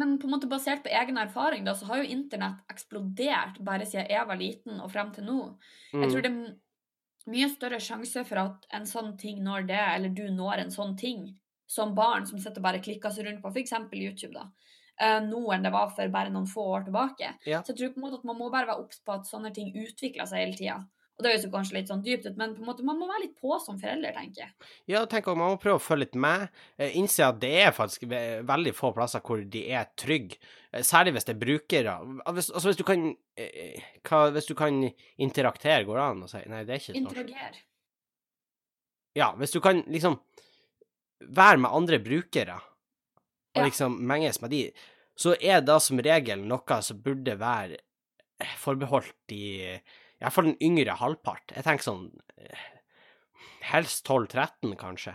men 0.00 0.16
på 0.18 0.26
en 0.26 0.34
måte 0.34 0.50
basert 0.50 0.82
på 0.82 0.90
egen 0.90 1.20
erfaring, 1.22 1.62
da, 1.68 1.76
så 1.78 1.86
har 1.86 2.00
jo 2.00 2.08
internett 2.16 2.72
eksplodert 2.72 3.60
bare 3.66 3.86
siden 3.86 4.10
jeg 4.10 4.26
var 4.26 4.40
liten 4.40 4.82
og 4.82 4.90
frem 4.90 5.12
til 5.14 5.28
nå. 5.28 5.38
Jeg 5.92 6.02
mm, 6.02 6.08
tror 6.10 6.26
det 6.26 6.32
er 6.32 7.30
mye 7.30 7.50
større 7.52 7.78
sjanse 7.84 8.24
for 8.26 8.42
at 8.42 8.66
en 8.74 8.90
sånn 8.90 9.14
ting 9.20 9.38
når 9.46 9.70
det, 9.70 9.84
eller 9.94 10.18
du 10.18 10.26
når 10.34 10.64
en 10.64 10.74
sånn 10.74 10.96
ting, 10.98 11.28
som 11.70 11.94
barn 11.94 12.26
som 12.26 12.40
sitter 12.42 12.58
og 12.58 12.66
bare 12.66 12.82
klikker 12.82 13.14
seg 13.14 13.28
rundt 13.28 13.44
på 13.44 13.52
f.eks. 13.54 13.76
YouTube, 13.94 14.34
da, 14.34 14.48
eh, 14.50 14.69
nå 15.00 15.42
enn 15.54 15.62
det 15.64 15.72
var 15.72 15.90
for 15.96 16.08
bare 16.12 16.30
noen 16.32 16.46
få 16.50 16.64
år 16.76 16.86
tilbake. 16.88 17.34
Ja. 17.48 17.62
Så 17.64 17.72
jeg 17.72 17.78
tror 17.78 17.92
på 17.94 18.00
en 18.02 18.06
måte 18.08 18.18
at 18.20 18.24
man 18.28 18.36
må 18.38 18.50
bare 18.52 18.68
være 18.68 18.82
obs 18.82 19.00
på 19.04 19.14
at 19.14 19.28
sånne 19.28 19.52
ting 19.56 19.70
utvikler 19.74 20.26
seg 20.28 20.44
hele 20.44 20.58
tida. 20.58 20.80
Og 21.20 21.24
det 21.24 21.32
høres 21.34 21.42
jo 21.44 21.50
kanskje 21.52 21.74
litt 21.76 21.90
sånn 21.90 22.00
dypt 22.00 22.24
ut, 22.30 22.36
men 22.40 22.54
på 22.56 22.62
en 22.62 22.68
måte 22.70 22.84
man 22.88 22.96
må 22.96 23.04
være 23.08 23.26
litt 23.26 23.34
på 23.36 23.52
som 23.60 23.76
forelder, 23.80 24.14
tenker 24.16 24.40
jeg. 24.40 24.52
Ja, 24.88 25.02
tenk 25.04 25.26
om 25.28 25.36
man 25.42 25.50
må 25.52 25.58
prøve 25.60 25.76
å 25.76 25.82
følge 25.84 26.06
litt 26.06 26.14
med. 26.16 26.46
Eh, 26.80 26.94
innse 26.96 27.26
at 27.26 27.36
det 27.42 27.50
er 27.60 27.74
faktisk 27.76 28.06
veldig 28.08 28.72
få 28.72 28.88
plasser 28.96 29.20
hvor 29.20 29.42
de 29.52 29.66
er 29.76 29.90
trygge. 30.00 30.38
Eh, 30.72 30.80
særlig 30.80 31.12
hvis 31.18 31.28
det 31.28 31.34
er 31.34 31.42
brukere. 31.42 31.98
Altså 32.24 32.62
hvis 32.70 32.80
du 32.80 32.84
kan 32.88 33.04
eh, 33.36 33.82
hva, 34.08 34.22
Hvis 34.32 34.48
du 34.48 34.54
kan 34.56 34.80
interaktere, 35.20 35.84
går 35.84 36.00
det 36.00 36.06
an 36.06 36.24
å 36.24 36.30
si? 36.32 36.40
Nei, 36.48 36.62
det 36.64 36.78
er 36.78 36.80
ikke 36.86 37.04
norsk. 37.04 37.60
Ja, 39.20 39.32
hvis 39.36 39.52
du 39.52 39.60
kan 39.60 39.84
liksom 39.92 40.16
være 41.20 41.60
med 41.60 41.70
andre 41.76 41.98
brukere, 42.00 42.56
og 43.50 43.60
Ja. 43.60 43.64
liksom 43.66 43.98
menges 44.06 44.40
med 44.40 44.50
de, 44.50 44.72
så 45.20 45.34
er 45.40 45.60
det 45.66 45.78
som 45.84 46.00
regel 46.02 46.42
noe 46.48 46.80
som 46.82 47.00
burde 47.04 47.34
være 47.40 47.76
eh, 48.40 48.54
forbeholdt 48.62 49.14
de 49.32 49.40
i 49.76 50.22
hvert 50.24 50.32
fall 50.36 50.50
den 50.50 50.58
yngre 50.64 50.96
halvpart. 51.00 51.52
Jeg 51.56 51.64
tenker 51.66 51.86
sånn 51.86 52.06
eh, 52.40 52.68
helst 53.70 54.06
12-13, 54.08 54.74
kanskje. 54.80 55.14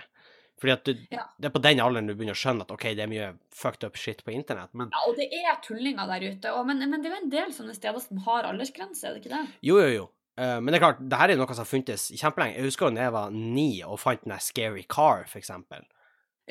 Fordi 0.61 0.71
at 0.71 0.85
du, 0.87 0.93
Ja. 1.11 1.25
det 1.37 1.49
er 1.49 1.53
på 1.53 1.61
den 1.61 1.81
alderen 1.83 2.07
du 2.07 2.13
begynner 2.15 2.33
å 2.37 2.39
skjønne 2.39 2.63
at 2.63 2.71
OK, 2.71 2.85
det 2.95 3.03
er 3.03 3.09
mye 3.11 3.31
fucked 3.53 3.83
up 3.83 3.97
shit 3.99 4.21
på 4.23 4.31
internett, 4.31 4.71
men 4.73 4.87
Ja, 4.93 5.01
og 5.09 5.17
det 5.19 5.27
er 5.35 5.57
tullinger 5.65 6.07
der 6.07 6.23
ute, 6.31 6.53
og, 6.55 6.65
men, 6.69 6.79
men 6.89 7.01
det 7.03 7.09
er 7.11 7.15
jo 7.17 7.23
en 7.25 7.33
del 7.33 7.51
sånne 7.57 7.75
steder 7.75 7.99
som 7.99 8.21
har 8.23 8.47
aldersgrense, 8.47 9.03
er 9.09 9.17
det 9.17 9.25
ikke 9.25 9.33
det? 9.35 9.41
jo, 9.67 9.79
jo, 9.81 9.89
jo. 9.97 10.05
Uh, 10.39 10.57
men 10.59 10.67
det 10.73 10.79
er 10.79 10.83
klart, 10.83 10.97
det 10.99 11.17
her 11.19 11.31
er 11.31 11.37
noe 11.39 11.47
som 11.55 11.63
har 11.63 11.69
funtes 11.69 12.09
kjempelenge. 12.19 12.57
Jeg 12.57 12.65
husker 12.67 12.89
jo 12.89 12.95
da 12.97 13.03
jeg 13.05 13.13
var 13.15 13.29
ni 13.35 13.67
og 13.87 13.99
fant 14.01 14.23
den 14.25 14.33
der 14.33 14.41
Scary 14.43 14.81
Car, 14.83 15.21
for 15.31 15.39
eksempel. 15.39 15.85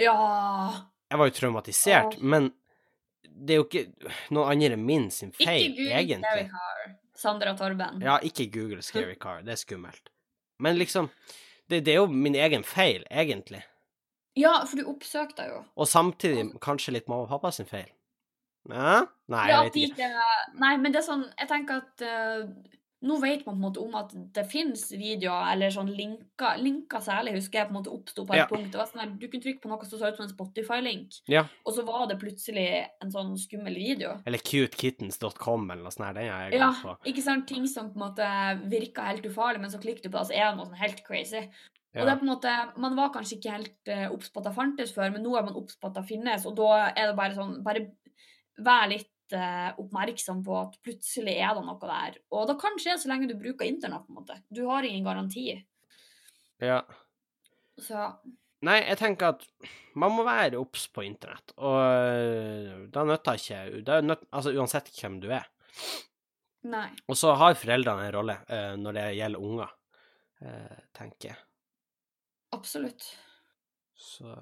Ja 0.00 0.14
Jeg 1.10 1.20
var 1.20 1.28
jo 1.28 1.34
traumatisert, 1.36 2.16
Åh. 2.16 2.22
men 2.24 2.48
det 3.34 3.56
er 3.56 3.60
jo 3.60 3.66
ikke 3.66 4.12
noen 4.34 4.52
andre 4.54 4.76
min 4.78 5.08
sin 5.10 5.32
feil, 5.34 5.72
Ikke 5.72 5.88
feil, 5.90 6.08
Google 6.08 6.22
Scary. 6.22 6.48
Car, 6.52 6.96
Sandra 7.18 7.54
Torben. 7.58 8.02
Ja, 8.04 8.18
ikke 8.22 8.46
Google 8.54 8.82
Scary 8.86 9.16
Car, 9.24 9.42
det 9.46 9.56
er 9.56 9.60
skummelt. 9.60 10.10
Men 10.62 10.78
liksom, 10.78 11.10
det, 11.70 11.82
det 11.86 11.96
er 11.96 12.02
jo 12.02 12.06
min 12.10 12.36
egen 12.38 12.64
feil, 12.66 13.02
egentlig. 13.10 13.64
Ja, 14.38 14.56
for 14.66 14.78
du 14.78 14.88
oppsøkte 14.90 15.46
jo. 15.50 15.60
Og 15.78 15.90
samtidig 15.90 16.48
kanskje 16.62 16.96
litt 16.96 17.10
mamma 17.10 17.26
og 17.26 17.34
pappa 17.34 17.52
sin 17.54 17.68
feil. 17.70 17.90
Ja? 18.70 19.04
Nei, 19.30 19.42
jeg 19.50 19.66
vet 19.66 19.76
ikke. 19.82 20.06
ikke 20.08 20.58
Nei, 20.62 20.70
men 20.80 20.94
det 20.94 21.02
er 21.02 21.04
sånn 21.04 21.24
Jeg 21.36 21.48
tenker 21.50 21.82
at 21.82 22.04
eh, 22.04 22.46
nå 23.04 23.18
vet 23.20 23.44
man 23.46 23.54
på 23.54 23.58
en 23.58 23.64
måte 23.66 23.82
om 23.84 23.94
at 24.00 24.12
det 24.34 24.44
finnes 24.50 24.82
videoer, 24.96 25.52
eller 25.52 25.68
sånn 25.74 25.90
linker 25.94 26.56
Linker 26.58 27.02
særlig 27.04 27.34
husker 27.36 27.60
jeg 27.60 27.68
på 27.68 27.74
en 27.74 27.78
måte 27.82 27.92
oppsto 27.92 28.24
på 28.26 28.32
et 28.34 28.40
Ja. 28.42 28.46
punkt. 28.50 28.70
Det 28.72 28.78
var 28.80 28.86
sånn 28.88 29.02
der, 29.04 29.12
Du 29.20 29.28
kunne 29.28 29.42
trykke 29.44 29.60
på 29.62 29.68
noe 29.68 29.84
som 29.84 29.98
så 30.00 30.08
ut 30.08 30.16
som 30.16 30.24
en 30.26 30.32
Spotify-link, 30.32 31.20
Ja. 31.28 31.44
og 31.66 31.74
så 31.74 31.84
var 31.84 32.06
det 32.08 32.18
plutselig 32.18 32.86
en 33.02 33.10
sånn 33.12 33.36
skummel 33.38 33.74
video. 33.74 34.20
Eller 34.26 34.38
cutekittens.com 34.38 35.70
eller 35.70 35.82
noe 35.82 35.92
sånt. 35.92 36.14
Den 36.14 36.30
har 36.30 36.50
jeg 36.50 36.60
Ja, 36.60 36.72
på. 36.82 36.96
ikke 37.04 37.22
sant? 37.22 37.46
Ting 37.46 37.66
som 37.66 37.90
på 37.92 37.96
en 38.00 38.08
måte 38.10 38.68
virka 38.70 39.02
helt 39.06 39.22
ufarlig, 39.24 39.60
men 39.60 39.70
så 39.70 39.78
klikker 39.80 40.02
du 40.02 40.08
på 40.10 40.18
det, 40.18 40.28
så 40.28 40.34
er 40.34 40.50
det 40.50 40.56
noe 40.56 40.66
sånn 40.66 40.76
helt 40.82 41.04
crazy. 41.04 41.48
Og 41.96 42.02
det 42.06 42.10
er 42.10 42.16
på 42.16 42.22
en 42.22 42.34
måte, 42.34 42.72
Man 42.76 42.96
var 42.96 43.10
kanskje 43.10 43.38
ikke 43.38 43.52
helt 43.52 43.88
uh, 43.88 44.12
obs 44.12 44.28
på 44.30 44.38
at 44.38 44.44
det 44.44 44.54
fantes 44.56 44.92
før, 44.92 45.12
men 45.12 45.22
nå 45.22 45.36
er 45.38 45.44
man 45.44 45.54
obs 45.54 45.76
på 45.76 45.86
at 45.86 45.94
det 45.94 46.06
finnes, 46.08 46.44
og 46.46 46.56
da 46.56 46.88
er 46.90 47.06
det 47.06 47.16
bare 47.16 47.34
sånn 47.36 47.62
Bare 47.62 47.86
vær 48.58 48.88
litt 48.88 49.06
eh, 49.06 49.13
oppmerksom 49.32 50.42
på 50.44 50.56
at 50.60 50.74
plutselig 50.84 51.38
er 51.40 51.54
det 51.56 51.64
noe 51.64 51.78
der. 51.80 52.18
Og 52.34 52.48
det 52.50 52.58
kan 52.60 52.76
skje 52.80 52.98
så 53.00 53.08
lenge 53.08 53.30
du 53.30 53.36
bruker 53.40 53.64
internett, 53.64 54.04
på 54.04 54.12
en 54.12 54.18
måte. 54.20 54.36
Du 54.52 54.66
har 54.68 54.84
ingen 54.84 55.04
garanti. 55.06 55.64
ja. 56.60 56.82
Så 57.80 58.12
Nei, 58.64 58.78
jeg 58.86 58.96
tenker 58.96 59.34
at 59.34 59.42
man 59.98 60.14
må 60.14 60.22
være 60.24 60.56
obs 60.60 60.86
på 60.94 61.02
internett, 61.04 61.52
og 61.58 61.74
øh, 61.84 62.84
da 62.94 63.02
nytter 63.04 63.36
ikke 63.36 63.58
det 63.84 63.96
er 63.96 64.06
nødt, 64.06 64.22
Altså 64.32 64.54
uansett 64.54 64.88
hvem 64.94 65.18
du 65.20 65.28
er. 65.34 65.44
nei. 66.62 66.86
Og 67.08 67.18
så 67.18 67.34
har 67.36 67.58
foreldrene 67.60 68.06
en 68.06 68.14
rolle 68.14 68.38
øh, 68.48 68.76
når 68.80 68.96
det 68.96 69.04
gjelder 69.18 69.42
unger, 69.50 69.74
øh, 70.42 70.78
tenker 70.96 71.28
jeg. 71.28 71.36
Absolutt. 72.56 73.04
Så 73.94 74.32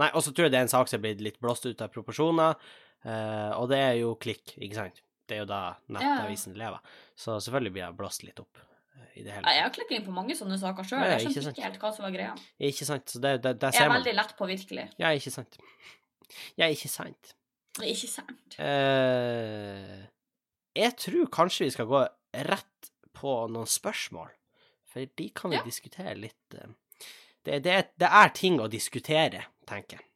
Nei, 0.00 0.08
og 0.16 0.22
så 0.24 0.32
tror 0.32 0.48
jeg 0.48 0.52
det 0.54 0.58
er 0.58 0.64
en 0.64 0.72
sak 0.72 0.88
som 0.88 0.98
er 0.98 1.02
blitt 1.04 1.20
litt 1.20 1.40
blåst 1.42 1.66
ut 1.68 1.82
av 1.84 1.92
proporsjoner, 1.92 2.56
øh, 3.04 3.52
og 3.60 3.68
det 3.72 3.78
er 3.78 3.94
jo 4.00 4.14
klikk, 4.20 4.56
ikke 4.58 4.74
sant? 4.76 5.00
Det 5.30 5.36
er 5.38 5.44
jo 5.44 5.48
da 5.50 5.60
nettavisen 5.94 6.56
lever. 6.58 6.80
Så 7.14 7.36
selvfølgelig 7.40 7.72
blir 7.76 7.84
jeg 7.84 7.96
blåst 8.00 8.24
litt 8.26 8.40
opp 8.42 8.58
øh, 8.58 9.04
i 9.14 9.22
det 9.22 9.32
hele 9.36 9.52
Jeg 9.54 9.62
har 9.62 9.70
klikket 9.76 9.98
inn 10.00 10.06
på 10.08 10.14
mange 10.16 10.34
sånne 10.38 10.58
saker 10.58 10.88
sjøl. 10.88 11.04
Jeg 11.06 11.20
skjønte 11.28 11.52
ikke 11.54 11.66
helt 11.68 11.78
hva 11.84 11.92
som 11.94 12.06
var 12.08 12.14
greia. 12.16 12.32
Ikke 12.58 12.88
sant? 12.88 13.06
Så 13.14 13.20
det, 13.22 13.36
det, 13.44 13.54
der 13.62 13.76
Jeg 13.76 13.86
er 13.86 13.94
veldig 13.94 14.14
lett 14.18 14.34
påvirkelig. 14.38 14.88
Ja, 14.98 15.12
ikke 15.14 15.30
sant. 15.34 15.60
Ja, 16.58 16.66
ikke 16.66 16.88
sant. 16.90 17.34
Ikke 17.80 18.10
sant? 18.10 18.58
Uh, 18.58 20.02
jeg 20.76 20.96
tror 20.98 21.30
kanskje 21.32 21.66
vi 21.68 21.74
skal 21.74 21.88
gå 21.90 22.02
rett 22.50 22.90
på 23.16 23.32
noen 23.50 23.66
spørsmål, 23.70 24.30
for 24.90 25.06
de 25.18 25.28
kan 25.34 25.50
vi 25.54 25.58
Ja. 25.58 25.64
diskutere 25.66 26.14
litt. 26.18 26.54
eh. 26.54 26.74
Det, 27.44 27.62
det, 27.64 27.76
det 27.98 28.08
er 28.10 28.28
ting 28.36 28.58
å 28.60 28.68
diskutere, 28.68 29.44
tenker 29.66 29.98
jeg. 29.98 30.06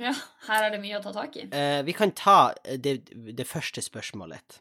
Ja, 0.00 0.14
her 0.46 0.64
er 0.64 0.72
det 0.72 0.80
mye 0.80 0.96
å 0.96 1.02
ta 1.04 1.12
tak 1.12 1.36
i. 1.36 1.46
Eh, 1.52 1.82
vi 1.84 1.94
kan 1.96 2.14
ta 2.16 2.54
det, 2.64 2.94
det 3.36 3.46
første 3.48 3.82
spørsmålet. 3.84 4.60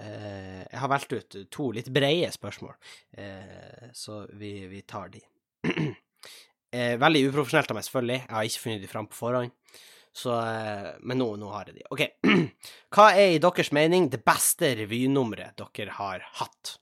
Eh, 0.00 0.62
jeg 0.62 0.80
har 0.80 0.90
valgt 0.90 1.12
ut 1.12 1.36
to 1.52 1.70
litt 1.76 1.90
brede 1.92 2.30
spørsmål, 2.32 2.72
eh, 3.20 3.90
så 3.92 4.22
vi, 4.40 4.52
vi 4.70 4.80
tar 4.88 5.12
de. 5.12 5.20
eh, 6.72 6.94
veldig 7.00 7.26
uprofesjonelt 7.28 7.74
av 7.74 7.78
meg, 7.78 7.88
selvfølgelig. 7.88 8.18
Jeg 8.22 8.36
har 8.38 8.48
ikke 8.48 8.64
funnet 8.64 8.86
de 8.86 8.90
fram 8.94 9.10
på 9.10 9.18
forhånd. 9.18 9.52
Så, 10.18 10.32
eh, 10.40 10.88
men 11.04 11.20
nå, 11.20 11.28
nå 11.36 11.52
har 11.52 11.68
jeg 11.68 11.82
de. 11.82 11.86
OK. 11.92 12.06
Hva 12.94 13.10
er 13.12 13.34
i 13.34 13.42
deres 13.44 13.74
mening 13.76 14.08
det 14.14 14.22
beste 14.26 14.72
revynummeret 14.80 15.60
dere 15.60 15.98
har 16.00 16.24
hatt? 16.40 16.78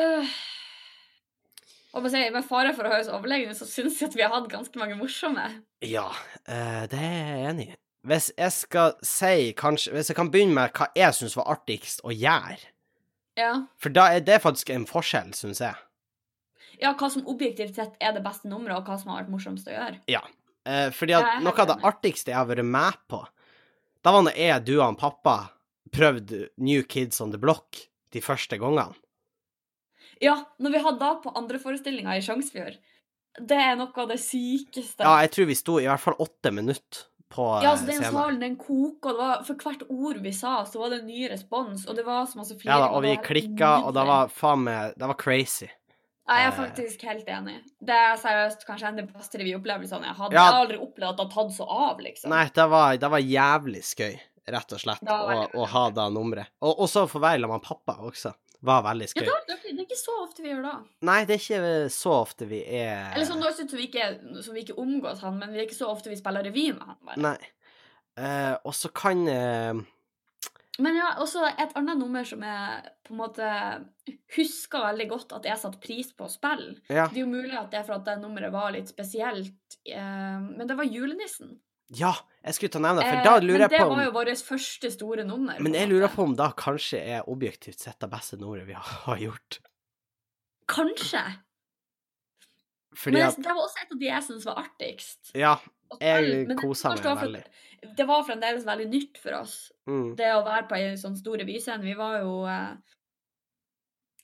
Øh. 0.00 0.36
Og 1.92 2.06
si, 2.10 2.22
Med 2.32 2.44
fare 2.48 2.72
for 2.74 2.88
å 2.88 2.92
høres 2.94 3.08
overlegne, 3.12 3.52
så 3.54 3.66
syns 3.68 3.98
jeg 4.00 4.08
at 4.10 4.14
vi 4.16 4.22
har 4.24 4.32
hatt 4.32 4.48
ganske 4.50 4.78
mange 4.80 4.96
morsomme. 4.96 5.44
Ja, 5.84 6.06
eh, 6.48 6.86
det 6.88 6.98
er 6.98 7.16
jeg 7.36 7.48
enig 7.50 7.66
i. 7.72 7.76
Hvis 8.08 8.30
jeg 8.34 8.50
skal 8.56 8.94
si 9.06 9.52
kanskje 9.54 9.92
Hvis 9.94 10.08
jeg 10.10 10.16
kan 10.18 10.30
begynne 10.32 10.56
med 10.56 10.72
hva 10.74 10.88
jeg 10.98 11.14
syns 11.14 11.36
var 11.38 11.50
artigst 11.54 12.00
å 12.02 12.10
gjøre, 12.10 12.58
Ja. 13.38 13.66
for 13.78 13.88
da 13.90 14.08
er 14.12 14.20
det 14.20 14.40
faktisk 14.42 14.70
en 14.74 14.86
forskjell, 14.86 15.30
syns 15.34 15.60
jeg. 15.60 15.74
ja, 16.80 16.94
hva 16.94 17.10
som 17.10 17.22
objektivt 17.26 17.74
sett 17.76 17.94
er 18.00 18.12
det 18.12 18.24
beste 18.24 18.48
nummeret, 18.48 18.76
og 18.78 18.84
hva 18.86 18.98
som 18.98 19.12
har 19.12 19.22
vært 19.22 19.30
morsomst 19.30 19.68
å 19.68 19.72
gjøre. 19.76 20.00
Ja. 20.08 20.20
Eh, 20.66 20.90
fordi 20.90 21.12
at 21.14 21.42
noe 21.42 21.54
av 21.58 21.66
det 21.68 21.78
artigste 21.84 22.28
jeg 22.32 22.36
har 22.36 22.46
vært 22.46 22.64
med 22.64 22.94
på, 23.08 23.22
da 24.02 24.10
var 24.12 24.22
når 24.22 24.34
jeg, 24.36 24.64
du 24.64 24.74
og 24.80 24.84
han 24.86 24.96
pappa 24.96 25.50
prøvde 25.92 26.48
New 26.58 26.82
Kids 26.82 27.20
on 27.20 27.30
the 27.30 27.38
Block 27.38 27.76
de 28.12 28.20
første 28.20 28.58
gangene. 28.58 28.94
Ja, 30.22 30.36
når 30.62 30.76
vi 30.76 30.82
hadde 30.86 31.06
henne 31.08 31.22
på 31.24 31.32
andre 31.38 31.58
forestillinga 31.62 32.16
i 32.16 32.22
Sjongsfjord, 32.24 32.76
det 33.40 33.58
er 33.58 33.78
noe 33.80 33.96
av 33.96 34.10
det 34.12 34.20
sykeste. 34.20 35.02
Ja, 35.02 35.16
jeg 35.24 35.32
tror 35.34 35.48
vi 35.48 35.56
sto 35.58 35.78
i 35.80 35.88
hvert 35.88 36.02
fall 36.02 36.18
åtte 36.20 36.52
minutter 36.54 37.08
på 37.32 37.46
Ja, 37.48 37.62
eh, 37.62 37.70
altså 37.72 37.86
den 37.88 38.00
scenen. 38.02 38.16
salen, 38.16 38.40
den 38.42 38.56
koka, 38.60 39.08
og 39.08 39.12
det 39.16 39.20
var, 39.22 39.44
for 39.46 39.62
hvert 39.64 39.84
ord 39.88 40.18
vi 40.24 40.32
sa, 40.36 40.56
så 40.68 40.82
var 40.82 40.92
det 40.92 40.98
en 41.02 41.06
ny 41.08 41.28
respons, 41.32 41.86
og 41.88 41.96
det 41.96 42.04
var 42.06 42.26
så 42.28 42.40
masse 42.42 42.58
Ja 42.60 42.78
da, 42.82 42.90
og 42.92 43.06
vi 43.06 43.14
klikka, 43.24 43.70
og 43.86 43.94
det 43.96 44.04
var 44.08 44.28
faen 44.28 44.66
meg 44.66 44.98
Det 44.98 45.08
var 45.08 45.18
crazy. 45.18 45.70
Ja, 46.28 46.36
Jeg 46.38 46.44
er 46.44 46.52
eh, 46.52 46.58
faktisk 46.60 47.02
helt 47.08 47.28
enig. 47.28 47.56
Det 47.82 47.94
er 47.98 48.20
seriøst 48.20 48.66
kanskje 48.68 48.88
en 48.88 48.98
av 49.00 49.06
de 49.06 49.16
beste 49.16 49.40
revyopplevelsene 49.40 50.06
jeg 50.06 50.18
hadde. 50.20 50.36
Ja. 50.36 50.44
Jeg 50.44 50.54
har 50.54 50.60
aldri 50.66 50.78
opplevd 50.84 51.08
at 51.10 51.16
det 51.18 51.24
har 51.24 51.32
tatt 51.34 51.56
så 51.56 51.66
av, 51.66 52.04
liksom. 52.04 52.30
Nei, 52.30 52.44
det 52.54 52.68
var, 52.70 53.00
det 53.02 53.10
var 53.16 53.24
jævlig 53.26 53.82
skøy, 53.88 54.14
rett 54.54 54.76
og 54.76 54.84
slett, 54.84 55.02
å, 55.02 55.40
å 55.58 55.66
ha 55.72 55.84
det 55.98 56.06
nummeret. 56.14 56.52
Og 56.62 56.84
så 56.88 57.08
få 57.10 57.18
være 57.22 57.42
sammen 57.42 57.58
med 57.58 57.66
pappa 57.66 57.96
også. 58.06 58.36
Var 58.62 58.82
veldig 58.86 59.08
Ja, 59.18 59.38
det, 59.48 59.56
det 59.64 59.72
er 59.72 59.82
ikke 59.82 59.98
så 59.98 60.12
ofte 60.22 60.44
vi 60.44 60.52
gjør 60.52 60.62
det. 60.68 60.74
Nei, 61.08 61.16
det 61.26 61.34
er 61.34 61.40
ikke 61.42 61.88
så 61.90 62.12
ofte 62.20 62.46
vi 62.46 62.60
er 62.62 63.08
Eller 63.10 63.26
sånn, 63.26 63.42
nå 63.42 63.50
synes 63.56 63.74
vi 63.74 63.88
ikke, 63.88 64.06
så 64.44 64.54
vi 64.54 64.62
ikke 64.62 64.78
omgås 64.78 65.24
han, 65.26 65.40
men 65.40 65.50
det 65.50 65.64
er 65.64 65.66
ikke 65.66 65.80
så 65.80 65.90
ofte 65.90 66.12
vi 66.12 66.18
spiller 66.20 66.46
revy 66.46 66.68
med 66.76 66.84
han. 66.86 67.00
bare. 67.08 67.24
Nei. 67.26 67.50
Uh, 68.12 68.54
og 68.68 68.76
så 68.76 68.92
kan 68.94 69.24
uh... 69.26 69.82
Men 70.80 70.96
ja, 70.96 71.10
også 71.20 71.42
et 71.50 71.74
annet 71.76 71.98
nummer 72.00 72.24
som 72.24 72.44
jeg 72.46 72.92
på 73.04 73.12
en 73.12 73.18
måte 73.20 73.48
husker 74.36 74.86
veldig 74.86 75.08
godt 75.10 75.34
at 75.36 75.48
jeg 75.50 75.60
satte 75.60 75.82
pris 75.82 76.14
på 76.16 76.24
å 76.24 76.32
spille. 76.32 76.78
Ja. 76.86 77.08
Det 77.10 77.18
er 77.18 77.24
jo 77.26 77.32
mulig 77.34 77.58
at 77.58 77.68
det 77.74 77.82
er 77.82 77.84
for 77.88 77.98
at 77.98 78.06
det 78.06 78.16
nummeret 78.22 78.54
var 78.54 78.72
litt 78.72 78.88
spesielt, 78.88 79.76
eh, 79.84 80.38
men 80.40 80.64
det 80.68 80.78
var 80.78 80.88
julenissen. 80.88 81.58
Ja, 81.94 82.14
jeg 82.44 82.54
skulle 82.56 82.72
ta 82.72 82.78
nevne 82.80 83.02
det, 83.02 83.08
for 83.10 83.18
Eh, 83.20 83.24
da 83.26 83.34
lurer 83.38 83.52
men 83.58 83.60
jeg 83.66 83.70
det 83.70 83.78
på 83.82 83.86
om 83.90 83.96
var 83.98 84.04
jo 84.06 84.12
vårt 84.16 84.42
første 84.48 84.90
store 84.94 85.24
nummer. 85.28 85.58
Men 85.60 85.74
jeg 85.76 85.88
lurer 85.90 86.08
på 86.08 86.22
om 86.24 86.34
da 86.38 86.50
kanskje 86.56 86.98
er 87.18 87.28
objektivt 87.28 87.78
sett 87.84 87.98
det 88.00 88.08
beste 88.10 88.38
nummeret 88.40 88.66
vi 88.66 88.72
har 88.78 88.82
har 89.06 89.16
gjort. 89.18 89.58
Kanskje. 90.72 91.22
Fordi 92.96 93.16
men 93.16 93.28
det, 93.30 93.42
det 93.44 93.52
var 93.56 93.62
også 93.64 93.82
et 93.84 93.92
av 93.94 93.98
de 94.00 94.06
jeg 94.08 94.24
syntes 94.26 94.46
var 94.48 94.58
artigst. 94.62 95.30
Ja, 95.38 95.52
jeg 96.00 96.46
men 96.48 96.58
kosa 96.60 96.92
meg 96.92 97.04
veldig. 97.22 97.44
Det 97.98 98.04
var 98.08 98.24
fremdeles 98.24 98.64
veldig 98.68 98.88
nytt 98.92 99.18
for 99.20 99.38
oss, 99.42 99.54
Mm. 99.88 100.12
det 100.14 100.28
å 100.30 100.44
være 100.46 100.68
på 100.70 100.76
ei 100.78 100.92
sånn 101.00 101.16
stor 101.18 101.40
revyscene. 101.40 101.82
Vi 101.82 101.94
var 101.98 102.20
jo 102.22 102.44
eh, 102.46 102.76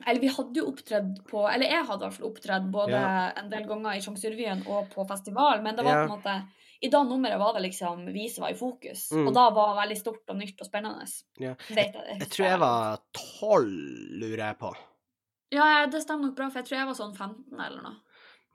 Eller 0.07 0.21
vi 0.23 0.29
hadde 0.31 0.61
jo 0.61 0.69
opptredd 0.71 1.17
på 1.27 1.41
Eller 1.51 1.67
jeg 1.67 1.85
hadde 1.89 2.05
i 2.05 2.07
hvert 2.07 2.15
fall 2.21 2.29
opptredd 2.29 2.69
både 2.71 2.93
Ja. 2.93 3.33
en 3.41 3.49
del 3.51 3.65
ganger 3.67 3.97
i 3.97 4.01
Sjanserevyen 4.05 4.63
og 4.69 4.87
på 4.93 5.03
festival, 5.09 5.61
men 5.65 5.75
det 5.75 5.85
var 5.85 5.97
Ja. 5.97 6.07
på 6.07 6.13
en 6.13 6.21
måte 6.21 6.37
I 6.81 6.89
det 6.93 6.99
nummeret 7.09 7.39
var 7.41 7.55
det 7.57 7.63
liksom 7.65 8.05
vi 8.15 8.29
som 8.31 8.43
var 8.45 8.53
i 8.55 8.59
fokus, 8.59 9.09
Mm. 9.13 9.27
og 9.27 9.35
da 9.35 9.49
var 9.51 9.73
det 9.75 9.81
veldig 9.83 9.97
stort 9.99 10.31
og 10.31 10.37
nytt 10.39 10.61
og 10.63 10.67
spennende. 10.69 11.07
Ja. 11.43 11.55
Jeg, 11.69 11.95
Jeg 12.21 12.29
tror 12.31 12.47
jeg 12.47 12.61
var 12.61 12.99
tolv, 13.13 13.73
lurer 14.21 14.45
jeg 14.47 14.59
på. 14.61 14.71
Ja, 15.51 15.87
det 15.87 16.03
stemmer 16.05 16.29
nok 16.29 16.37
bra, 16.37 16.51
for 16.51 16.61
jeg 16.61 16.69
tror 16.69 16.79
jeg 16.79 16.87
var 16.87 16.95
sånn 16.95 17.17
15 17.17 17.61
eller 17.67 17.83
noe. 17.83 17.97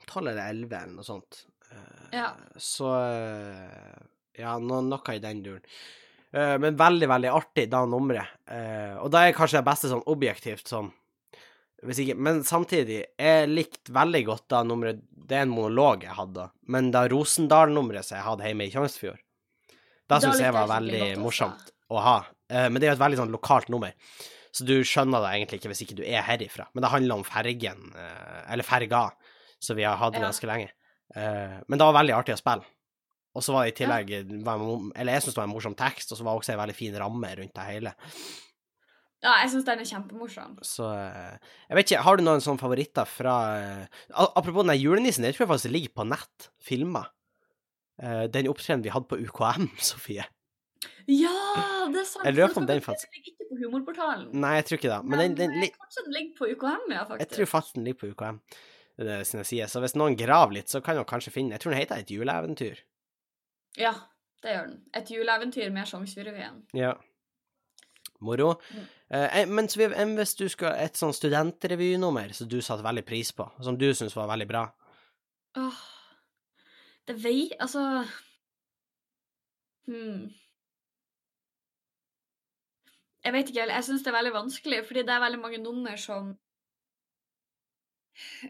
Tolv 0.07 0.27
eller 0.31 0.49
elleve, 0.53 0.79
eller 0.83 0.93
noe 0.95 1.03
sånt. 1.03 1.45
Eh, 1.71 2.09
Ja. 2.19 2.29
Så 2.57 2.87
eh, 2.95 3.99
Ja, 4.39 4.57
no, 4.57 4.79
noe 4.81 5.13
i 5.15 5.19
den 5.19 5.43
duren. 5.43 5.61
Eh, 6.33 6.57
Men 6.57 6.75
veldig, 6.77 7.07
veldig 7.07 7.29
artig, 7.33 7.69
da 7.69 7.83
nummeret. 7.85 8.27
Og 9.03 9.11
da 9.11 9.27
er 9.27 9.33
kanskje 9.33 9.59
det 9.59 9.65
beste 9.67 9.89
sånn 9.91 10.03
objektivt 10.07 10.65
sånn 10.67 10.91
ikke, 11.91 12.15
Men 12.17 12.43
samtidig, 12.43 13.03
jeg 13.19 13.49
likte 13.49 13.91
veldig 13.93 14.25
godt 14.25 14.47
da 14.49 14.63
nummeret 14.63 15.01
Det 15.27 15.37
er 15.37 15.41
en 15.45 15.49
monolog 15.53 16.03
jeg 16.03 16.15
hadde, 16.17 16.49
men 16.67 16.91
da 16.91 17.05
Rosendal-nummeret 17.07 18.03
som 18.05 18.17
jeg 18.17 18.25
hadde 18.25 18.43
hjemme 18.49 18.67
i 18.67 18.71
Tjongsfjord, 18.73 19.19
da 20.09 20.19
syns 20.19 20.39
jeg 20.39 20.53
var 20.53 20.67
veldig 20.67 21.17
morsomt 21.23 21.71
å 21.89 21.99
ha. 22.03 22.17
Eh, 22.49 22.69
Men 22.69 22.79
det 22.81 22.87
er 22.87 22.91
jo 22.93 22.97
et 22.99 23.05
veldig 23.05 23.17
sånn 23.21 23.31
lokalt 23.31 23.69
nummer, 23.69 23.93
så 24.51 24.65
du 24.67 24.83
skjønner 24.83 25.23
det 25.23 25.31
egentlig 25.33 25.59
ikke 25.61 25.71
hvis 25.71 25.81
ikke 25.85 25.95
du 25.95 26.03
er 26.03 26.21
herifra. 26.27 26.67
Men 26.73 26.83
det 26.83 26.91
handler 26.91 27.15
om 27.15 27.23
fergen, 27.23 27.93
eh, 27.95 28.51
eller 28.53 28.63
ferga, 28.63 29.11
som 29.59 29.75
vi 29.75 29.83
har 29.83 29.95
hatt 29.97 30.13
Ja. 30.13 30.19
ganske 30.27 30.45
lenge. 30.45 30.69
Eh, 31.15 31.61
Men 31.67 31.79
det 31.79 31.85
var 31.87 31.93
veldig 32.03 32.13
artig 32.19 32.35
å 32.35 32.41
spille. 32.43 32.65
Og 33.35 33.41
så 33.41 33.53
var 33.53 33.65
det 33.65 33.73
i 33.73 33.85
tillegg 33.85 34.11
Eller 34.95 35.13
jeg 35.13 35.21
syns 35.23 35.33
det 35.33 35.37
var 35.37 35.47
en 35.47 35.53
morsom 35.55 35.75
tekst, 35.75 36.11
og 36.11 36.17
så 36.17 36.23
var 36.23 36.33
det 36.35 36.41
også 36.43 36.53
en 36.53 36.59
veldig 36.67 36.75
fin 36.75 36.93
ramme 36.93 37.35
rundt 37.37 37.53
det 37.53 37.65
hele. 37.65 37.93
Ja, 39.23 39.37
jeg 39.41 39.49
syns 39.53 39.65
den 39.65 39.79
er 39.79 39.87
kjempemorsom. 39.87 40.57
Så 40.67 40.87
eh, 40.91 41.37
Jeg 41.69 41.77
vet 41.79 41.91
ikke, 41.91 42.03
har 42.03 42.17
du 42.19 42.23
noen 42.25 42.41
sånne 42.43 42.59
favoritter 42.59 43.07
fra 43.07 43.35
eh, 43.55 44.01
Apropos 44.11 44.61
den 44.65 44.73
der 44.73 44.81
julenissen, 44.81 45.23
jeg 45.23 45.37
tror 45.37 45.45
jeg 45.45 45.51
faktisk 45.53 45.71
ligger 45.73 45.93
på 45.95 46.05
nett, 46.11 46.49
filma. 46.59 47.05
Den 48.03 48.47
opptredenen 48.49 48.83
vi 48.83 48.91
hadde 48.91 49.07
på 49.07 49.19
UKM, 49.21 49.67
Sofie. 49.91 50.25
Ja, 51.07 51.31
det 51.93 52.01
er 52.01 52.07
sant! 52.09 52.25
Jeg 52.25 52.35
lurer 52.35 52.51
på 52.51 52.59
om 52.59 52.65
den 52.67 52.79
den 52.79 52.83
faktisk- 52.83 53.11
ligger 53.15 53.31
ikke 53.31 53.47
på 53.51 53.57
Humorportalen. 53.61 54.29
Nei, 54.43 54.53
jeg 54.57 54.65
tror 54.67 54.79
ikke 54.79 54.89
det. 54.91 54.99
Men 55.07 55.19
den, 55.21 55.35
den, 55.39 55.51
eh, 55.55 55.61
li- 55.67 55.73
Kanskje 55.77 56.03
den 56.07 56.15
ligger 56.17 56.33
på 56.39 56.49
UKM, 56.55 56.87
ja, 56.91 57.03
faktisk. 57.05 57.19
jeg 57.23 57.29
tror 57.37 57.49
faktisk 57.53 57.75
den 57.77 57.85
ligger 57.87 57.99
på 58.01 58.09
UKM 58.15 58.39
det 59.03 59.19
sine 59.29 59.43
sider. 59.47 59.69
Så 59.71 59.79
hvis 59.81 59.95
noen 59.97 60.17
graver 60.19 60.53
litt, 60.57 60.69
så 60.73 60.81
kan 60.85 60.97
de 60.99 61.05
kanskje 61.09 61.31
finne 61.33 61.55
Jeg 61.55 61.63
tror 61.63 61.71
den 61.73 61.79
heter 61.81 62.01
Et 62.03 62.11
juleeventyr. 62.13 62.81
Ja, 63.79 63.93
det 64.43 64.51
gjør 64.57 64.67
den. 64.67 64.75
Et 64.99 65.13
juleeventyr 65.15 65.71
med 65.73 65.87
Sjongsfjordrevyen. 65.89 66.59
Ja. 66.77 66.91
Moro. 68.23 68.53
Mm. 68.73 68.85
Eh, 69.13 69.39
eh, 69.39 69.47
men 69.49 69.67
så 69.69 69.81
vi- 69.81 69.95
enn 70.03 70.15
hvis 70.17 70.35
du 70.39 70.47
skal 70.49 70.77
et 70.81 70.99
sånn 70.99 71.13
studentrevynummer 71.13 72.33
som 72.33 72.47
du 72.49 72.61
satte 72.61 72.85
veldig 72.85 73.05
pris 73.05 73.31
på, 73.31 73.49
som 73.61 73.77
du 73.77 73.89
syns 73.93 74.15
var 74.15 74.31
veldig 74.31 74.47
bra? 74.47 74.63
Åh, 75.57 75.81
det 77.07 77.17
vei... 77.23 77.51
Altså 77.59 78.05
hmm. 79.87 80.31
Jeg 83.23 83.33
vet 83.33 83.49
ikke. 83.49 83.67
Jeg 83.71 83.83
syns 83.83 84.03
det 84.03 84.11
er 84.11 84.17
veldig 84.17 84.33
vanskelig, 84.33 84.85
fordi 84.87 85.05
det 85.07 85.13
er 85.13 85.23
veldig 85.23 85.39
mange 85.39 85.61
nummer 85.63 85.95
som 85.95 86.33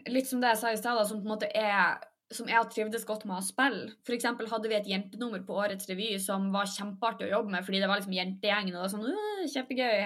Litt 0.06 0.26
som 0.28 0.42
det 0.42 0.50
jeg 0.52 0.58
sa 0.60 0.72
i 0.74 0.76
stad, 0.76 0.98
som 1.08 1.22
på 1.22 1.24
en 1.24 1.32
måte 1.32 1.48
er 1.56 2.02
som 2.32 2.48
jeg 2.48 2.56
har 2.56 2.68
trivdes 2.72 3.04
godt 3.06 3.26
med 3.28 3.36
å 3.36 3.44
spille. 3.44 3.92
Eksempel 4.14 4.48
hadde 4.50 4.70
vi 4.70 4.76
et 4.78 4.88
jentenummer 4.88 5.42
på 5.46 5.56
årets 5.60 5.88
revy 5.90 6.14
som 6.22 6.48
var 6.54 6.70
kjempeartig 6.70 7.28
å 7.28 7.32
jobbe 7.36 7.52
med, 7.52 7.66
fordi 7.66 7.82
det 7.82 7.90
var 7.90 8.00
liksom 8.00 8.16
jentegjengen, 8.16 8.72
og 8.72 8.78
det 8.78 8.84
var 8.84 8.94
sånn 8.94 9.08
«Øh, 9.10 9.42
Kjempegøy, 9.52 9.98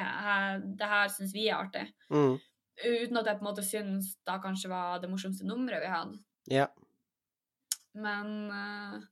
det 0.81 0.89
her 0.91 1.13
syns 1.15 1.35
vi 1.37 1.47
er 1.47 1.61
artig. 1.61 1.85
Mm. 2.11 2.35
Uten 2.79 3.21
at 3.21 3.31
jeg 3.31 3.39
på 3.39 3.45
en 3.45 3.51
måte 3.51 3.67
syns 3.67 4.11
da 4.27 4.39
kanskje 4.43 4.71
var 4.71 4.99
det 5.03 5.11
morsomste 5.11 5.47
nummeret 5.47 5.83
vi 5.85 5.93
hadde. 5.93 6.19
Ja. 6.51 6.67
Men 7.99 8.35
eh, 8.55 9.07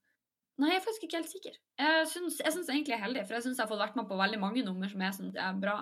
Nei, 0.56 0.70
jeg 0.72 0.80
er 0.80 0.84
faktisk 0.86 1.02
ikke 1.04 1.18
helt 1.18 1.32
sikker. 1.32 1.56
Jeg 1.76 2.04
syns, 2.08 2.38
jeg 2.40 2.52
syns 2.54 2.68
egentlig 2.72 2.94
jeg 2.94 3.00
er 3.00 3.04
heldig, 3.04 3.24
for 3.28 3.36
jeg 3.36 3.44
syns 3.44 3.58
jeg 3.58 3.66
har 3.66 3.68
fått 3.68 3.82
vært 3.82 3.98
med 3.98 4.06
på 4.08 4.16
veldig 4.16 4.38
mange 4.40 4.62
nummer 4.64 4.88
som 4.88 5.02
jeg 5.04 5.16
syns 5.18 5.36
er 5.36 5.58
bra. 5.60 5.80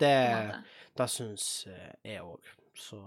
Det 0.00 0.12
på 0.16 0.38
en. 0.38 0.70
Det 0.96 1.08
syns 1.12 1.48
eh, 1.68 1.90
jeg 2.08 2.24
òg. 2.24 2.54
Så 2.76 3.02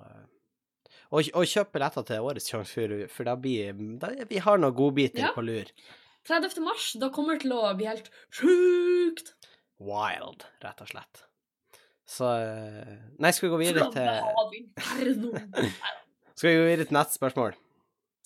Og, 1.10 1.26
og 1.34 1.48
kjøp 1.50 1.72
billetter 1.74 2.06
til 2.06 2.26
årets 2.28 2.50
Sjangsfjord, 2.52 2.94
for 3.10 3.26
da 3.26 3.34
blir 3.40 3.74
da, 4.02 4.12
Vi 4.30 4.38
har 4.46 4.60
noen 4.62 4.76
godbiter 4.78 5.24
Ja. 5.24 5.32
på 5.34 5.42
lur. 5.46 5.72
30. 6.30 6.60
mars, 6.62 6.92
da 7.02 7.10
kommer 7.10 7.34
det 7.38 7.42
til 7.48 7.54
å 7.56 7.72
bli 7.80 7.88
helt 7.90 8.12
sjukt! 8.30 9.34
Wild, 9.80 10.44
rett 10.62 10.82
og 10.84 10.90
slett. 10.92 11.24
Så 12.10 12.28
eh, 12.36 12.98
Nei, 13.22 13.32
skal 13.34 13.48
vi 13.48 13.54
gå 13.56 13.60
videre 13.64 13.88
til! 13.94 14.70
Skal 16.40 16.50
vi 16.52 16.56
gå 16.56 16.68
videre 16.70 16.86
til 16.88 16.96
neste 16.96 17.18
spørsmål? 17.18 17.56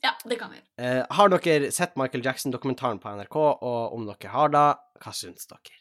Ja, 0.04 0.12
det 0.28 0.36
kan 0.42 0.52
vi. 0.52 0.60
Eh, 0.84 1.00
har 1.16 1.32
dere 1.32 1.72
sett 1.74 1.96
Michael 1.98 2.26
Jackson-dokumentaren 2.26 3.00
på 3.02 3.14
NRK, 3.16 3.38
og 3.40 3.96
om 3.96 4.04
dere 4.10 4.34
har 4.34 4.52
det, 4.54 4.66
hva 5.02 5.14
syns 5.16 5.48
dere? 5.50 5.80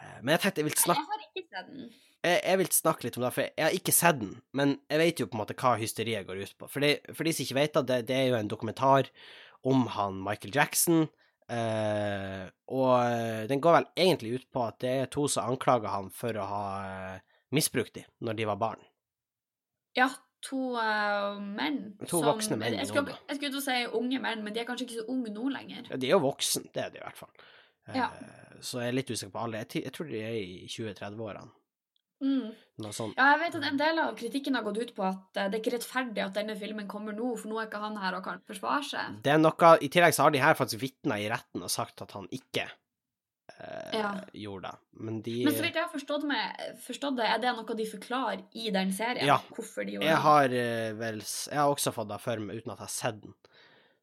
Eh, 0.00 0.16
men 0.22 0.32
jeg 0.34 0.42
tenkte 0.46 0.62
jeg 0.64 0.68
ville 0.70 0.80
snakke 0.80 1.04
Jeg 1.04 1.12
har 1.12 1.26
ikke 1.28 1.44
sett 1.52 1.68
den. 1.74 1.92
Jeg, 2.24 2.40
jeg 2.40 2.60
vil 2.60 2.70
snakke 2.72 3.06
litt 3.06 3.18
om 3.18 3.26
det, 3.26 3.32
for 3.36 3.44
jeg 3.44 3.66
har 3.66 3.76
ikke 3.76 3.94
sett 3.94 4.20
den, 4.22 4.32
men 4.56 4.78
jeg 4.90 5.00
vet 5.00 5.20
jo 5.20 5.28
på 5.28 5.36
en 5.36 5.42
måte 5.42 5.56
hva 5.60 5.74
hysteriet 5.80 6.26
går 6.28 6.40
ut 6.44 6.56
på. 6.60 6.70
For, 6.72 6.84
de, 6.84 6.96
for 7.12 7.26
de 7.26 7.34
som 7.34 7.44
ikke 7.44 7.58
vet 7.58 7.78
det, 7.90 8.00
det, 8.08 8.16
er 8.16 8.30
jo 8.30 8.38
en 8.38 8.50
dokumentar 8.50 9.10
om 9.68 9.86
han 9.94 10.18
Michael 10.24 10.54
Jackson, 10.56 11.06
eh, 11.52 12.44
og 12.72 12.92
eh, 13.04 13.44
den 13.50 13.62
går 13.64 13.78
vel 13.78 13.88
egentlig 14.06 14.38
ut 14.40 14.46
på 14.52 14.64
at 14.64 14.80
det 14.84 14.94
er 15.04 15.10
to 15.12 15.26
som 15.30 15.52
anklager 15.52 15.92
han 15.92 16.10
for 16.14 16.36
å 16.40 16.48
ha 16.48 16.66
eh, 16.88 17.40
misbrukt 17.54 17.96
dem 17.96 18.08
når 18.24 18.40
de 18.40 18.48
var 18.50 18.60
barn. 18.60 18.86
Ja, 19.94 20.08
to 20.44 20.74
uh, 20.74 21.36
menn. 21.38 21.94
To 22.10 22.18
voksne 22.24 22.58
menn 22.60 22.74
Jeg 22.76 22.88
skulle, 22.90 23.14
jeg 23.28 23.38
skulle 23.38 23.52
til 23.54 23.60
å 23.60 23.64
si 23.64 23.76
unge 24.00 24.20
menn, 24.20 24.42
men 24.44 24.56
de 24.56 24.62
er 24.62 24.66
kanskje 24.68 24.88
ikke 24.88 25.02
så 25.02 25.04
unge 25.12 25.32
nå 25.32 25.50
lenger. 25.52 25.84
Ja, 25.92 26.00
de 26.00 26.08
er 26.08 26.16
jo 26.16 26.24
voksen, 26.24 26.66
det 26.74 26.82
er 26.82 26.94
de 26.94 27.00
i 27.00 27.04
hvert 27.04 27.20
fall. 27.20 27.34
Eh, 27.88 28.00
Ja. 28.00 28.08
Så 28.64 28.80
jeg 28.80 28.94
er 28.94 28.96
litt 28.96 29.10
usikker 29.10 29.32
på 29.34 29.40
alle. 29.44 29.60
Jeg, 29.60 29.82
jeg 29.84 29.92
tror 29.92 30.06
de 30.08 30.20
er 30.24 30.36
i 30.38 30.66
20-30-årene. 30.72 31.50
Mm. 32.24 32.52
Ja, 32.82 33.26
jeg 33.30 33.38
vet 33.44 33.56
at 33.60 33.64
en 33.68 33.76
del 33.78 33.98
av 34.02 34.14
kritikken 34.18 34.56
har 34.58 34.64
gått 34.66 34.80
ut 34.82 34.94
på 34.96 35.04
at 35.06 35.36
eh, 35.38 35.46
det 35.50 35.58
er 35.58 35.62
ikke 35.62 35.74
rettferdig 35.76 36.22
at 36.24 36.34
denne 36.34 36.56
filmen 36.58 36.88
kommer 36.90 37.14
nå, 37.14 37.34
for 37.38 37.52
nå 37.52 37.60
er 37.60 37.68
ikke 37.68 37.82
han 37.84 37.98
her 38.02 38.16
og 38.18 38.24
kan 38.26 38.40
forsvare 38.48 38.86
seg. 38.88 39.18
Det 39.22 39.34
er 39.34 39.42
noe 39.42 39.74
I 39.84 39.90
tillegg 39.94 40.16
så 40.16 40.24
har 40.26 40.34
de 40.34 40.40
her 40.42 40.56
faktisk 40.58 40.80
vitna 40.82 41.20
i 41.22 41.28
retten 41.30 41.62
og 41.62 41.70
sagt 41.70 42.02
at 42.02 42.16
han 42.16 42.26
ikke 42.34 42.64
eh, 42.66 43.94
Ja. 44.00 44.10
gjorde 44.32 44.72
det. 44.72 44.80
Men 45.06 45.20
de 45.22 45.36
Men 45.44 45.54
så 45.54 45.62
vidt 45.62 45.78
jeg 45.78 45.84
har 45.86 45.92
forstått, 45.92 46.26
med, 46.26 46.64
forstått 46.82 47.16
det, 47.20 47.28
er 47.30 47.38
det 47.44 47.54
noe 47.60 47.78
de 47.78 47.86
forklarer 47.92 48.42
i 48.58 48.70
den 48.74 48.90
serien? 48.96 49.26
Ja. 49.30 49.38
Hvorfor 49.54 49.86
de 49.86 49.94
gjorde 49.98 50.10
Jeg 50.10 50.22
har 50.26 50.58
eh, 50.64 50.92
vel 50.98 51.22
Jeg 51.22 51.60
har 51.60 51.70
også 51.70 51.94
fått 51.94 52.10
det 52.10 52.20
for 52.26 52.42
meg 52.42 52.58
uten 52.58 52.74
at 52.74 52.78
jeg 52.82 52.88
har 52.88 52.94
sett 52.98 53.20
den. 53.22 53.34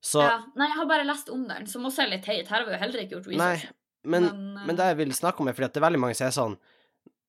Så 0.02 0.24
Ja. 0.24 0.38
Nei, 0.56 0.72
jeg 0.72 0.78
har 0.80 0.88
bare 0.90 1.04
lest 1.12 1.30
om 1.30 1.44
den, 1.50 1.68
som 1.68 1.84
også 1.86 2.06
er 2.06 2.14
litt 2.16 2.24
teit. 2.26 2.48
Her 2.48 2.64
har 2.64 2.70
vi 2.70 2.78
jo 2.78 2.84
heller 2.86 3.04
ikke 3.04 3.20
gjort 3.20 3.34
Nei, 3.36 3.56
men, 4.04 4.24
men, 4.32 4.58
eh, 4.58 4.66
men 4.70 4.80
det 4.80 4.94
jeg 4.94 4.98
vil 5.04 5.12
snakke 5.14 5.44
om, 5.44 5.50
er 5.52 5.54
fordi 5.60 5.68
at 5.68 5.74
det 5.76 5.84
er 5.84 5.90
veldig 5.92 6.00
mange 6.08 6.16
som 6.18 6.28
er 6.32 6.38
sånn 6.40 6.56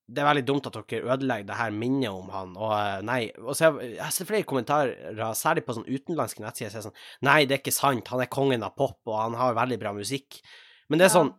Det 0.08 0.18
er 0.18 0.26
veldig 0.26 0.44
dumt 0.48 0.66
at 0.66 0.74
dere 0.74 1.14
ødelegger 1.14 1.46
det 1.46 1.56
her 1.56 1.70
minnet 1.70 2.10
om 2.10 2.28
han, 2.34 2.56
og 2.58 2.72
eh, 2.74 3.02
nei 3.06 3.20
Og 3.38 3.54
så 3.54 3.68
jeg, 3.68 3.92
jeg 4.00 4.12
ser 4.16 4.28
flere 4.28 4.46
kommentarer, 4.48 5.22
særlig 5.38 5.62
på 5.64 5.76
sånn 5.76 5.86
utenlandske 5.88 6.42
nettsider, 6.42 6.72
som 6.74 6.80
er 6.80 6.86
sånn 6.88 7.28
Nei, 7.28 7.38
det 7.46 7.56
er 7.56 7.62
ikke 7.62 7.74
sant, 7.76 8.10
han 8.12 8.20
er 8.24 8.30
kongen 8.32 8.66
av 8.66 8.74
pop, 8.76 8.98
og 9.06 9.16
han 9.20 9.36
har 9.38 9.54
veldig 9.56 9.78
bra 9.80 9.92
musikk. 9.96 10.40
Men 10.90 10.98
det 11.00 11.06
er 11.08 11.14
sånn 11.14 11.32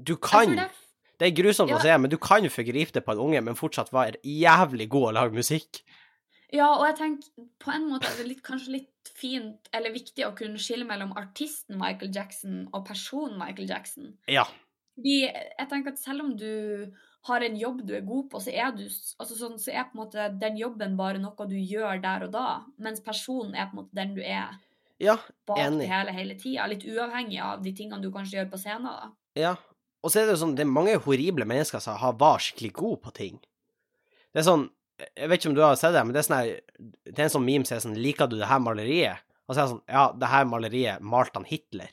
Du 0.00 0.16
kan 0.16 0.56
det 0.56 0.70
Det 1.20 1.28
er 1.28 1.36
grusomt 1.36 1.68
Ja. 1.70 1.76
å 1.76 1.82
se, 1.84 1.96
men 2.00 2.10
du 2.10 2.16
kan 2.16 2.48
forgripe 2.48 2.96
det 2.96 3.04
på 3.04 3.12
en 3.12 3.18
unge, 3.26 3.42
men 3.44 3.54
fortsatt 3.58 3.92
være 3.92 4.16
jævlig 4.24 4.88
god 4.88 5.10
å 5.10 5.16
lage 5.18 5.36
musikk. 5.36 5.82
Ja, 6.50 6.70
og 6.78 6.86
jeg 6.88 6.96
tenker 6.96 7.44
på 7.60 7.70
en 7.74 7.84
måte 7.90 8.08
er 8.08 8.16
det 8.16 8.26
litt, 8.26 8.40
kanskje 8.42 8.72
litt 8.78 9.10
fint 9.20 9.68
eller 9.76 9.92
viktig 9.92 10.24
å 10.26 10.32
kunne 10.34 10.58
skille 10.58 10.86
mellom 10.88 11.12
artisten 11.20 11.76
Michael 11.78 12.10
Jackson 12.16 12.64
og 12.72 12.86
personen 12.88 13.36
Michael 13.38 13.68
Jackson. 13.68 14.14
Ja. 14.26 14.46
Fordi 14.96 15.18
jeg 15.28 15.68
tenker 15.70 15.92
at 15.92 16.00
selv 16.00 16.24
om 16.24 16.32
du 16.40 16.90
har 17.28 17.40
en 17.44 17.56
jobb 17.56 17.82
du 17.86 17.94
er 17.96 18.00
god 18.06 18.30
på, 18.32 18.40
så 18.40 18.48
er, 18.52 18.70
du, 18.72 18.84
altså 19.20 19.36
sånn, 19.36 19.58
så 19.60 19.72
er 19.74 19.84
på 19.90 19.96
en 19.98 20.00
måte 20.06 20.28
den 20.40 20.56
jobben 20.56 20.96
bare 20.96 21.18
noe 21.20 21.46
du 21.48 21.56
gjør 21.58 22.00
der 22.00 22.24
og 22.24 22.30
da, 22.32 22.44
mens 22.80 23.00
personen 23.04 23.54
er 23.54 23.66
på 23.68 23.76
en 23.76 23.82
måte 23.82 23.94
den 23.98 24.14
du 24.16 24.22
er 24.22 24.56
Ja, 25.00 25.18
bak 25.48 25.58
Enig. 25.58 25.86
hele 25.88 26.12
hele 26.12 26.34
tida. 26.36 26.66
Litt 26.68 26.82
uavhengig 26.84 27.38
av 27.40 27.62
de 27.64 27.72
tingene 27.72 28.02
du 28.02 28.10
kanskje 28.12 28.38
gjør 28.38 28.50
på 28.52 28.58
scenen. 28.60 28.84
da. 28.88 29.10
ja. 29.36 29.56
Og 30.02 30.08
så 30.08 30.20
er 30.22 30.26
det 30.30 30.32
jo 30.38 30.40
sånn, 30.46 30.54
det 30.56 30.62
er 30.64 30.68
mange 30.72 30.94
horrible 31.04 31.44
mennesker 31.44 31.78
som 31.84 31.98
har, 32.00 32.14
var 32.16 32.38
skikkelig 32.40 32.70
gode 32.72 33.00
på 33.04 33.10
ting. 33.12 33.34
Det 34.32 34.40
er 34.40 34.46
sånn, 34.46 34.62
jeg 35.12 35.28
vet 35.28 35.40
ikke 35.42 35.50
om 35.50 35.56
du 35.58 35.60
har 35.60 35.74
sett 35.76 35.92
det, 35.92 36.04
men 36.08 36.14
det 36.16 36.22
er 36.22 36.28
sånn 36.28 36.46
det 37.04 37.18
er 37.18 37.26
en 37.26 37.32
sånn 37.34 37.44
meme 37.44 37.68
som 37.68 37.76
er 37.76 37.82
sånn, 37.84 37.98
liker 38.00 38.30
du 38.32 38.38
det 38.40 38.48
her 38.48 38.62
maleriet? 38.64 39.20
Og 39.44 39.52
så 39.52 39.60
er 39.60 39.66
det 39.66 39.72
sånn, 39.74 39.82
ja, 39.92 40.04
det 40.16 40.30
her 40.32 40.46
maleriet 40.48 41.04
malte 41.04 41.36
han 41.36 41.44
Hitler. 41.50 41.92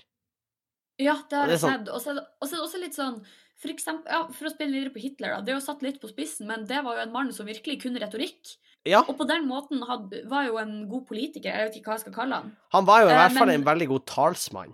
Ja, 1.04 1.18
det 1.30 1.36
har 1.36 1.52
jeg 1.52 1.60
sånn- 1.60 1.76
sett. 1.76 1.90
Og 1.92 2.00
så 2.02 2.14
er 2.14 2.22
det 2.22 2.64
også 2.64 2.80
litt 2.82 2.96
sånn 2.96 3.20
for, 3.58 3.70
eksempel, 3.74 4.12
ja, 4.12 4.24
for 4.32 4.48
å 4.48 4.54
spille 4.54 4.72
videre 4.74 4.94
på 4.94 5.02
Hitler, 5.02 5.36
da. 5.36 5.42
Det 5.42 5.54
er 5.54 5.60
jo 5.60 5.66
satt 5.66 5.82
litt 5.82 6.00
på 6.02 6.10
spissen, 6.12 6.48
men 6.48 6.66
det 6.70 6.84
var 6.86 6.96
jo 6.98 7.02
en 7.08 7.12
mann 7.14 7.32
som 7.34 7.46
virkelig 7.50 7.82
kunne 7.84 8.00
retorikk. 8.00 8.56
Ja, 8.88 9.02
Og 9.04 9.18
på 9.18 9.26
den 9.28 9.48
måten 9.50 9.82
had, 9.88 10.14
var 10.30 10.46
jo 10.48 10.58
en 10.62 10.88
god 10.88 11.08
politiker. 11.10 11.50
Jeg 11.52 11.68
vet 11.68 11.76
ikke 11.82 11.90
hva 11.92 11.96
jeg 11.98 12.06
skal 12.06 12.14
kalle 12.14 12.36
han. 12.36 12.52
han 12.72 12.86
var 12.86 13.02
jo 13.02 13.08
i 13.10 13.12
Eh, 13.12 13.18
hvert 13.18 13.38
fall 13.38 13.48
men- 13.48 13.62
en 13.62 13.66
veldig 13.66 13.88
god 13.90 14.06
talsmann. 14.06 14.74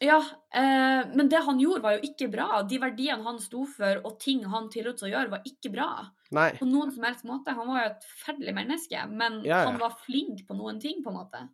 Ja, 0.00 0.16
eh, 0.54 1.04
men 1.14 1.28
det 1.28 1.42
han 1.44 1.58
gjorde, 1.60 1.82
var 1.82 1.98
jo 1.98 2.08
ikke 2.08 2.30
bra. 2.32 2.62
De 2.62 2.78
verdiene 2.78 3.22
han 3.22 3.38
sto 3.38 3.66
for, 3.66 4.00
og 4.02 4.18
ting 4.18 4.42
han 4.44 4.70
tillot 4.70 4.98
seg 4.98 5.12
å 5.12 5.14
gjøre, 5.18 5.30
var 5.30 5.42
ikke 5.44 5.70
bra. 5.74 6.06
Nei, 6.32 6.52
På 6.52 6.64
noen 6.66 6.90
som 6.94 7.02
helst 7.04 7.24
måte. 7.24 7.52
Han 7.52 7.66
var 7.68 7.82
jo 7.82 7.90
et 7.90 8.04
forferdelig 8.16 8.54
menneske, 8.54 9.10
men 9.10 9.42
Ja, 9.44 9.58
ja. 9.64 9.70
han 9.70 9.78
var 9.78 9.90
flink 10.06 10.46
på 10.48 10.56
noen 10.56 10.80
ting, 10.80 11.02
på 11.04 11.08
en 11.10 11.16
måte. 11.18 11.48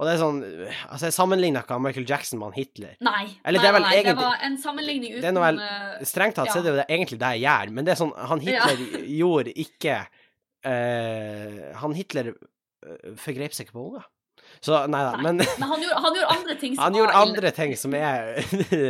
Og 0.00 0.06
det 0.08 0.12
er 0.14 0.20
sånn, 0.22 0.38
altså 0.88 1.10
jeg 1.10 1.12
sammenligner 1.12 1.60
ikke 1.66 1.76
Michael 1.84 2.06
Jackson 2.08 2.38
med 2.40 2.48
han 2.48 2.56
Hitler. 2.56 2.94
Nei. 3.04 3.26
Eller 3.44 3.60
nei, 3.60 3.82
nei, 3.84 3.96
det 4.06 4.14
var 4.16 4.38
en 4.46 4.54
sammenligning 4.62 5.18
uten 5.18 5.26
Det 5.26 5.28
er 5.28 5.42
vel- 5.44 5.60
eh, 5.60 6.06
Strengt 6.08 6.38
tatt 6.38 6.48
så 6.48 6.62
er 6.62 6.64
det 6.64 6.72
jo 6.72 6.78
det, 6.78 6.86
egentlig 6.88 7.18
det 7.20 7.32
jeg 7.36 7.42
gjør, 7.44 7.72
men 7.76 7.84
det 7.84 7.92
er 7.92 8.00
sånn, 8.00 8.14
han 8.16 8.40
Ja. 8.46 8.64
Hitler 8.64 9.04
gjorde 9.20 9.52
ikke 9.60 9.98
uh, 10.64 11.76
Han 11.82 11.94
Hitler 11.98 12.32
uh, 12.32 13.12
forgrep 13.20 13.52
seg 13.56 13.68
ikke 13.68 13.76
på 13.76 13.84
unger. 13.90 14.08
Så 14.64 14.78
nei 14.90 15.00
da, 15.04 15.12
men 15.20 15.36
Men 15.36 15.68
han 15.68 15.82
gjorde, 15.84 16.00
han 16.00 16.16
gjorde 16.16 16.36
andre 16.38 16.56
ting 16.60 16.74
som 16.76 16.82
han 16.84 16.96
gjorde 16.98 17.20
andre 17.20 17.50
ting 17.60 17.76
som 17.78 17.94
er 17.94 18.30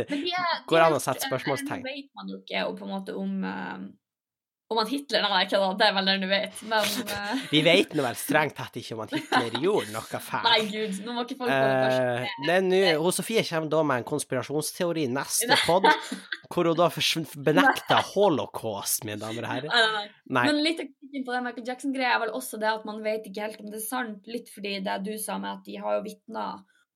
Går 0.71 0.85
an 0.85 0.95
å 0.95 1.01
sette 1.03 1.27
spørsmålstegn. 1.27 1.83
Nå 1.83 1.91
vet 1.91 2.07
man 2.17 2.31
jo 2.31 2.39
ikke 2.39 2.63
og 2.69 2.79
på 2.79 2.87
en 2.87 2.93
måte 2.95 3.15
om 3.19 3.43
eh, 3.43 3.75
om 4.71 4.77
han 4.79 4.87
Hitler 4.87 5.25
Nei, 5.27 5.41
ikke 5.45 5.59
da, 5.59 5.69
det 5.79 5.85
er 5.89 5.95
vel 5.97 6.05
det 6.09 6.13
du 6.21 6.27
vet, 6.31 6.59
men 6.71 6.85
uh... 7.11 7.41
Vi 7.51 7.61
vet 7.65 7.95
nå 7.97 8.05
vel 8.05 8.15
strengt 8.19 8.55
tatt 8.55 8.77
ikke 8.79 8.95
om 8.95 9.01
han 9.03 9.11
Hitler 9.11 9.57
gjorde 9.63 9.91
noe 9.91 10.21
fælt. 10.23 10.45
Nei, 10.49 10.59
gud, 10.71 10.99
nå 11.05 11.15
må 11.17 11.25
ikke 11.27 11.37
folk 11.41 11.51
uh, 11.51 11.57
det. 11.57 11.91
Eh, 12.21 12.35
det 12.47 12.55
er 12.55 12.65
nå- 12.67 13.03
hun 13.03 13.15
Sofie 13.17 13.43
kommer 13.49 13.71
da 13.73 13.81
med 13.91 14.01
en 14.03 14.07
konspirasjonsteori 14.11 15.05
neste 15.11 15.57
pod, 15.67 15.89
hvor 16.51 16.71
hun 16.71 16.79
da 16.79 16.89
benekter 17.49 18.01
holocaust, 18.13 19.03
mine 19.07 19.19
damer 19.21 19.45
og 19.47 19.51
herrer. 19.53 19.69
Nei, 19.71 19.81
nei, 19.83 19.93
nei. 19.99 20.07
Nei. 20.39 20.45
Men 20.47 20.61
litt 20.63 20.81
kritikken 20.81 21.25
på 21.27 21.35
det 21.35 21.43
Michael 21.49 21.67
Jackson-greia 21.71 22.15
er 22.15 22.21
vel 22.25 22.35
også 22.37 22.59
det 22.61 22.69
at 22.71 22.85
man 22.87 23.01
vet 23.03 23.27
ikke 23.27 23.45
helt 23.49 23.59
om 23.63 23.71
det 23.73 23.81
er 23.81 23.87
sant, 23.87 24.27
litt 24.31 24.51
fordi 24.53 24.77
det 24.85 24.99
du 25.05 25.13
sa 25.19 25.35
med 25.41 25.57
at 25.59 25.65
de 25.67 25.79
har 25.83 25.97
jo 25.99 26.05
vitna 26.07 26.45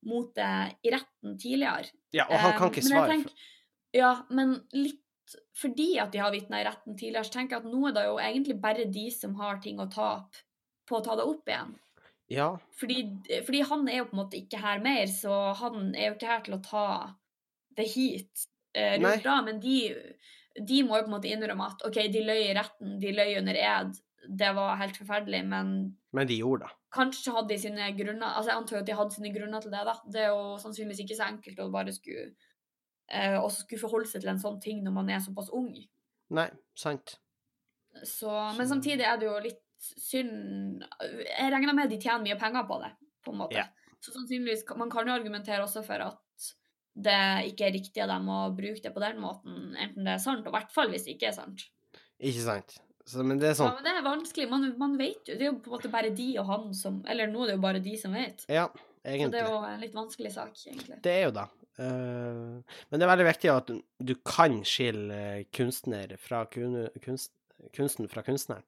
mot 0.05 0.29
det 0.37 0.51
i 0.85 0.91
retten 0.93 1.35
tidligere. 1.41 1.89
Ja, 2.15 2.27
og 2.29 2.37
han 2.39 2.53
kan 2.59 2.69
Eh, 2.69 2.75
ikke 2.77 2.87
svare. 2.87 3.09
tenker- 3.15 3.51
Ja, 3.95 4.13
men 4.29 4.61
litt 4.75 5.01
fordi 5.57 5.95
at 6.01 6.11
de 6.13 6.21
har 6.21 6.33
vitna 6.33 6.61
i 6.61 6.67
retten 6.67 6.97
tidligere, 6.97 7.25
så 7.27 7.37
tenker 7.37 7.57
jeg 7.57 7.65
at 7.65 7.71
nå 7.71 7.87
er 7.89 7.95
det 7.95 8.05
jo 8.07 8.19
egentlig 8.21 8.57
bare 8.61 8.85
de 8.91 9.07
som 9.13 9.35
har 9.39 9.59
ting 9.63 9.79
å 9.81 9.89
tape 9.91 10.43
på 10.85 10.99
å 10.99 11.03
ta 11.05 11.17
det 11.17 11.25
opp 11.25 11.49
igjen. 11.49 11.73
Ja, 12.33 12.55
Fordi, 12.79 13.03
fordi 13.45 13.61
han 13.69 13.83
er 13.89 13.99
jo 13.99 14.07
på 14.09 14.15
en 14.15 14.21
måte 14.23 14.39
ikke 14.39 14.57
her 14.57 14.79
mer, 14.81 15.05
så 15.11 15.53
han 15.59 15.91
er 15.93 16.09
jo 16.09 16.15
ikke 16.15 16.31
her 16.31 16.45
til 16.45 16.55
å 16.57 16.63
ta 16.65 16.87
det 17.77 17.85
hit 17.91 18.47
eh, 18.73 18.95
rundt 18.97 19.25
da, 19.25 19.35
men 19.45 19.59
de, 19.61 19.75
de 20.57 20.79
må 20.87 20.97
jo 20.97 21.05
på 21.05 21.11
en 21.11 21.15
måte 21.17 21.29
innrømme 21.29 21.67
at 21.69 21.85
OK, 21.85 21.99
de 22.09 22.23
løy 22.25 22.47
i 22.47 22.55
retten, 22.57 22.95
de 23.01 23.13
løy 23.13 23.35
under 23.41 23.59
ed, 23.61 23.93
det 24.25 24.49
var 24.57 24.79
helt 24.81 24.97
forferdelig, 24.97 25.43
men 25.45 25.75
men 26.15 26.27
de 26.29 26.39
gjorde 26.39 26.65
det. 26.65 26.75
kanskje 26.95 27.33
hadde 27.35 27.51
de 27.51 27.59
sine 27.61 27.91
grunner 27.97 28.31
Altså, 28.31 28.49
jeg 28.49 28.57
antar 28.57 28.77
jo 28.77 28.81
at 28.81 28.89
de 28.89 28.97
hadde 28.97 29.15
sine 29.17 29.31
grunner 29.35 29.61
til 29.61 29.73
det, 29.73 29.83
da. 29.85 29.95
Det 30.09 30.21
er 30.23 30.29
jo 30.31 30.55
sannsynligvis 30.63 31.01
ikke 31.03 31.17
så 31.19 31.27
enkelt 31.27 31.59
å 31.61 31.69
bare 31.73 31.93
skulle 31.93 32.29
eh, 33.11 33.37
og 33.39 33.51
skulle 33.53 33.81
forholde 33.81 34.09
seg 34.09 34.23
til 34.23 34.33
en 34.33 34.41
sånn 34.41 34.59
ting 34.63 34.81
når 34.85 34.95
man 34.95 35.11
er 35.13 35.23
såpass 35.23 35.51
ung. 35.55 35.71
Nei, 36.35 36.49
sant. 36.77 37.17
Så, 38.03 38.29
men 38.57 38.67
samtidig 38.67 39.05
er 39.07 39.19
det 39.21 39.27
jo 39.29 39.35
litt 39.39 39.61
synd 39.79 40.81
Jeg 40.81 41.51
regner 41.53 41.75
med 41.77 41.91
de 41.91 41.99
tjener 42.01 42.23
mye 42.25 42.37
penger 42.39 42.65
på 42.67 42.79
det, 42.81 42.91
på 43.23 43.31
en 43.31 43.39
måte. 43.43 43.61
Ja. 43.61 43.93
Så 44.03 44.11
sannsynligvis 44.11 44.65
Man 44.79 44.91
kan 44.91 45.07
jo 45.07 45.15
argumentere 45.15 45.63
også 45.63 45.83
for 45.85 46.01
at 46.03 46.21
det 46.95 47.51
ikke 47.51 47.67
er 47.67 47.73
riktig 47.75 48.01
av 48.03 48.11
dem 48.13 48.27
å 48.31 48.39
bruke 48.55 48.79
det 48.79 48.91
på 48.95 49.01
den 49.03 49.17
måten, 49.19 49.73
enten 49.75 50.07
det 50.07 50.13
er 50.13 50.21
sant, 50.23 50.45
og 50.47 50.53
i 50.53 50.55
hvert 50.55 50.71
fall 50.71 50.93
hvis 50.93 51.03
det 51.03 51.17
ikke 51.17 51.27
er 51.27 51.35
sant. 51.35 51.65
Ikke 52.23 52.43
sant. 52.45 52.77
Så, 53.05 53.19
men 53.21 53.37
det 53.41 53.49
er 53.49 53.51
Ja, 53.51 53.57
sånn 53.59 53.73
men 53.75 53.83
det 53.85 53.91
er 53.91 54.05
vanskelig. 54.05 54.45
Man, 54.49 54.63
man 54.79 54.95
vet 54.97 55.27
jo. 55.27 55.35
Det 55.35 55.43
er 55.43 55.51
jo 55.51 55.57
på 55.61 55.69
en 55.69 55.75
måte 55.75 55.91
bare 55.93 56.13
de 56.15 56.29
og 56.41 56.47
han 56.49 56.71
som 56.73 57.01
Eller 57.11 57.29
nå 57.29 57.43
er 57.43 57.51
det 57.51 57.57
jo 57.57 57.63
bare 57.67 57.81
de 57.83 57.93
som 58.01 58.15
vet. 58.17 58.47
Ja, 58.49 58.63
egentlig. 59.03 59.27
Så 59.27 59.33
det 59.35 59.41
er 59.43 59.51
jo 59.51 59.59
en 59.67 59.83
litt 59.83 59.97
vanskelig 59.97 60.31
sak, 60.33 60.55
egentlig. 60.71 60.97
Det 61.05 61.13
er 61.13 61.27
jo 61.27 61.35
det. 61.35 61.45
Eh, 61.77 62.75
men 62.89 62.99
det 63.01 63.03
er 63.05 63.11
veldig 63.11 63.27
viktig 63.27 63.51
at 63.51 63.71
du, 63.71 64.13
kan 64.27 64.61
skille 64.67 65.17
kunstner 65.55 66.13
fra 66.21 66.45
kun, 66.51 66.85
kunst, 67.03 67.33
kunsten 67.75 68.07
fra 68.11 68.23
kunstneren, 68.23 68.63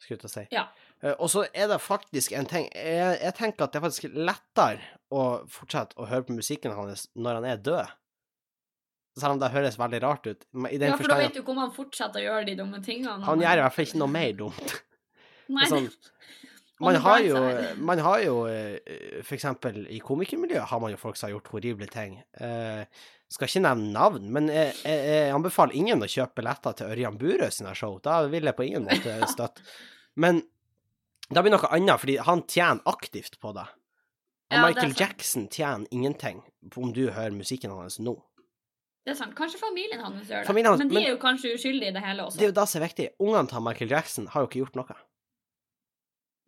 skulle 0.00 0.16
jeg 0.16 0.22
til 0.24 0.30
å 0.30 0.34
si. 0.34 0.46
Ja. 0.54 0.64
Eh, 1.02 1.12
og 1.18 1.28
så 1.32 1.44
er 1.52 1.68
det 1.72 1.78
faktisk 1.84 2.32
en 2.36 2.48
ting 2.48 2.66
jeg, 2.72 3.20
jeg 3.20 3.36
tenker 3.36 3.66
at 3.66 3.74
det 3.74 3.80
er 3.82 3.86
faktisk 3.88 4.08
lettere 4.16 4.80
å 5.12 5.26
fortsette 5.52 5.98
å 6.00 6.08
høre 6.08 6.28
på 6.30 6.36
musikken 6.38 6.74
hans 6.76 7.06
når 7.14 7.40
han 7.40 7.48
er 7.52 7.62
død. 7.68 7.94
Selv 9.16 9.32
om 9.36 9.38
det 9.40 9.48
høres 9.54 9.78
veldig 9.80 10.00
rart 10.04 10.26
ut. 10.28 10.42
I 10.68 10.76
den 10.76 10.90
Ja, 10.90 10.96
for 11.00 11.08
da 11.08 11.16
vet 11.22 11.32
du 11.32 11.40
ikke 11.40 11.54
om 11.54 11.62
han 11.62 11.70
fortsetter 11.72 12.20
å 12.20 12.26
gjøre 12.26 12.48
de 12.50 12.56
dumme 12.58 12.82
tingene. 12.84 13.24
han 13.24 13.40
gjør 13.40 13.62
i 13.62 13.64
hvert 13.64 13.76
fall 13.76 13.86
ikke 13.88 14.00
noe 14.02 14.12
mer 14.12 14.34
dumt. 14.36 14.74
Nei, 15.56 15.68
sånn- 15.70 15.86
On 15.88 15.94
Man 16.80 16.96
har 17.00 17.20
jo, 17.24 17.36
man 17.80 17.98
har 18.04 18.20
jo 18.20 18.34
for 19.24 19.34
eksempel 19.36 19.86
i 19.88 19.98
komikermiljøet 20.04 20.66
har 20.68 20.80
man 20.82 20.90
jo 20.92 20.98
folk 21.00 21.16
som 21.16 21.30
har 21.30 21.38
gjort 21.38 21.48
horrible 21.54 21.86
ting. 21.88 22.18
Eh, 22.36 22.84
skal 23.32 23.48
ikke 23.48 23.62
nevne 23.64 23.88
navn, 23.94 24.26
men 24.30 24.50
jeg, 24.52 24.74
jeg, 24.84 25.06
jeg 25.08 25.32
anbefaler 25.34 25.72
ingen 25.74 26.04
å 26.04 26.08
kjøpe 26.10 26.36
billetter 26.42 26.76
til 26.76 26.92
Ørjan 26.92 27.16
Burøe 27.18 27.48
sine 27.50 27.72
show. 27.74 27.96
Da 28.04 28.18
vil 28.30 28.44
jeg 28.44 28.54
på 28.58 28.66
ingen 28.68 28.84
måte 28.84 29.16
støtte. 29.32 29.64
Men 30.20 30.42
da 31.32 31.42
blir 31.42 31.56
noe 31.56 31.72
annet, 31.74 31.98
fordi 31.98 32.18
han 32.28 32.44
tjener 32.46 32.84
aktivt 32.92 33.40
på 33.42 33.54
det. 33.56 33.64
Og 34.46 34.54
Ja, 34.54 34.62
Michael 34.62 34.92
det 34.94 35.00
Jackson 35.00 35.48
tjener 35.50 35.88
ingenting 35.90 36.44
om 36.76 36.92
du 36.94 37.08
hører 37.10 37.34
musikken 37.34 37.72
hans 37.74 37.96
nå. 37.98 38.14
Det 39.06 39.14
er 39.14 39.18
sant. 39.18 39.34
Kanskje 39.38 39.58
familien 39.58 40.04
hans 40.04 40.28
gjør 40.28 40.44
det. 40.44 40.62
Hans- 40.66 40.78
men 40.78 40.88
de 40.92 40.94
men- 40.94 41.02
er 41.08 41.10
jo 41.16 41.18
kanskje 41.22 41.56
uskyldige 41.56 41.88
i 41.88 41.96
det 41.96 42.04
hele 42.04 42.22
også. 42.28 42.38
Det 42.38 42.44
er 42.46 42.52
jo 42.52 42.60
det 42.60 42.68
som 42.68 42.82
er 42.82 42.86
viktig. 42.86 43.08
Ungene 43.22 43.48
til 43.50 43.64
Michael 43.64 43.90
Jackson 43.96 44.26
har 44.30 44.42
jo 44.44 44.48
ikke 44.50 44.62
gjort 44.64 44.76
noe. 44.84 44.96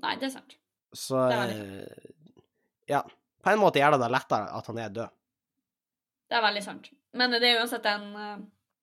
Nei, 0.04 0.16
det 0.20 0.28
er 0.30 0.34
sant. 0.38 0.58
Så 0.96 1.24
Det 1.28 1.40
eh, 1.54 2.12
Ja. 2.88 3.02
På 3.44 3.52
en 3.52 3.60
måte 3.62 3.78
gjør 3.80 3.94
det 3.94 4.02
det 4.02 4.12
lettere 4.12 4.50
at 4.58 4.66
han 4.66 4.78
er 4.82 4.94
død. 4.94 5.16
Det 6.28 6.36
er 6.36 6.44
veldig 6.44 6.62
sant. 6.64 6.88
Men 7.16 7.32
det 7.32 7.42
er 7.46 7.60
uansett 7.62 7.86
en 7.88 8.08
eh, 8.18 8.38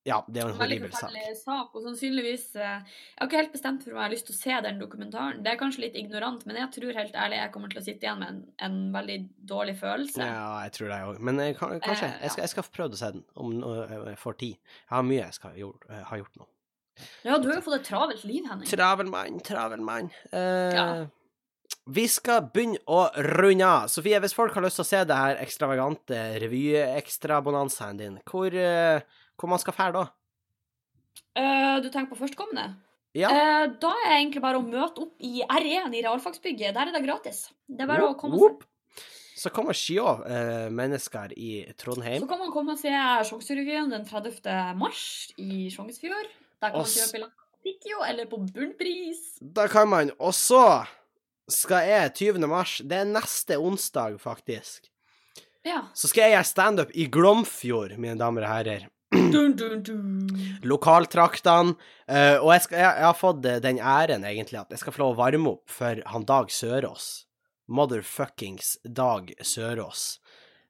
Ja, 0.06 0.20
det 0.30 0.42
er 0.42 0.48
jo 0.48 0.54
en 0.54 0.60
horribel 0.62 0.92
sak. 0.94 1.14
sak, 1.42 1.74
og 1.76 1.82
sannsynligvis 1.82 2.46
eh, 2.56 2.80
Jeg 2.86 3.20
har 3.20 3.28
ikke 3.28 3.42
helt 3.42 3.54
bestemt 3.56 3.84
for 3.84 3.92
om 3.94 4.00
jeg 4.00 4.06
har 4.06 4.14
lyst 4.14 4.30
til 4.30 4.36
å 4.36 4.40
se 4.40 4.62
den 4.68 4.80
dokumentaren. 4.82 5.44
Det 5.46 5.52
er 5.52 5.60
kanskje 5.60 5.86
litt 5.86 6.00
ignorant, 6.00 6.46
men 6.46 6.60
jeg 6.62 6.72
tror 6.78 7.00
helt 7.02 7.20
ærlig 7.26 7.42
jeg 7.42 7.54
kommer 7.54 7.74
til 7.74 7.82
å 7.82 7.86
sitte 7.86 8.08
igjen 8.08 8.22
med 8.24 8.34
en, 8.34 8.42
en 8.70 8.80
veldig 8.96 9.20
dårlig 9.54 9.78
følelse. 9.82 10.22
Ja, 10.24 10.50
jeg 10.66 10.76
tror 10.78 10.92
det 10.92 11.00
jeg 11.02 11.12
òg. 11.14 11.22
Men 11.30 11.46
kanskje. 11.60 12.12
Jeg 12.22 12.36
skal, 12.36 12.44
jeg 12.46 12.54
skal 12.56 12.70
prøve 12.80 12.98
å 12.98 13.04
se 13.04 13.14
den 13.18 13.26
om 13.36 13.56
jeg 14.12 14.20
får 14.22 14.42
tid. 14.44 14.60
Jeg 14.86 14.94
har 14.96 15.08
mye 15.12 15.24
jeg 15.24 15.40
skal 15.40 15.64
har 16.12 16.22
gjort 16.24 16.42
nå. 16.42 16.50
Ja, 17.26 17.38
du 17.38 17.50
har 17.50 17.58
jo 17.60 17.66
fått 17.66 17.80
et 17.82 17.88
travelt 17.90 18.24
liv, 18.24 18.46
Henning. 18.50 18.68
Travel 18.70 19.10
mann, 19.12 19.40
travel 19.44 19.82
mann. 19.82 20.10
Eh, 20.32 20.74
Ja. 20.76 20.88
Vi 21.88 22.08
skal 22.10 22.42
begynne 22.54 22.78
å 22.90 23.10
runde 23.14 23.66
av. 23.66 23.88
Sofie, 23.90 24.18
hvis 24.22 24.34
folk 24.34 24.54
har 24.54 24.62
lyst 24.66 24.78
til 24.80 24.86
å 24.86 24.88
se 24.90 25.04
det 25.06 25.16
her 25.18 25.38
ekstravagante 25.42 26.18
revy-ekstrabonanzaen 26.42 27.98
din, 27.98 28.20
hvor, 28.26 28.48
eh, 28.54 29.02
hvor 29.38 29.50
man 29.50 29.60
skal 29.60 29.74
fære 29.74 29.94
da? 29.94 30.06
Eh, 31.36 31.80
du 31.82 31.90
tenker 31.90 32.16
på 32.16 32.18
førstkommende? 32.24 32.76
Ja. 33.16 33.30
Eh, 33.30 33.68
da 33.80 33.90
er 33.90 34.10
det 34.10 34.16
egentlig 34.18 34.42
bare 34.42 34.60
å 34.60 34.66
møte 34.66 35.02
opp 35.06 35.14
i 35.20 35.42
R1 35.48 35.94
i 35.96 36.02
realfagsbygget. 36.04 36.74
Der 36.74 36.88
er 36.88 36.92
det 36.92 37.04
gratis. 37.06 37.50
Det 37.70 37.82
er 37.82 37.88
bare 37.88 38.10
å 38.10 38.18
komme 38.20 38.36
og 38.36 38.62
se. 38.62 38.68
Så 39.38 39.52
kan 39.54 39.66
man 39.66 39.74
sjå 39.76 40.06
eh, 40.26 40.70
mennesker 40.72 41.34
i 41.38 41.66
Trondheim. 41.78 42.22
Så 42.24 42.28
kan 42.30 42.40
man 42.40 42.52
komme 42.52 42.72
og 42.72 42.80
se 42.80 42.90
Sjongsrevyen 43.30 43.90
den 43.92 44.06
30. 44.06 44.76
mars 44.76 45.32
i 45.38 45.70
Sjongsfjord. 45.70 46.32
Der 46.62 46.72
kan 46.72 46.80
man 46.80 46.86
Oss. 46.86 46.96
kjøpe 46.98 47.26
på 47.26 48.04
eller 48.06 48.26
på 48.30 48.38
Bunnpris. 48.54 49.38
Da 49.42 49.68
kan 49.68 49.90
man. 49.90 50.12
Og 50.20 50.34
så 50.38 50.86
skal 51.50 51.88
jeg 51.88 52.14
20. 52.16 52.48
mars, 52.50 52.80
det 52.86 53.00
er 53.04 53.10
neste 53.10 53.58
onsdag, 53.62 54.20
faktisk. 54.22 54.90
Ja. 55.66 55.88
Så 55.98 56.10
skal 56.10 56.28
jeg 56.28 56.36
gjøre 56.36 56.50
standup 56.50 56.92
i 56.94 57.08
Glomfjord, 57.10 57.96
mine 57.98 58.18
damer 58.22 58.46
og 58.46 58.54
herrer. 58.54 58.88
Dun, 59.16 59.54
dun, 59.58 59.82
dun. 59.86 60.30
Lokaltraktene. 60.66 61.76
eh, 62.08 62.36
og 62.38 62.52
jeg, 62.54 62.66
skal, 62.66 62.78
jeg, 62.82 62.98
jeg 63.00 63.06
har 63.08 63.18
fått 63.18 63.46
eh, 63.46 63.62
den 63.64 63.80
æren, 63.80 64.26
egentlig, 64.28 64.60
at 64.60 64.74
jeg 64.76 64.82
skal 64.82 64.94
få 64.94 65.02
lov 65.02 65.16
å 65.16 65.20
varme 65.24 65.54
opp 65.56 65.72
for 65.72 66.02
han 66.12 66.26
Dag 66.28 66.52
Sørås. 66.54 67.26
Motherfuckings 67.68 68.76
Dag 68.84 69.32
Sørås. 69.42 70.20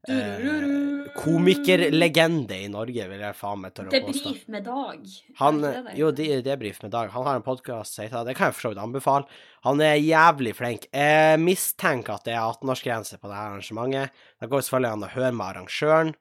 Eh, 0.08 1.12
komikerlegende 1.16 2.58
i 2.64 2.68
Norge, 2.72 3.06
vil 3.10 3.22
jeg 3.24 3.36
faen 3.38 3.62
meg 3.64 3.74
tørre 3.76 3.90
å 3.90 4.02
påstå. 4.08 4.32
Debrif 4.32 4.48
med 4.52 4.66
Dag. 4.68 5.06
Han, 5.40 5.62
det 5.64 5.72
det 5.88 5.96
jo, 6.00 6.10
debrif 6.46 6.82
med 6.84 6.92
Dag. 6.94 7.10
Han 7.16 7.26
har 7.28 7.40
en 7.40 7.46
podkast, 7.46 7.98
det 7.98 8.10
kan 8.12 8.28
jeg 8.52 8.58
for 8.58 8.62
så 8.68 8.72
vidt 8.74 8.82
anbefale. 8.84 9.26
Han 9.66 9.82
er 9.82 9.96
jævlig 10.02 10.54
flink. 10.58 10.88
Jeg 10.94 11.40
mistenker 11.42 12.18
at 12.20 12.28
det 12.28 12.36
er 12.36 12.44
18-årsgrense 12.44 13.18
på 13.22 13.32
det 13.32 13.36
her 13.40 13.54
arrangementet. 13.56 14.12
Det 14.42 14.50
går 14.52 14.66
selvfølgelig 14.68 14.92
an 14.94 15.08
å 15.08 15.14
høre 15.16 15.32
med 15.34 15.48
arrangøren, 15.48 16.14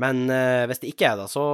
men 0.00 0.20
eh, 0.30 0.66
hvis 0.70 0.82
det 0.84 0.92
ikke 0.92 1.08
er 1.12 1.16
det, 1.18 1.28
så 1.32 1.44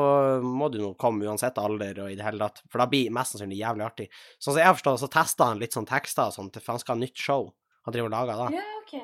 må 0.45 0.69
du 0.73 0.81
nå 0.83 0.91
komme 1.01 1.25
uansett 1.25 1.57
alder 1.63 2.03
og 2.05 2.11
i 2.13 2.17
det 2.19 2.27
hele 2.27 2.43
tatt, 2.43 2.61
for 2.69 2.83
da 2.83 2.89
blir 2.91 3.13
mest 3.15 3.33
sannsynlig 3.37 3.63
jævlig 3.63 3.87
artig. 3.87 4.09
Sånn 4.37 4.53
som 4.53 4.61
jeg 4.61 4.69
har 4.69 4.77
forstått 4.77 4.99
det, 4.99 5.05
så 5.07 5.13
tester 5.15 5.49
han 5.53 5.63
litt 5.63 5.77
sånn 5.79 5.89
tekster 5.89 6.29
og 6.29 6.37
sånn, 6.37 6.51
til- 6.53 6.63
for 6.67 6.75
han 6.77 6.83
skal 6.83 6.97
ha 6.99 7.01
nytt 7.07 7.17
show. 7.17 7.47
Han 7.87 7.95
driver 7.95 8.11
og 8.11 8.17
lager 8.17 8.43
da. 8.43 8.51
Ja, 8.59 8.67
OK. 8.83 8.99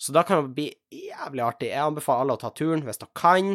Så 0.00 0.14
da 0.16 0.22
kan 0.24 0.40
det 0.46 0.54
bli 0.56 0.68
jævlig 1.10 1.42
artig. 1.44 1.68
Jeg 1.74 1.82
anbefaler 1.84 2.24
alle 2.24 2.36
å 2.38 2.40
ta 2.40 2.50
turen 2.56 2.84
hvis 2.86 3.00
dere 3.02 3.12
kan. 3.20 3.50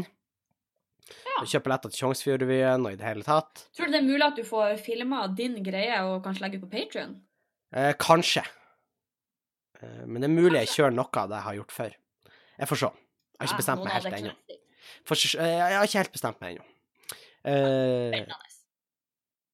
Ja. 1.25 1.39
Kjøpe 1.41 1.65
billetter 1.67 1.91
til 1.91 1.99
Tjongsfjordrevyen 2.03 2.85
og 2.85 2.93
i 2.93 2.99
det 2.99 3.05
hele 3.07 3.25
tatt. 3.25 3.65
Tror 3.75 3.89
du 3.89 3.95
det 3.95 4.01
er 4.03 4.05
mulig 4.07 4.25
at 4.27 4.37
du 4.39 4.43
får 4.47 4.77
filma 4.85 5.23
din 5.37 5.57
greie 5.65 5.97
og 6.05 6.21
kanskje 6.25 6.45
legge 6.45 6.59
ut 6.61 6.67
på 6.67 6.71
Patrion? 6.77 7.15
Eh, 7.75 7.91
kanskje. 8.01 8.45
Eh, 9.81 10.03
men 10.05 10.21
det 10.21 10.29
er 10.29 10.35
mulig 10.37 10.61
jeg 10.63 10.71
kjører 10.75 10.95
noe 10.95 11.09
av 11.23 11.29
det 11.33 11.39
jeg 11.41 11.47
har 11.49 11.57
gjort 11.59 11.75
før. 11.75 11.97
Jeg 12.61 12.69
får 12.71 12.81
se. 12.83 12.91
Jeg 12.95 13.41
har 13.41 13.49
ikke 13.51 13.61
bestemt 13.63 13.83
meg 13.83 13.97
helt 13.97 14.17
ennå. 14.21 14.35
Eh, 14.45 15.25
Jeg 15.49 15.75
har 15.75 15.89
ikke 15.89 16.01
helt 16.03 16.15
bestemt 16.15 16.41
meg 16.45 16.55
ennå. 16.55 16.67
Eh, 17.45 18.21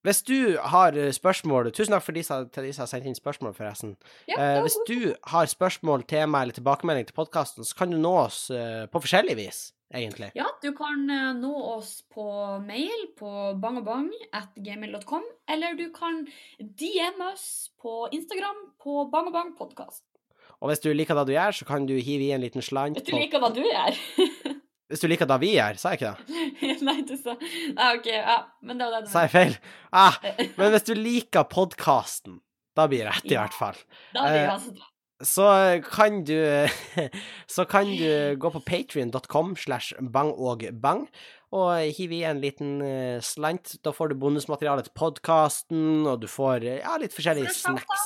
hvis 0.06 0.24
du 0.26 0.58
har 0.74 0.98
eh, 0.98 1.12
spørsmål 1.14 1.72
Tusen 1.76 1.94
takk 1.94 2.06
for 2.06 2.18
de 2.18 2.24
til 2.24 2.66
de 2.66 2.72
som 2.74 2.86
har 2.86 2.90
sendt 2.90 3.10
inn 3.10 3.18
spørsmål, 3.18 3.54
forresten. 3.58 3.96
Ja, 4.30 4.40
Eh, 4.42 4.62
hvis 4.66 4.78
du 4.88 5.14
har 5.30 5.46
spørsmål, 5.46 6.04
tema 6.10 6.42
eller 6.42 6.58
tilbakemelding 6.58 7.06
til 7.10 7.18
podkasten, 7.18 7.66
så 7.68 7.78
kan 7.78 7.92
du 7.94 8.00
nå 8.02 8.16
oss 8.24 8.50
eh, 8.50 8.88
på 8.90 9.02
forskjellig 9.04 9.36
vis, 9.38 9.60
egentlig. 9.94 10.32
Ja, 10.36 10.48
du 10.64 10.72
kan 10.78 11.06
eh, 11.10 11.34
nå 11.38 11.54
oss 11.76 12.02
på 12.10 12.26
mail 12.66 13.12
på 13.20 13.54
bangobang 13.62 14.10
eller 15.48 15.78
du 15.78 15.92
kan 15.94 16.26
DM 16.60 17.22
oss 17.32 17.70
på 17.82 18.08
Instagram 18.12 18.72
på 18.82 19.06
bangabangpodkast. 19.14 20.04
Og 20.62 20.70
hvis 20.70 20.82
du 20.84 20.92
liker 20.94 21.18
det 21.18 21.30
du 21.30 21.34
gjør, 21.34 21.56
så 21.58 21.66
kan 21.66 21.86
du 21.90 21.96
hive 21.98 22.28
i 22.28 22.34
en 22.36 22.42
liten 22.42 22.62
slant 22.62 22.98
Hvis 23.00 23.08
du 23.10 23.16
liker 23.18 23.42
hva 23.42 23.50
du 23.54 23.64
gjør. 23.66 23.98
Hvis 24.92 25.04
du 25.04 25.08
liker 25.08 25.30
det 25.30 25.40
vi 25.42 25.54
gjør, 25.56 25.80
sa 25.80 25.94
jeg 25.94 26.02
ikke 26.02 26.14
det? 26.14 26.76
Nei, 26.88 26.98
du 27.08 27.16
sa 27.18 27.36
ah, 27.36 27.92
OK, 27.96 28.08
ja. 28.12 28.38
Men 28.62 28.80
det 28.80 28.88
var 28.88 28.98
det 28.98 29.08
du 29.08 29.12
Sa 29.14 29.26
jeg 29.26 29.34
feil? 29.34 29.58
Ah, 29.96 30.20
men 30.60 30.74
hvis 30.76 30.88
du 30.90 30.96
liker 31.00 31.48
podkasten, 31.52 32.40
da 32.78 32.88
blir 32.92 33.06
det 33.06 33.12
rett, 33.12 33.30
i 33.32 33.38
hvert 33.40 33.56
fall. 33.56 33.80
Da 34.16 34.26
blir 34.28 34.42
det 34.42 34.48
eh, 34.48 34.56
altså 34.56 34.90
så 35.22 35.82
kan 35.86 36.24
du 36.26 36.34
Så 37.56 37.66
kan 37.70 37.86
du 37.86 38.36
gå 38.42 38.50
på 38.50 38.62
patrion.com 38.66 39.56
slash 39.56 39.94
bangogbang 40.02 41.08
og 41.52 41.92
hive 41.98 42.16
i 42.16 42.24
en 42.24 42.40
liten 42.40 42.80
eh, 42.86 43.20
slant. 43.20 43.76
Da 43.84 43.92
får 43.92 44.14
du 44.14 44.20
bonusmateriale 44.22 44.86
til 44.86 44.94
podkasten, 44.96 46.06
og 46.08 46.22
du 46.24 46.28
får 46.32 46.64
eh, 46.64 46.80
ja, 46.80 46.96
litt 47.02 47.12
forskjellige 47.12 47.52
snacks. 47.58 48.06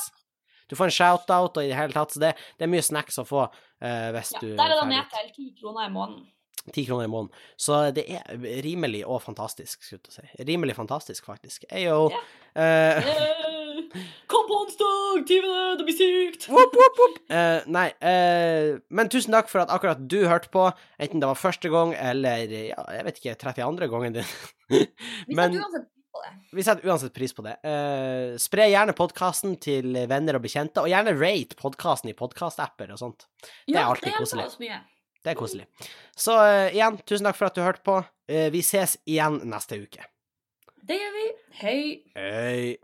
Du 0.66 0.74
får 0.74 0.90
en 0.90 0.96
shout-out 0.96 1.54
og 1.54 1.62
i 1.62 1.70
det 1.70 1.78
hele 1.78 1.94
tatt, 1.94 2.10
så 2.10 2.24
det, 2.24 2.32
det 2.58 2.66
er 2.66 2.72
mye 2.72 2.82
snacks 2.82 3.20
å 3.22 3.26
få 3.26 3.44
eh, 3.46 4.08
hvis 4.16 4.34
ja, 4.34 4.42
du 4.42 4.48
Der 4.58 4.74
er 4.74 4.80
det 4.80 4.88
ned 4.90 5.12
til 5.12 5.30
ti 5.36 5.46
kroner 5.60 5.86
i 5.86 5.92
måneden. 5.94 6.26
Ti 6.74 6.86
kroner 6.88 7.06
i 7.06 7.12
måneden. 7.12 7.44
Så 7.60 7.78
det 7.94 8.06
er 8.10 8.40
rimelig 8.64 9.04
og 9.06 9.20
fantastisk, 9.22 9.84
skulle 9.86 10.02
jeg 10.10 10.30
si. 10.32 10.46
Rimelig 10.48 10.74
fantastisk, 10.78 11.28
faktisk. 11.28 11.68
Eyo. 11.70 12.08
Yeah. 12.56 13.02
Eh, 13.06 13.56
Eh, 13.76 14.02
Kom 14.26 14.46
på 14.48 14.54
onsdag, 14.64 15.26
20., 15.28 15.76
det 15.78 15.84
blir 15.86 15.96
sykt! 15.96 16.46
Whoop, 16.48 16.74
whoop, 16.76 17.00
whoop. 17.00 17.18
Eh, 17.32 17.66
nei, 17.72 17.86
eh, 18.00 18.78
men 18.88 19.10
tusen 19.12 19.34
takk 19.34 19.50
for 19.50 19.62
at 19.62 19.72
akkurat 19.72 20.00
du 20.00 20.18
hørte 20.26 20.50
på, 20.52 20.68
enten 21.02 21.22
det 21.22 21.28
var 21.30 21.38
første 21.40 21.70
gang 21.72 21.94
eller 21.94 22.46
ja, 22.50 22.86
jeg 22.96 23.06
vet 23.08 23.20
ikke, 23.20 23.36
32. 23.44 23.90
gangen 23.92 24.18
din. 24.18 24.32
Men 25.38 25.58
det. 25.60 25.84
vi 26.56 26.66
setter 26.66 26.88
uansett 26.88 27.14
pris 27.16 27.34
på 27.36 27.44
det. 27.46 27.56
Uh, 27.62 28.34
spre 28.40 28.68
gjerne 28.72 28.96
podkasten 28.96 29.56
til 29.62 29.94
venner 30.10 30.38
og 30.38 30.44
bekjente, 30.46 30.82
og 30.82 30.90
gjerne 30.90 31.14
rate 31.20 31.58
podkasten 31.60 32.12
i 32.12 32.18
podkastapper 32.18 32.94
og 32.96 33.02
sånt. 33.02 33.28
Ja, 33.68 33.84
er 33.84 33.90
alltid 33.92 34.10
det 34.10 34.16
hjelper 34.16 34.46
koselig. 34.46 34.80
Det 35.26 35.32
er 35.32 35.38
koselig. 35.40 35.64
Så 36.14 36.36
uh, 36.38 36.68
igjen, 36.70 37.00
tusen 37.02 37.26
takk 37.26 37.34
for 37.34 37.50
at 37.50 37.56
du 37.58 37.64
hørte 37.64 37.82
på. 37.82 37.96
Uh, 38.30 38.46
vi 38.54 38.60
ses 38.62 38.94
igjen 39.10 39.40
neste 39.50 39.80
uke. 39.82 40.06
Det 40.86 41.00
gjør 41.00 41.16
vi. 41.16 41.24
Hei. 41.64 41.80
Hei. 42.14 42.76